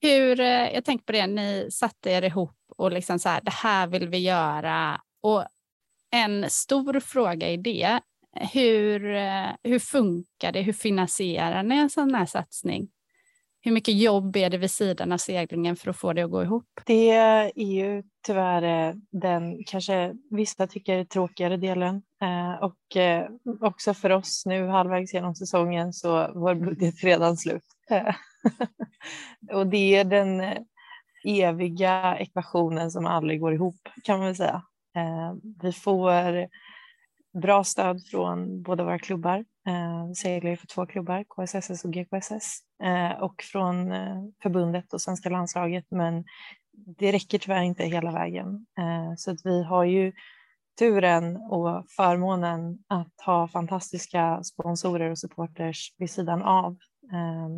hur, 0.00 0.40
eh, 0.40 0.74
jag 0.74 0.84
tänkte 0.84 1.06
på 1.06 1.12
det, 1.12 1.26
ni 1.26 1.68
satte 1.70 2.10
er 2.10 2.22
ihop 2.22 2.56
och 2.76 2.92
liksom 2.92 3.18
så 3.18 3.28
här, 3.28 3.40
det 3.40 3.52
här 3.52 3.86
vill 3.86 4.08
vi 4.08 4.18
göra. 4.18 5.00
Och 5.20 5.44
en 6.10 6.50
stor 6.50 7.00
fråga 7.00 7.50
i 7.50 7.56
det, 7.56 8.00
hur, 8.52 9.14
eh, 9.14 9.48
hur 9.62 9.78
funkar 9.78 10.52
det? 10.52 10.62
Hur 10.62 10.72
finansierar 10.72 11.62
ni 11.62 11.76
en 11.76 11.90
sån 11.90 12.14
här 12.14 12.26
satsning? 12.26 12.88
Hur 13.66 13.72
mycket 13.72 13.94
jobb 13.94 14.36
är 14.36 14.50
det 14.50 14.58
vid 14.58 14.70
sidan 14.70 15.12
av 15.12 15.18
seglingen 15.18 15.76
för 15.76 15.90
att 15.90 15.96
få 15.96 16.12
det 16.12 16.22
att 16.22 16.30
gå 16.30 16.42
ihop? 16.42 16.64
Det 16.86 17.10
är 17.10 17.58
ju 17.58 18.02
tyvärr 18.26 18.88
eh, 18.88 18.94
den 19.10 19.64
kanske 19.64 20.14
vissa 20.30 20.66
tycker 20.66 21.04
tråkigare 21.04 21.56
delen 21.56 22.02
eh, 22.22 22.64
och 22.64 22.96
eh, 22.96 23.28
också 23.60 23.94
för 23.94 24.10
oss 24.10 24.42
nu 24.46 24.66
halvvägs 24.66 25.14
genom 25.14 25.34
säsongen 25.34 25.92
så 25.92 26.10
var 26.34 26.54
budget 26.54 27.04
redan 27.04 27.36
slut. 27.36 27.64
och 29.52 29.66
det 29.66 29.96
är 29.96 30.04
den 30.04 30.42
eviga 31.24 32.16
ekvationen 32.18 32.90
som 32.90 33.06
aldrig 33.06 33.40
går 33.40 33.54
ihop 33.54 33.88
kan 34.04 34.18
man 34.18 34.26
väl 34.26 34.36
säga. 34.36 34.62
Vi 35.62 35.72
får 35.72 36.46
bra 37.40 37.64
stöd 37.64 38.06
från 38.10 38.62
båda 38.62 38.84
våra 38.84 38.98
klubbar. 38.98 39.44
Eh, 39.66 40.06
vi 40.08 40.14
seglar 40.14 40.50
ju 40.50 40.56
för 40.56 40.66
två 40.66 40.86
klubbar, 40.86 41.24
KSSS 41.24 41.84
och 41.84 41.92
GKSS, 41.92 42.60
eh, 42.82 43.22
och 43.22 43.42
från 43.42 43.92
eh, 43.92 44.22
förbundet 44.42 44.92
och 44.92 45.00
svenska 45.00 45.28
landslaget, 45.30 45.86
men 45.90 46.24
det 46.98 47.12
räcker 47.12 47.38
tyvärr 47.38 47.62
inte 47.62 47.84
hela 47.84 48.12
vägen. 48.12 48.66
Eh, 48.78 49.14
så 49.16 49.30
att 49.30 49.40
vi 49.44 49.62
har 49.62 49.84
ju 49.84 50.12
turen 50.78 51.36
och 51.36 51.84
förmånen 51.96 52.78
att 52.88 53.20
ha 53.26 53.48
fantastiska 53.48 54.42
sponsorer 54.42 55.10
och 55.10 55.18
supporters 55.18 55.94
vid 55.98 56.10
sidan 56.10 56.42
av. 56.42 56.76
Eh, 57.12 57.48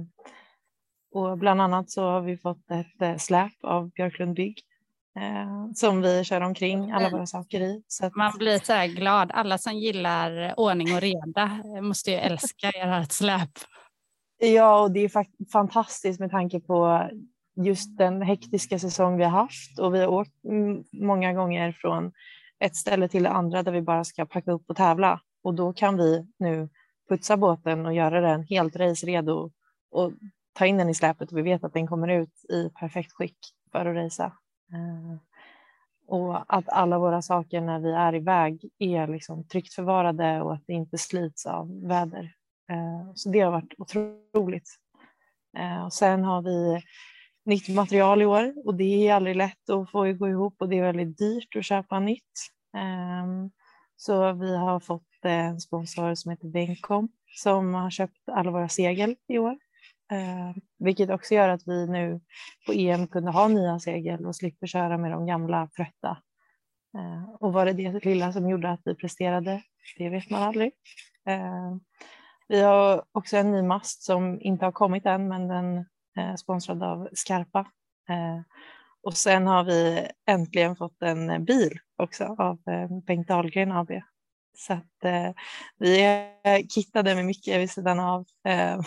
och 1.12 1.38
bland 1.38 1.60
annat 1.60 1.90
så 1.90 2.02
har 2.02 2.20
vi 2.20 2.36
fått 2.36 2.70
ett 2.70 3.02
eh, 3.02 3.16
släp 3.16 3.52
av 3.62 3.90
Björklund 3.90 4.34
Bygg 4.34 4.58
eh, 5.16 5.72
som 5.74 6.02
vi 6.02 6.24
kör 6.24 6.40
omkring 6.40 6.90
alla 6.90 7.10
våra 7.10 7.26
saker 7.26 7.60
i. 7.60 7.82
Att... 8.02 8.14
Man 8.14 8.32
blir 8.38 8.58
så 8.58 8.72
här 8.72 8.86
glad. 8.86 9.30
Alla 9.34 9.58
som 9.58 9.72
gillar 9.72 10.54
ordning 10.56 10.94
och 10.94 11.00
reda 11.00 11.62
måste 11.82 12.10
ju 12.10 12.16
älska 12.16 12.70
ert 12.70 13.12
släp. 13.12 13.50
Ja, 14.38 14.80
och 14.80 14.90
det 14.90 15.00
är 15.00 15.26
fantastiskt 15.52 16.20
med 16.20 16.30
tanke 16.30 16.60
på 16.60 17.08
just 17.56 17.98
den 17.98 18.22
hektiska 18.22 18.78
säsong 18.78 19.16
vi 19.16 19.24
har 19.24 19.30
haft 19.30 19.78
och 19.78 19.94
vi 19.94 20.00
har 20.00 20.08
åkt 20.08 20.34
många 20.92 21.32
gånger 21.32 21.72
från 21.72 22.12
ett 22.60 22.76
ställe 22.76 23.08
till 23.08 23.22
det 23.22 23.30
andra 23.30 23.62
där 23.62 23.72
vi 23.72 23.82
bara 23.82 24.04
ska 24.04 24.26
packa 24.26 24.52
upp 24.52 24.70
och 24.70 24.76
tävla 24.76 25.20
och 25.42 25.54
då 25.54 25.72
kan 25.72 25.96
vi 25.96 26.26
nu 26.38 26.68
putsa 27.08 27.36
båten 27.36 27.86
och 27.86 27.94
göra 27.94 28.20
den 28.20 28.42
helt 28.42 28.76
race-redo 28.76 29.50
och 29.90 30.12
ta 30.52 30.66
in 30.66 30.78
den 30.78 30.88
i 30.88 30.94
släpet 30.94 31.32
och 31.32 31.38
vi 31.38 31.42
vet 31.42 31.64
att 31.64 31.72
den 31.72 31.86
kommer 31.86 32.08
ut 32.08 32.44
i 32.48 32.70
perfekt 32.80 33.12
skick 33.12 33.38
för 33.72 33.86
att 33.86 33.96
racea. 33.96 34.32
Eh, 34.72 35.16
och 36.06 36.56
att 36.56 36.68
alla 36.68 36.98
våra 36.98 37.22
saker 37.22 37.60
när 37.60 37.78
vi 37.78 37.92
är 37.92 38.14
iväg 38.14 38.70
är 38.78 39.06
liksom 39.08 39.48
tryggt 39.48 39.74
förvarade 39.74 40.42
och 40.42 40.54
att 40.54 40.62
det 40.66 40.72
inte 40.72 40.98
slits 40.98 41.46
av 41.46 41.88
väder. 41.88 42.32
Eh, 42.70 43.12
så 43.14 43.30
det 43.30 43.40
har 43.40 43.50
varit 43.50 43.74
otroligt. 43.78 44.68
Eh, 45.58 45.84
och 45.84 45.92
sen 45.92 46.24
har 46.24 46.42
vi 46.42 46.82
nytt 47.44 47.68
material 47.68 48.22
i 48.22 48.26
år 48.26 48.66
och 48.66 48.74
det 48.74 49.08
är 49.08 49.14
aldrig 49.14 49.36
lätt 49.36 49.70
att 49.70 49.90
få 49.90 50.12
gå 50.12 50.28
ihop 50.28 50.54
och 50.58 50.68
det 50.68 50.78
är 50.78 50.82
väldigt 50.82 51.18
dyrt 51.18 51.56
att 51.56 51.64
köpa 51.64 52.00
nytt. 52.00 52.50
Ehm, 52.76 53.50
så 53.96 54.32
vi 54.32 54.56
har 54.56 54.80
fått 54.80 55.02
en 55.22 55.60
sponsor 55.60 56.14
som 56.14 56.30
heter 56.30 56.48
Vencom 56.48 57.08
som 57.36 57.74
har 57.74 57.90
köpt 57.90 58.28
alla 58.32 58.50
våra 58.50 58.68
segel 58.68 59.16
i 59.28 59.38
år 59.38 59.58
Eh, 60.10 60.62
vilket 60.78 61.10
också 61.10 61.34
gör 61.34 61.48
att 61.48 61.62
vi 61.66 61.86
nu 61.86 62.20
på 62.66 62.72
EM 62.72 63.06
kunde 63.06 63.30
ha 63.30 63.48
nya 63.48 63.78
segel 63.78 64.26
och 64.26 64.36
slipper 64.36 64.66
köra 64.66 64.98
med 64.98 65.10
de 65.10 65.26
gamla 65.26 65.68
trötta. 65.76 66.22
Eh, 66.98 67.34
och 67.40 67.52
var 67.52 67.66
det 67.66 67.72
det 67.72 68.04
lilla 68.04 68.32
som 68.32 68.50
gjorde 68.50 68.70
att 68.70 68.80
vi 68.84 68.94
presterade? 68.94 69.62
Det 69.98 70.08
vet 70.08 70.30
man 70.30 70.42
aldrig. 70.42 70.72
Eh, 71.26 71.76
vi 72.48 72.60
har 72.60 73.04
också 73.12 73.36
en 73.36 73.52
ny 73.52 73.62
mast 73.62 74.02
som 74.02 74.40
inte 74.40 74.64
har 74.64 74.72
kommit 74.72 75.06
än, 75.06 75.28
men 75.28 75.48
den 75.48 75.86
är 76.14 76.36
sponsrad 76.36 76.82
av 76.82 77.08
Skarpa. 77.12 77.60
Eh, 78.08 78.40
och 79.02 79.16
sen 79.16 79.46
har 79.46 79.64
vi 79.64 80.08
äntligen 80.26 80.76
fått 80.76 81.02
en 81.02 81.44
bil 81.44 81.78
också 81.96 82.24
av 82.24 82.58
eh, 82.66 82.98
Bengt 83.06 83.28
Dahlgren 83.28 83.72
AB. 83.72 83.90
Så 84.56 84.72
att 84.72 85.04
eh, 85.04 85.30
vi 85.78 86.02
är 86.02 86.68
kittade 86.68 87.14
med 87.14 87.24
mycket 87.24 87.60
vid 87.60 87.70
sidan 87.70 88.00
av. 88.00 88.24
Eh, 88.44 88.80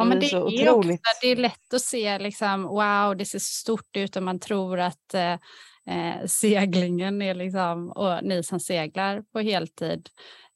Ja, 0.00 0.04
men 0.04 0.20
det, 0.20 0.32
är, 0.32 0.62
är 0.62 0.70
också, 0.70 0.96
det 1.22 1.28
är 1.28 1.36
lätt 1.36 1.74
att 1.74 1.82
se 1.82 2.18
liksom, 2.18 2.62
wow, 2.62 3.16
det 3.16 3.24
ser 3.24 3.38
stort 3.38 3.96
ut 3.96 4.16
och 4.16 4.22
man 4.22 4.40
tror 4.40 4.80
att 4.80 5.14
eh, 5.14 5.32
eh, 5.86 6.26
seglingen 6.26 7.22
är 7.22 7.34
liksom, 7.34 7.90
och 7.90 8.24
ni 8.24 8.42
som 8.42 8.60
seglar 8.60 9.22
på 9.32 9.40
heltid 9.40 10.08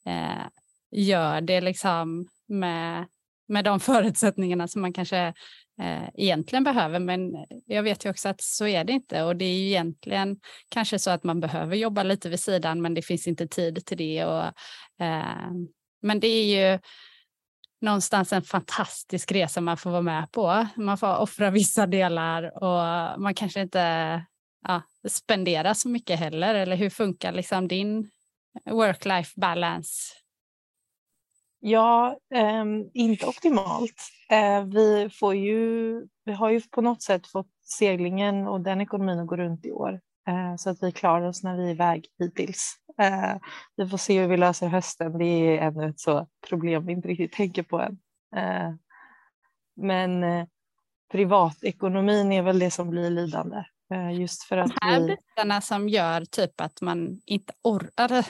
eh, 0.06 0.46
gör 0.90 1.40
det 1.40 1.60
liksom 1.60 2.28
med, 2.48 3.06
med 3.48 3.64
de 3.64 3.80
förutsättningarna 3.80 4.68
som 4.68 4.82
man 4.82 4.92
kanske 4.92 5.34
eh, 5.82 6.08
egentligen 6.14 6.64
behöver. 6.64 6.98
Men 6.98 7.46
jag 7.66 7.82
vet 7.82 8.04
ju 8.04 8.10
också 8.10 8.28
att 8.28 8.40
så 8.40 8.66
är 8.66 8.84
det 8.84 8.92
inte 8.92 9.22
och 9.22 9.36
det 9.36 9.44
är 9.44 9.58
ju 9.58 9.66
egentligen 9.66 10.40
kanske 10.68 10.98
så 10.98 11.10
att 11.10 11.24
man 11.24 11.40
behöver 11.40 11.76
jobba 11.76 12.02
lite 12.02 12.28
vid 12.28 12.40
sidan 12.40 12.82
men 12.82 12.94
det 12.94 13.02
finns 13.02 13.26
inte 13.26 13.48
tid 13.48 13.86
till 13.86 13.98
det. 13.98 14.24
Och, 14.24 14.44
eh, 15.04 15.50
men 16.02 16.20
det 16.20 16.28
är 16.28 16.44
ju 16.44 16.78
någonstans 17.84 18.32
en 18.32 18.42
fantastisk 18.42 19.32
resa 19.32 19.60
man 19.60 19.76
får 19.76 19.90
vara 19.90 20.02
med 20.02 20.32
på. 20.32 20.66
Man 20.76 20.98
får 20.98 21.16
offra 21.16 21.50
vissa 21.50 21.86
delar 21.86 22.62
och 22.62 23.20
man 23.20 23.34
kanske 23.34 23.60
inte 23.60 24.24
ja, 24.68 24.82
spenderar 25.08 25.74
så 25.74 25.88
mycket 25.88 26.18
heller. 26.18 26.54
Eller 26.54 26.76
hur 26.76 26.90
funkar 26.90 27.32
liksom 27.32 27.68
din 27.68 28.10
work-life 28.70 29.32
balance? 29.40 30.14
Ja, 31.60 32.18
eh, 32.34 32.64
inte 32.94 33.26
optimalt. 33.26 33.96
Eh, 34.30 34.64
vi, 34.64 35.10
får 35.10 35.34
ju, 35.34 36.06
vi 36.24 36.32
har 36.32 36.50
ju 36.50 36.60
på 36.60 36.80
något 36.80 37.02
sätt 37.02 37.26
fått 37.26 37.50
seglingen 37.78 38.46
och 38.46 38.60
den 38.60 38.80
ekonomin 38.80 39.18
att 39.18 39.26
gå 39.26 39.36
runt 39.36 39.66
i 39.66 39.72
år 39.72 40.00
så 40.58 40.70
att 40.70 40.82
vi 40.82 40.92
klarar 40.92 41.26
oss 41.26 41.42
när 41.42 41.56
vi 41.56 41.64
är 41.64 41.70
iväg 41.70 42.06
hittills. 42.18 42.76
Eh, 42.98 43.36
vi 43.76 43.88
får 43.88 43.98
se 43.98 44.20
hur 44.20 44.28
vi 44.28 44.36
löser 44.36 44.68
hösten. 44.68 45.18
Det 45.18 45.24
är 45.24 45.58
ännu 45.58 45.88
ett 45.88 46.00
så 46.00 46.28
problem 46.48 46.86
vi 46.86 46.92
inte 46.92 47.08
riktigt 47.08 47.32
tänker 47.32 47.62
på 47.62 47.80
än. 47.80 47.98
Eh, 48.36 48.74
men 49.76 50.24
eh, 50.24 50.46
privatekonomin 51.12 52.32
är 52.32 52.42
väl 52.42 52.58
det 52.58 52.70
som 52.70 52.90
blir 52.90 53.10
lidande. 53.10 53.64
Eh, 53.94 54.20
just 54.20 54.42
för 54.42 54.56
att 54.56 54.68
De 54.68 54.86
här 54.86 55.00
vi... 55.00 55.06
bitarna 55.06 55.60
som 55.60 55.88
gör 55.88 56.24
typ 56.24 56.60
att 56.60 56.80
man 56.80 57.20
inte 57.24 57.52
orkar. 57.62 58.24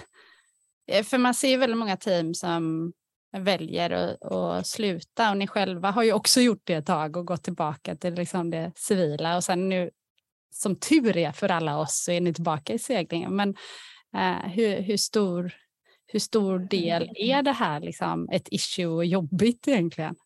Eh, 0.86 1.04
för 1.04 1.18
man 1.18 1.34
ser 1.34 1.58
väldigt 1.58 1.78
många 1.78 1.96
team 1.96 2.34
som 2.34 2.92
väljer 3.36 4.16
att, 4.32 4.66
sluta 4.66 5.30
och 5.30 5.36
ni 5.36 5.46
själva 5.46 5.90
har 5.90 6.02
ju 6.02 6.12
också 6.12 6.40
gjort 6.40 6.62
det 6.64 6.74
ett 6.74 6.86
tag 6.86 7.16
och 7.16 7.26
gått 7.26 7.42
tillbaka 7.42 7.96
till 7.96 8.14
liksom 8.14 8.50
det 8.50 8.72
civila 8.76 9.36
och 9.36 9.44
sen 9.44 9.68
nu 9.68 9.90
som 10.54 10.76
tur 10.76 11.16
är 11.16 11.32
för 11.32 11.48
alla 11.48 11.78
oss 11.78 12.04
så 12.04 12.12
är 12.12 12.20
ni 12.20 12.34
tillbaka 12.34 12.72
i 12.72 12.78
seglingen. 12.78 13.36
Men 13.36 13.54
Eh, 14.14 14.48
hur, 14.48 14.80
hur, 14.80 14.96
stor, 14.96 15.52
hur 16.06 16.20
stor 16.20 16.58
del 16.58 17.12
är 17.16 17.42
det 17.42 17.52
här 17.52 17.80
liksom 17.80 18.28
ett 18.32 18.48
issue 18.50 18.86
och 18.86 19.04
jobbigt 19.04 19.68
egentligen? 19.68 20.16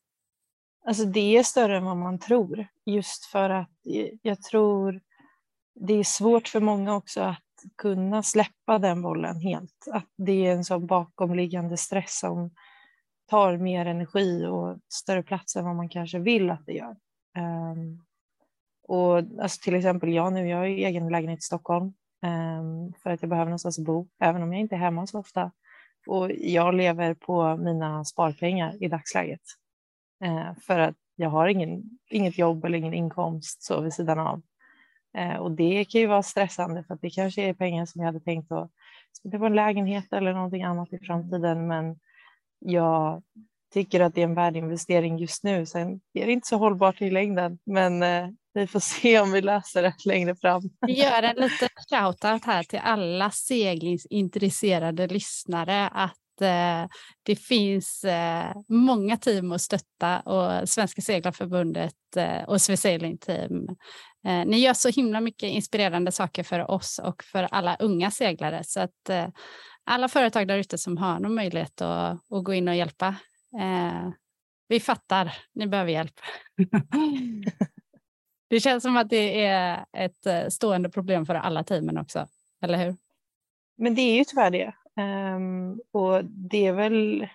Alltså 0.87 1.05
det 1.05 1.37
är 1.37 1.43
större 1.43 1.77
än 1.77 1.85
vad 1.85 1.97
man 1.97 2.19
tror, 2.19 2.67
just 2.87 3.25
för 3.25 3.51
att 3.51 3.71
eh, 3.95 4.09
jag 4.23 4.43
tror 4.43 5.01
det 5.75 5.95
är 5.95 6.05
svårt 6.05 6.49
för 6.49 6.61
många 6.61 6.97
också 6.97 7.21
att 7.21 7.43
kunna 7.77 8.23
släppa 8.23 8.79
den 8.79 9.03
bollen 9.03 9.41
helt. 9.41 9.89
Att 9.93 10.09
det 10.17 10.47
är 10.47 10.53
en 10.53 10.65
sån 10.65 10.87
bakomliggande 10.87 11.77
stress 11.77 12.19
som 12.19 12.51
tar 13.31 13.57
mer 13.57 13.87
energi 13.87 14.47
och 14.47 14.79
större 14.89 15.23
plats 15.23 15.57
än 15.57 15.65
vad 15.65 15.77
man 15.77 15.89
kanske 15.89 16.19
vill 16.19 16.51
att 16.51 16.67
det 16.67 16.73
gör. 16.73 16.97
Um, 17.39 18.05
och 18.89 19.17
alltså 19.17 19.61
till 19.63 19.75
exempel 19.75 20.13
jag 20.13 20.33
nu, 20.33 20.49
jag 20.49 20.57
har 20.57 20.65
ju 20.65 20.85
egen 20.85 21.09
lägenhet 21.09 21.39
i 21.39 21.43
Stockholm 21.43 21.85
um, 22.23 22.93
för 23.03 23.11
att 23.11 23.23
jag 23.23 23.29
behöver 23.29 23.49
någonstans 23.49 23.79
att 23.79 23.85
bo, 23.85 24.09
även 24.21 24.43
om 24.43 24.53
jag 24.53 24.61
inte 24.61 24.75
är 24.75 24.79
hemma 24.79 25.07
så 25.07 25.19
ofta. 25.19 25.53
Och 26.07 26.31
jag 26.33 26.75
lever 26.75 27.15
på 27.15 27.57
mina 27.57 28.05
sparpengar 28.05 28.85
i 28.85 28.89
dagsläget. 28.89 29.41
Uh, 30.25 30.53
för 30.67 30.79
att 30.79 30.95
jag 31.17 31.31
har 31.31 31.49
ingen, 31.49 31.83
inget 32.11 32.39
jobb 32.39 32.65
eller 32.65 32.79
ingen 32.79 32.95
inkomst 32.95 33.63
så 33.63 33.81
vid 33.81 33.93
sidan 33.93 34.19
av. 34.19 34.43
Uh, 35.19 35.37
och 35.37 35.51
det 35.51 35.85
kan 35.85 36.01
ju 36.01 36.07
vara 36.07 36.23
stressande 36.23 36.85
för 36.85 36.95
att 36.95 37.01
det 37.01 37.11
kanske 37.11 37.43
är 37.43 37.55
pengar 37.55 37.87
som 37.87 38.01
jag 38.01 38.07
hade 38.07 38.21
tänkt 38.21 38.53
att 38.53 38.71
spendera 39.19 39.39
på 39.39 39.47
en 39.47 39.55
lägenhet 39.55 40.13
eller 40.13 40.33
någonting 40.33 40.63
annat 40.63 40.93
i 40.93 40.99
framtiden. 40.99 41.67
Men 41.67 41.99
jag 42.59 43.23
tycker 43.73 44.01
att 44.01 44.15
det 44.15 44.21
är 44.21 44.25
en 44.25 44.35
värdeinvestering 44.35 45.19
just 45.19 45.45
nu. 45.45 45.67
Sen 45.67 46.01
är 46.13 46.27
det 46.27 46.33
inte 46.33 46.49
så 46.49 46.57
hållbart 46.57 47.03
i 47.03 47.11
längden, 47.11 47.59
men 47.65 48.03
eh, 48.03 48.29
vi 48.59 48.67
får 48.67 48.81
se 48.81 49.21
om 49.21 49.33
vi 49.33 49.41
löser 49.41 49.83
det 49.83 49.95
längre 50.05 50.37
fram. 50.37 50.63
Vi 50.87 50.93
gör 50.93 51.23
en 51.23 51.37
liten 51.37 51.69
shoutout 51.91 52.45
här 52.45 52.63
till 52.63 52.81
alla 52.83 53.31
seglingsintresserade 53.31 55.07
lyssnare 55.07 55.89
att 55.89 56.41
eh, 56.41 56.89
det 57.23 57.37
finns 57.37 58.05
eh, 58.05 58.57
många 58.69 59.17
team 59.17 59.53
att 59.53 59.63
stötta 59.63 60.21
och 60.21 60.69
Svenska 60.69 61.03
Seglarförbundet 61.03 62.17
eh, 62.17 62.43
och 62.43 62.61
Sailing 62.61 63.19
Team. 63.19 63.69
Eh, 64.27 64.47
ni 64.47 64.59
gör 64.59 64.75
så 64.75 64.89
himla 64.89 65.21
mycket 65.21 65.51
inspirerande 65.51 66.13
saker 66.13 66.43
för 66.43 66.71
oss 66.71 67.01
och 67.05 67.25
för 67.25 67.43
alla 67.43 67.77
unga 67.77 68.11
seglare 68.11 68.65
så 68.65 68.81
att 68.81 69.09
eh, 69.09 69.29
alla 69.85 70.09
företag 70.09 70.49
där 70.49 70.59
ute 70.59 70.79
som 70.79 70.97
har 70.97 71.21
någon 71.21 71.35
möjlighet 71.35 71.81
att, 71.81 72.33
att 72.33 72.45
gå 72.45 72.55
in 72.55 72.69
och 72.69 72.77
hjälpa. 72.77 73.07
Eh, 73.61 74.11
vi 74.69 74.81
fattar, 74.81 75.35
ni 75.55 75.67
behöver 75.67 75.93
hjälp. 75.93 76.21
det 78.49 78.61
känns 78.61 78.83
som 78.83 78.97
att 78.97 79.11
det 79.11 79.45
är 79.45 79.85
ett 79.93 80.27
eh, 80.27 80.49
stående 80.49 80.89
problem 80.91 81.27
för 81.27 81.35
alla 81.35 81.65
teamen 81.65 81.99
också, 81.99 82.27
eller 82.63 82.85
hur? 82.85 82.97
Men 83.77 83.95
det 83.95 84.03
är 84.03 84.17
ju 84.17 84.25
tyvärr 84.25 84.51
det. 84.51 84.75
Um, 85.03 85.81
och 85.93 86.25
det 86.25 86.67
är 86.67 86.73
väl 86.73 87.29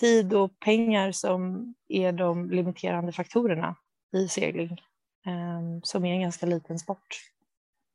tid 0.00 0.34
och 0.34 0.60
pengar 0.60 1.12
som 1.12 1.74
är 1.88 2.12
de 2.12 2.50
limiterande 2.50 3.12
faktorerna 3.12 3.76
i 4.12 4.28
segling, 4.28 4.82
um, 5.26 5.82
som 5.82 6.04
är 6.04 6.14
en 6.14 6.20
ganska 6.20 6.46
liten 6.46 6.78
sport. 6.78 7.20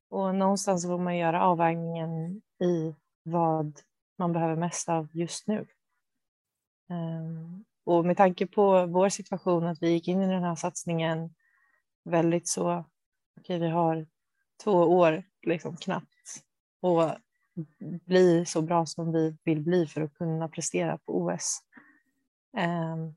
Och 0.10 0.36
någonstans 0.36 0.86
får 0.86 0.98
man 0.98 1.18
göra 1.18 1.44
avvägningen 1.44 2.42
i 2.62 2.96
vad 3.24 3.80
man 4.18 4.34
behöver 4.34 4.56
mest 4.56 4.90
av 4.90 5.08
just 5.12 5.48
nu. 5.48 5.68
Um, 6.90 7.66
och 7.84 8.06
med 8.06 8.18
tanke 8.18 8.48
på 8.48 8.86
vår 8.86 9.10
situation 9.10 9.68
att 9.68 9.82
vi 9.82 9.90
gick 9.90 10.08
in 10.08 10.22
i 10.22 10.28
den 10.28 10.44
här 10.44 10.56
satsningen 10.56 11.30
väldigt 12.04 12.48
så, 12.48 12.72
okej 12.72 12.86
okay, 13.42 13.60
vi 13.60 13.70
har 13.70 14.08
två 14.64 14.72
år 14.72 15.24
liksom 15.42 15.78
knappt 15.78 16.44
och 16.82 17.12
bli 18.06 18.46
så 18.46 18.62
bra 18.62 18.86
som 18.86 19.12
vi 19.12 19.38
vill 19.44 19.62
bli 19.62 19.88
för 19.88 20.02
att 20.02 20.14
kunna 20.14 20.48
prestera 20.48 20.98
på 20.98 21.18
OS. 21.18 21.60
Um, 22.58 22.64
ehm, 22.64 23.16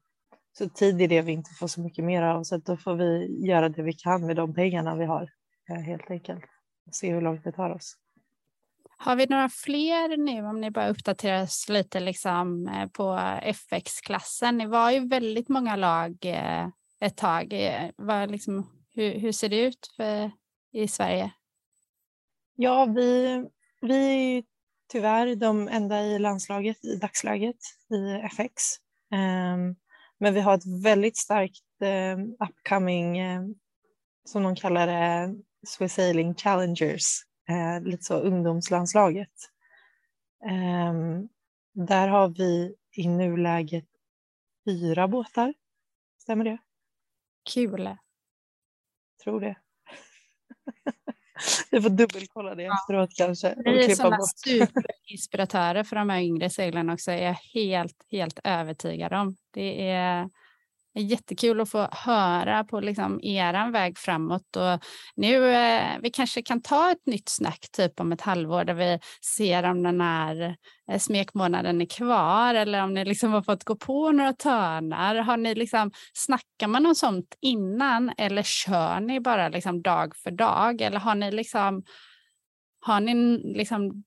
så 0.59 0.69
tid 0.69 1.01
är 1.01 1.09
det 1.09 1.23
vi 1.23 1.33
inte 1.33 1.51
får 1.51 1.67
så 1.67 1.81
mycket 1.81 2.05
mer 2.05 2.23
av 2.23 2.43
så 2.43 2.57
då 2.57 2.77
får 2.77 2.95
vi 2.95 3.39
göra 3.47 3.69
det 3.69 3.83
vi 3.83 3.93
kan 3.93 4.27
med 4.27 4.37
de 4.37 4.55
pengarna 4.55 4.97
vi 4.97 5.05
har 5.05 5.31
eh, 5.71 5.81
helt 5.81 6.11
enkelt 6.11 6.45
och 6.87 6.95
se 6.95 7.13
hur 7.13 7.21
långt 7.21 7.45
det 7.45 7.53
tar 7.53 7.71
oss. 7.71 7.97
Har 8.97 9.17
vi 9.17 9.27
några 9.27 9.49
fler 9.49 10.17
nu 10.17 10.47
om 10.47 10.61
ni 10.61 10.71
bara 10.71 10.89
uppdaterar 10.89 11.43
oss 11.43 11.69
lite 11.69 12.01
liksom 12.01 12.69
eh, 12.69 12.89
på 12.89 13.21
FX-klassen? 13.43 14.59
Ni 14.59 14.67
var 14.67 14.91
ju 14.91 15.09
väldigt 15.09 15.49
många 15.49 15.77
lag 15.77 16.17
eh, 16.23 16.69
ett 17.03 17.17
tag. 17.17 17.53
Eh, 17.53 17.91
Var 17.97 18.27
liksom, 18.27 18.71
hur, 18.95 19.19
hur 19.19 19.33
ser 19.33 19.49
det 19.49 19.61
ut 19.61 19.95
för, 19.97 20.31
i 20.73 20.89
Sverige? 20.89 21.33
Ja, 22.57 22.85
vi, 22.85 23.45
vi 23.81 23.97
är 24.39 24.45
tyvärr 24.93 25.35
de 25.35 25.69
enda 25.69 26.03
i 26.03 26.19
landslaget 26.19 26.85
i 26.85 26.97
dagsläget 26.97 27.57
i 27.91 28.27
FX. 28.27 28.63
Um, 29.13 29.19
ehm, 29.19 29.77
men 30.19 30.35
vi 30.35 30.41
har 30.41 30.55
ett 30.55 30.85
väldigt 30.85 31.17
starkt 31.17 31.63
um, 31.81 32.37
upcoming, 32.49 33.23
um, 33.23 33.55
som 34.25 34.43
de 34.43 34.57
kallar 34.57 34.87
det, 34.87 35.35
Swiss 35.67 35.95
Sailing 35.95 36.35
Challengers 36.35 37.23
eh, 37.49 37.83
lite 37.83 38.03
så 38.03 38.15
ungdomslandslaget. 38.15 39.33
Där 41.75 42.09
har 42.09 42.29
vi 42.29 42.75
i 42.97 43.09
nuläget 43.09 43.89
fyra 44.65 45.09
båtar. 45.09 45.55
Stämmer 46.19 46.45
det? 46.45 46.59
Kul. 47.55 47.97
Tror 49.25 49.41
det. 49.41 49.57
Vi 51.71 51.83
får 51.83 51.91
dubbelkolla 51.91 52.55
det 52.55 52.63
ja. 52.63 52.75
efteråt 52.75 53.11
kanske. 53.17 53.55
Ni 53.65 53.85
är 53.85 53.95
sådana 53.95 54.23
superinspiratörer 54.23 55.85
för 55.85 55.97
de 55.97 56.11
här 56.11 56.21
yngre 56.21 56.51
seglarna 56.51 56.93
också, 56.93 57.11
är 57.11 57.25
jag 57.25 57.37
helt, 57.55 58.07
helt 58.11 58.39
övertygad 58.45 59.13
om. 59.13 59.37
Det 59.51 59.91
är 59.91 60.29
Jättekul 60.95 61.61
att 61.61 61.71
få 61.71 61.89
höra 61.93 62.65
på 62.65 62.81
liksom 62.81 63.21
er 63.23 63.71
väg 63.71 63.99
framåt. 63.99 64.57
Och 64.57 64.85
nu, 65.17 65.51
eh, 65.51 65.99
vi 66.03 66.11
kanske 66.11 66.43
kan 66.43 66.63
ta 66.63 66.91
ett 66.91 67.07
nytt 67.07 67.29
snack 67.29 67.67
typ 67.73 68.01
om 68.01 68.13
ett 68.13 68.21
halvår 68.21 68.65
där 68.65 68.75
vi 68.75 68.99
ser 69.37 69.63
om 69.63 69.83
den 69.83 70.01
här 70.01 70.57
eh, 70.91 70.99
smekmånaden 70.99 71.81
är 71.81 71.87
kvar 71.87 72.55
eller 72.55 72.83
om 72.83 72.95
ni 72.95 73.05
liksom 73.05 73.33
har 73.33 73.43
fått 73.43 73.65
gå 73.65 73.77
på 73.77 74.13
några 74.13 74.33
törnar. 74.33 75.15
Har 75.15 75.37
ni 75.37 75.55
liksom, 75.55 75.91
snackar 76.13 76.67
man 76.67 76.87
om 76.87 76.95
sånt 76.95 77.37
innan 77.41 78.13
eller 78.19 78.43
kör 78.43 79.01
ni 79.01 79.21
bara 79.21 79.49
liksom 79.49 79.83
dag 79.83 80.17
för 80.17 80.31
dag? 80.31 80.81
Eller 80.81 80.99
har 80.99 81.15
ni, 81.15 81.33
liksom, 81.33 81.85
har 82.81 83.01
ni 83.01 83.15
liksom 83.55 84.05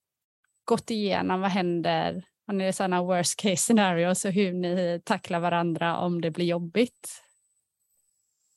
gått 0.64 0.90
igenom 0.90 1.40
vad 1.40 1.50
händer 1.50 2.24
har 2.46 2.54
ni 2.54 2.72
sådana 2.72 3.02
worst 3.02 3.36
case 3.36 3.56
scenarios 3.56 4.24
och 4.24 4.32
hur 4.32 4.52
ni 4.52 5.00
tacklar 5.04 5.40
varandra 5.40 5.98
om 5.98 6.20
det 6.20 6.30
blir 6.30 6.46
jobbigt? 6.46 7.22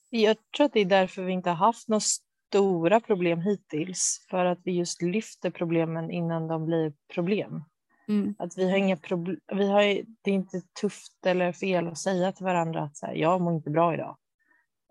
Jag 0.10 0.38
tror 0.58 0.66
att 0.66 0.74
det 0.74 0.80
är 0.80 0.86
därför 0.86 1.24
vi 1.24 1.34
inte 1.34 1.50
har 1.50 1.66
haft 1.66 1.88
några 1.88 2.02
stora 2.50 3.00
problem 3.00 3.42
hittills. 3.42 4.26
För 4.30 4.46
att 4.46 4.60
vi 4.64 4.72
just 4.72 5.02
lyfter 5.02 5.50
problemen 5.50 6.12
innan 6.12 6.48
de 6.48 6.66
blir 6.66 6.94
problem. 7.14 7.64
Mm. 8.08 8.36
Att 8.40 8.58
vi 8.58 8.70
har 8.70 8.78
inga 8.78 8.98
problem. 8.98 9.40
Vi 9.54 9.68
har, 9.68 9.82
det 10.22 10.32
är 10.32 10.36
inte 10.36 10.62
tufft 10.82 11.26
eller 11.26 11.52
fel 11.52 11.88
att 11.88 11.98
säga 11.98 12.32
till 12.32 12.46
varandra 12.46 12.84
att 12.84 12.98
så 12.98 13.06
här, 13.06 13.14
jag 13.14 13.42
mår 13.42 13.54
inte 13.54 13.70
bra 13.70 13.94
idag. 13.94 14.18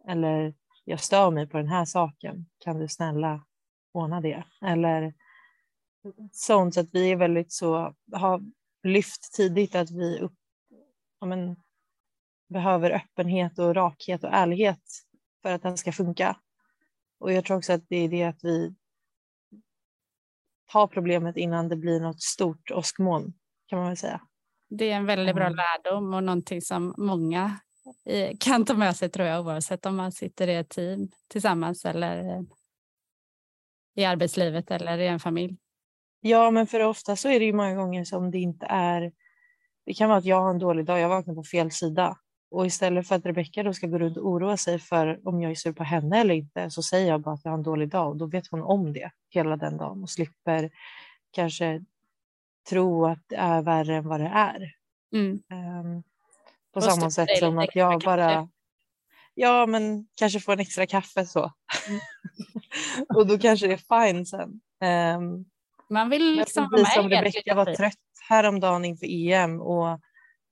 Eller 0.09 0.55
jag 0.85 1.01
stör 1.01 1.31
mig 1.31 1.47
på 1.47 1.57
den 1.57 1.69
här 1.69 1.85
saken. 1.85 2.47
Kan 2.59 2.79
du 2.79 2.89
snälla 2.89 3.45
ordna 3.93 4.21
det? 4.21 4.45
Eller 4.63 5.15
sånt 6.33 6.75
så 6.75 6.81
att 6.81 6.95
vi 6.95 7.11
är 7.11 7.17
väldigt 7.17 7.53
så, 7.53 7.95
har 8.13 8.43
lyft 8.89 9.33
tidigt 9.33 9.75
att 9.75 9.91
vi 9.91 10.19
upp, 10.21 10.35
ja, 11.21 11.27
men, 11.27 11.57
behöver 12.49 12.91
öppenhet 12.91 13.59
och 13.59 13.75
rakhet 13.75 14.25
och 14.25 14.33
ärlighet 14.33 14.83
för 15.43 15.53
att 15.53 15.63
den 15.63 15.77
ska 15.77 15.93
funka. 15.93 16.37
Och 17.19 17.33
jag 17.33 17.45
tror 17.45 17.57
också 17.57 17.73
att 17.73 17.89
det 17.89 17.97
är 17.97 18.09
det 18.09 18.25
att 18.25 18.45
vi 18.45 18.75
tar 20.73 20.87
problemet 20.87 21.37
innan 21.37 21.69
det 21.69 21.77
blir 21.77 22.01
något 22.01 22.23
stort 22.23 22.71
åskmoln 22.71 23.33
kan 23.67 23.79
man 23.79 23.89
väl 23.89 23.97
säga. 23.97 24.21
Det 24.69 24.91
är 24.91 24.97
en 24.97 25.07
väldigt 25.07 25.35
bra 25.35 25.47
mm. 25.47 25.57
lärdom 25.57 26.15
och 26.15 26.23
någonting 26.23 26.63
som 26.63 26.95
många 26.99 27.61
kan 28.41 28.65
ta 28.65 28.75
med 28.75 28.97
sig 28.97 29.09
tror 29.09 29.27
jag 29.27 29.47
oavsett 29.47 29.87
om 29.87 29.97
man 29.97 30.13
sitter 30.13 30.49
i 30.49 30.55
ett 30.55 30.69
team 30.69 31.09
tillsammans 31.29 31.85
eller 31.85 32.45
i 33.95 34.05
arbetslivet 34.05 34.71
eller 34.71 34.99
i 34.99 35.07
en 35.07 35.21
familj. 35.21 35.57
Ja, 36.21 36.51
men 36.51 36.67
för 36.67 36.81
ofta 36.81 37.17
så 37.17 37.29
är 37.29 37.39
det 37.39 37.47
ju 37.47 37.53
många 37.53 37.75
gånger 37.75 38.05
som 38.05 38.31
det 38.31 38.39
inte 38.39 38.67
är. 38.67 39.13
Det 39.87 39.95
kan 39.95 40.09
vara 40.09 40.19
att 40.19 40.25
jag 40.25 40.41
har 40.41 40.51
en 40.51 40.59
dålig 40.59 40.85
dag, 40.85 41.01
jag 41.01 41.09
vaknar 41.09 41.35
på 41.35 41.45
fel 41.45 41.71
sida 41.71 42.17
och 42.51 42.67
istället 42.67 43.09
för 43.09 43.15
att 43.15 43.27
Rebecka 43.27 43.63
då 43.63 43.73
ska 43.73 43.87
gå 43.87 43.99
runt 43.99 44.17
och 44.17 44.27
oroa 44.27 44.57
sig 44.57 44.79
för 44.79 45.29
om 45.29 45.41
jag 45.41 45.51
är 45.51 45.55
sur 45.55 45.73
på 45.73 45.85
henne 45.85 46.21
eller 46.21 46.35
inte 46.35 46.71
så 46.71 46.83
säger 46.83 47.09
jag 47.09 47.21
bara 47.21 47.35
att 47.35 47.45
jag 47.45 47.53
har 47.53 47.59
en 47.59 47.63
dålig 47.63 47.89
dag 47.89 48.09
och 48.09 48.17
då 48.17 48.27
vet 48.27 48.49
hon 48.51 48.63
om 48.63 48.93
det 48.93 49.11
hela 49.31 49.57
den 49.57 49.77
dagen 49.77 50.03
och 50.03 50.11
slipper 50.11 50.71
kanske 51.31 51.85
tro 52.69 53.07
att 53.07 53.23
det 53.27 53.37
är 53.37 53.63
värre 53.63 53.97
än 53.97 54.09
vad 54.09 54.21
det 54.21 54.27
är. 54.27 54.75
Mm. 55.13 55.33
Um, 55.33 56.03
på 56.73 56.81
Måste 56.81 56.91
samma 56.91 57.11
sätt 57.11 57.39
som 57.39 57.59
att 57.59 57.77
jag 57.77 58.01
bara 58.01 58.49
ja, 59.35 59.67
men 59.67 60.07
kanske 60.15 60.41
få 60.41 60.53
en 60.53 60.61
extra 60.61 60.87
kaffe 60.87 61.27
så. 61.27 61.53
Mm. 61.89 62.01
och 63.15 63.27
då 63.27 63.39
kanske 63.39 63.67
det 63.67 63.73
är 63.73 64.07
fine 64.07 64.27
sen. 64.27 64.61
Um, 65.17 65.45
Man 65.91 66.11
vill 66.11 66.37
liksom 66.37 66.69
vara 66.71 66.83
med. 66.83 66.93
Som 66.93 67.09
Rebecka 67.09 67.55
var 67.55 67.75
trött 67.75 67.95
häromdagen 68.29 68.85
inför 68.85 69.07
EM 69.07 69.61
och 69.61 70.01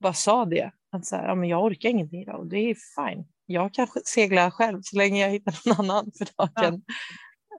bara 0.00 0.12
sa 0.12 0.44
det. 0.44 0.70
Att 0.92 1.06
så 1.06 1.16
här, 1.16 1.28
ja, 1.28 1.34
men 1.34 1.48
jag 1.48 1.64
orkar 1.64 1.88
ingenting 1.88 2.22
idag 2.22 2.40
och 2.40 2.46
det 2.46 2.70
är 2.70 2.74
fine. 2.74 3.26
Jag 3.46 3.74
kan 3.74 3.86
segla 4.04 4.50
själv 4.50 4.80
så 4.82 4.96
länge 4.96 5.20
jag 5.20 5.30
hittar 5.30 5.68
någon 5.68 5.90
annan 5.90 6.12
för 6.18 6.28
dagen. 6.36 6.82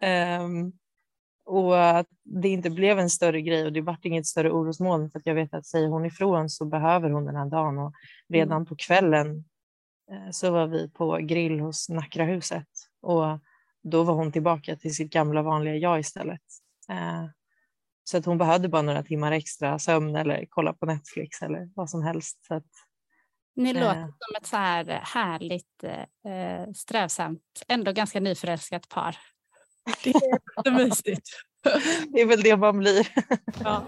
Ja. 0.02 0.42
Um, 0.42 0.74
och 1.46 1.98
att 1.98 2.08
det 2.24 2.50
inte 2.50 2.70
blev 2.70 3.00
en 3.00 3.10
större 3.10 3.42
grej 3.42 3.66
och 3.66 3.74
det 3.74 3.82
vart 3.82 4.06
inget 4.06 4.26
större 4.26 4.52
orosmoln 4.52 5.12
för 5.12 5.20
att 5.20 5.26
jag 5.26 5.36
vet 5.36 5.54
att 5.54 5.66
säger 5.66 5.88
hon 5.88 6.06
ifrån 6.06 6.50
så 6.50 6.66
behöver 6.66 7.10
hon 7.10 7.26
den 7.26 7.36
här 7.36 7.46
dagen 7.46 7.78
och 7.78 7.94
redan 8.30 8.56
mm. 8.56 8.66
på 8.66 8.76
kvällen 8.76 9.46
eh, 10.12 10.32
så 10.32 10.52
var 10.52 10.68
vi 10.68 10.90
på 10.90 11.18
grill 11.18 11.60
hos 11.60 11.90
Nackrahuset 11.90 12.68
och 13.02 13.40
då 13.84 14.04
var 14.04 14.14
hon 14.14 14.32
tillbaka 14.32 14.76
till 14.76 14.96
sitt 14.96 15.14
gamla 15.14 15.42
vanliga 15.42 15.76
jag 15.76 16.00
istället. 16.00 16.42
Så 18.10 18.18
att 18.18 18.26
hon 18.26 18.38
behövde 18.38 18.70
bara 18.70 18.82
några 18.82 19.04
timmar 19.04 19.32
extra 19.32 19.80
sömn 19.80 20.16
eller 20.16 20.46
kolla 20.50 20.74
på 20.74 20.86
Netflix 20.86 21.42
eller 21.42 21.70
vad 21.76 21.90
som 21.90 22.04
helst. 22.04 22.46
Så 22.48 22.54
att, 22.54 22.66
Ni 23.56 23.74
låter 23.74 24.02
eh, 24.02 24.06
som 24.06 24.36
ett 24.38 24.46
så 24.46 24.58
här 24.58 24.86
härligt, 25.04 25.84
eh, 25.84 26.72
strävsamt, 26.76 27.42
ändå 27.68 27.92
ganska 27.92 28.20
nyförälskat 28.20 28.90
par. 28.90 29.18
Det 30.04 30.70
är 30.70 30.72
mysigt. 30.72 31.30
Det 32.14 32.22
är 32.22 32.26
väl 32.26 32.42
det 32.42 32.58
man 32.58 32.78
blir. 32.78 33.08
Ja. 33.64 33.84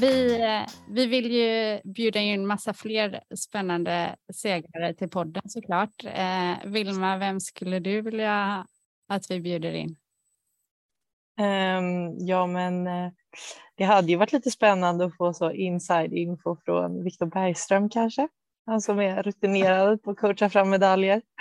Vi, 0.00 0.38
vi 0.88 1.06
vill 1.06 1.32
ju 1.32 1.80
bjuda 1.84 2.20
in 2.20 2.46
massa 2.46 2.74
fler 2.74 3.20
spännande 3.36 4.16
segrare 4.32 4.94
till 4.94 5.08
podden 5.10 5.42
såklart. 5.46 6.04
Eh, 6.04 6.54
Vilma, 6.64 7.18
vem 7.18 7.40
skulle 7.40 7.78
du 7.78 8.00
vilja 8.00 8.66
att 9.08 9.30
vi 9.30 9.40
bjuder 9.40 9.72
in? 9.72 9.96
Um, 11.40 12.26
ja, 12.26 12.46
men 12.46 12.86
uh, 12.86 13.10
det 13.74 13.84
hade 13.84 14.08
ju 14.08 14.16
varit 14.16 14.32
lite 14.32 14.50
spännande 14.50 15.04
att 15.04 15.16
få 15.16 15.34
så 15.34 15.50
inside 15.50 16.12
info 16.12 16.56
från 16.64 17.04
Viktor 17.04 17.26
Bergström 17.26 17.90
kanske. 17.90 18.28
Han 18.66 18.80
som 18.80 19.00
är 19.00 19.22
rutinerad 19.22 20.02
på 20.02 20.10
att 20.10 20.18
coacha 20.18 20.50
fram 20.50 20.70
medaljer. 20.70 21.22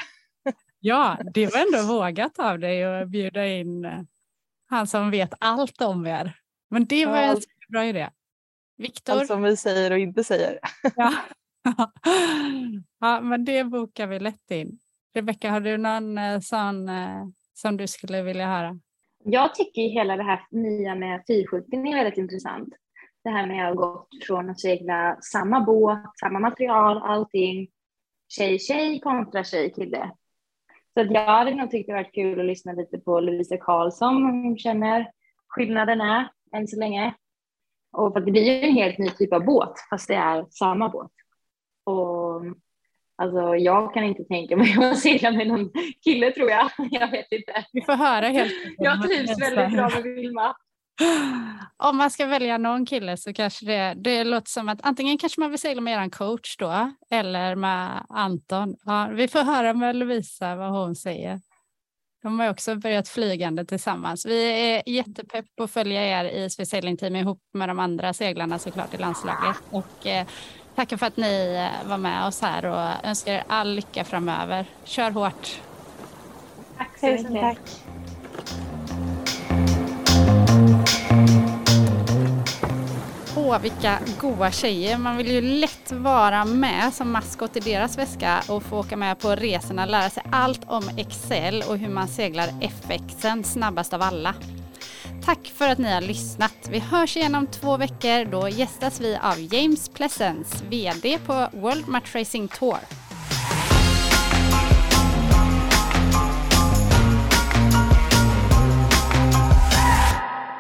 Ja, 0.84 1.18
det 1.34 1.45
var 1.45 1.60
ändå 1.60 1.93
vågat 1.93 2.39
av 2.39 2.60
dig 2.60 2.84
att 2.84 3.10
bjuda 3.10 3.47
in 3.47 3.86
uh, 3.86 4.02
han 4.70 4.88
som 4.88 5.12
vet 5.12 5.34
allt 5.39 5.82
om 5.82 6.08
er. 6.08 6.36
Men 6.70 6.86
det 6.86 7.06
var 7.06 7.18
en 7.18 7.38
bra 7.70 7.86
idé. 7.86 8.10
Viktor. 8.82 9.14
Allt 9.14 9.28
som 9.28 9.44
vi 9.44 9.58
säger 9.58 9.92
och 9.92 10.00
inte 10.00 10.24
säger. 10.24 10.60
Ja. 10.96 11.14
ja, 13.00 13.22
men 13.22 13.46
det 13.46 13.64
bokar 13.64 14.08
vi 14.08 14.20
lätt 14.20 14.52
in. 14.52 14.80
Rebecka, 15.14 15.52
har 15.52 15.60
du 15.60 15.78
någon 15.78 16.18
uh, 16.18 16.40
sån 16.40 16.90
som 17.54 17.78
du 17.78 17.88
skulle 17.88 18.22
vilja 18.22 18.48
höra? 18.48 18.80
Jag 19.24 19.56
tycker 19.56 19.82
hela 19.82 20.18
det 20.18 20.24
här 20.24 20.42
nya 20.52 20.96
med 20.96 21.24
fyrskjutning 21.28 21.92
är 21.92 21.96
väldigt 21.96 22.18
intressant. 22.18 22.74
Det 23.24 23.30
här 23.30 23.48
med 23.48 23.70
att 23.70 23.76
ha 23.76 23.88
gått 23.88 24.08
från 24.28 24.50
att 24.50 24.60
segla 24.60 25.18
samma 25.22 25.62
båt, 25.62 26.20
samma 26.20 26.40
material, 26.40 26.98
allting, 26.98 27.68
tjej-tjej 28.30 29.00
kontra 29.00 29.44
tjej-kille. 29.44 30.12
Så 30.94 31.14
jag 31.14 31.26
hade 31.26 31.56
nog 31.56 31.72
tyckt 31.72 31.88
det 31.88 31.94
varit 31.94 32.14
kul 32.14 32.40
att 32.40 32.46
lyssna 32.46 32.74
lite 32.74 32.98
på 32.98 33.20
Lovisa 33.20 33.58
Karlsson 33.58 34.16
om 34.16 34.44
hon 34.44 34.58
känner 34.58 35.12
skillnaden 35.48 36.02
är 36.02 36.30
än 36.56 36.68
så 36.68 36.80
länge. 36.80 37.14
Och 37.92 38.14
för 38.14 38.20
det 38.20 38.32
blir 38.32 38.44
ju 38.44 38.70
en 38.70 38.76
helt 38.76 38.98
ny 38.98 39.10
typ 39.10 39.34
av 39.34 39.46
båt 39.46 39.74
fast 39.89 40.08
det 40.08 40.16
är 40.16 40.46
samma 40.50 40.89
båt. 40.89 41.12
Och 41.84 42.42
Alltså 43.22 43.56
jag 43.56 43.94
kan 43.94 44.04
inte 44.04 44.24
tänka 44.24 44.58
mig 44.58 44.78
att 44.92 45.00
segla 45.00 45.32
med 45.32 45.48
någon 45.48 45.72
kille 46.04 46.32
tror 46.32 46.50
jag. 46.50 46.70
Jag 46.92 47.12
vet 47.12 47.32
inte. 47.32 47.66
Vi 47.74 47.82
får 47.82 47.94
höra 47.94 48.28
helt 48.28 48.54
Jag 48.78 49.04
trivs 49.04 49.42
väldigt 49.42 49.78
bra 49.78 49.89
med 49.89 50.04
Vilma. 50.04 50.56
Om 51.78 51.98
man 51.98 52.12
ska 52.12 52.26
välja 52.26 52.58
någon 52.58 52.86
kille 52.86 53.18
så 53.18 53.34
kanske 53.34 53.66
det, 53.66 53.94
det 53.98 54.24
låter 54.24 54.50
som 54.50 54.70
att 54.70 54.80
antingen 54.84 55.18
kanske 55.18 55.39
man 55.42 55.50
vill 55.50 55.60
segla 55.60 55.82
med 55.82 56.06
er 56.06 56.10
coach 56.10 56.58
då 56.58 56.92
eller 57.12 57.56
med 57.56 58.06
Anton. 58.10 58.76
Ja, 58.86 59.10
vi 59.14 59.28
får 59.28 59.39
höra 59.39 59.74
med 59.74 59.96
Lovisa 59.96 60.56
vad 60.56 60.72
hon 60.72 60.96
säger. 60.96 61.39
De 62.24 62.39
har 62.39 62.49
också 62.49 62.76
börjat 62.76 63.07
flygande 63.07 63.65
tillsammans. 63.65 64.26
Vi 64.26 64.72
är 64.74 64.89
jättepepp 64.89 65.45
på 65.57 65.63
att 65.63 65.72
följa 65.72 66.19
er 66.19 66.26
i 66.26 66.49
Swiss 66.49 66.69
Team 66.69 67.15
ihop 67.15 67.39
med 67.53 67.69
de 67.69 67.80
andra 67.80 68.13
seglarna 68.13 68.59
såklart 68.59 68.93
i 68.93 68.97
landslaget. 68.97 69.55
Och, 69.69 70.07
eh, 70.07 70.28
Tackar 70.76 70.97
för 70.97 71.05
att 71.05 71.17
ni 71.17 71.69
eh, 71.84 71.89
var 71.89 71.97
med 71.97 72.28
oss 72.28 72.41
här 72.41 72.65
och 72.65 73.05
önskar 73.07 73.34
er 73.34 73.43
all 73.47 73.74
lycka 73.74 74.03
framöver. 74.03 74.65
Kör 74.84 75.11
hårt! 75.11 75.61
Tack 76.78 76.99
så 76.99 77.05
mycket! 77.05 77.41
Tack. 77.41 77.59
Åh, 83.44 83.60
vilka 83.60 84.00
goa 84.20 84.52
tjejer. 84.52 84.98
Man 84.98 85.18
vill 85.18 85.32
ju 85.32 85.42
lätt 85.42 85.92
vara 85.92 86.46
med 86.46 86.94
som 86.94 87.12
maskot 87.12 87.58
i 87.58 87.60
deras 87.60 87.98
väska 87.98 88.44
och 88.48 88.64
få 88.64 88.80
åka 88.80 88.98
med 88.98 89.20
på 89.20 89.36
resorna, 89.36 89.86
lära 89.86 90.10
sig 90.10 90.24
allt 90.32 90.62
om 90.68 90.84
Excel 90.98 91.64
och 91.70 91.78
hur 91.78 91.89
man 91.89 92.08
seglar 92.08 92.50
FXen 92.62 93.44
snabbast 93.44 93.94
av 93.94 94.02
alla. 94.02 94.36
Tack 95.26 95.54
för 95.56 95.70
att 95.70 95.78
ni 95.78 95.94
har 95.94 96.02
lyssnat. 96.02 96.54
Vi 96.70 96.80
hörs 96.80 97.18
igen 97.18 97.36
om 97.36 97.48
två 97.48 97.78
veckor. 97.78 98.26
Då 98.26 98.50
gästas 98.50 99.02
vi 99.02 99.18
av 99.22 99.54
James 99.54 99.89
Pleasence, 99.89 100.66
VD 100.70 101.18
på 101.26 101.48
World 101.54 101.88
Match 101.88 102.16
Racing 102.16 102.48
Tour. 102.48 102.78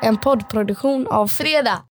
En 0.01 0.17
poddproduktion 0.17 1.07
av 1.07 1.27
Fredag. 1.27 1.81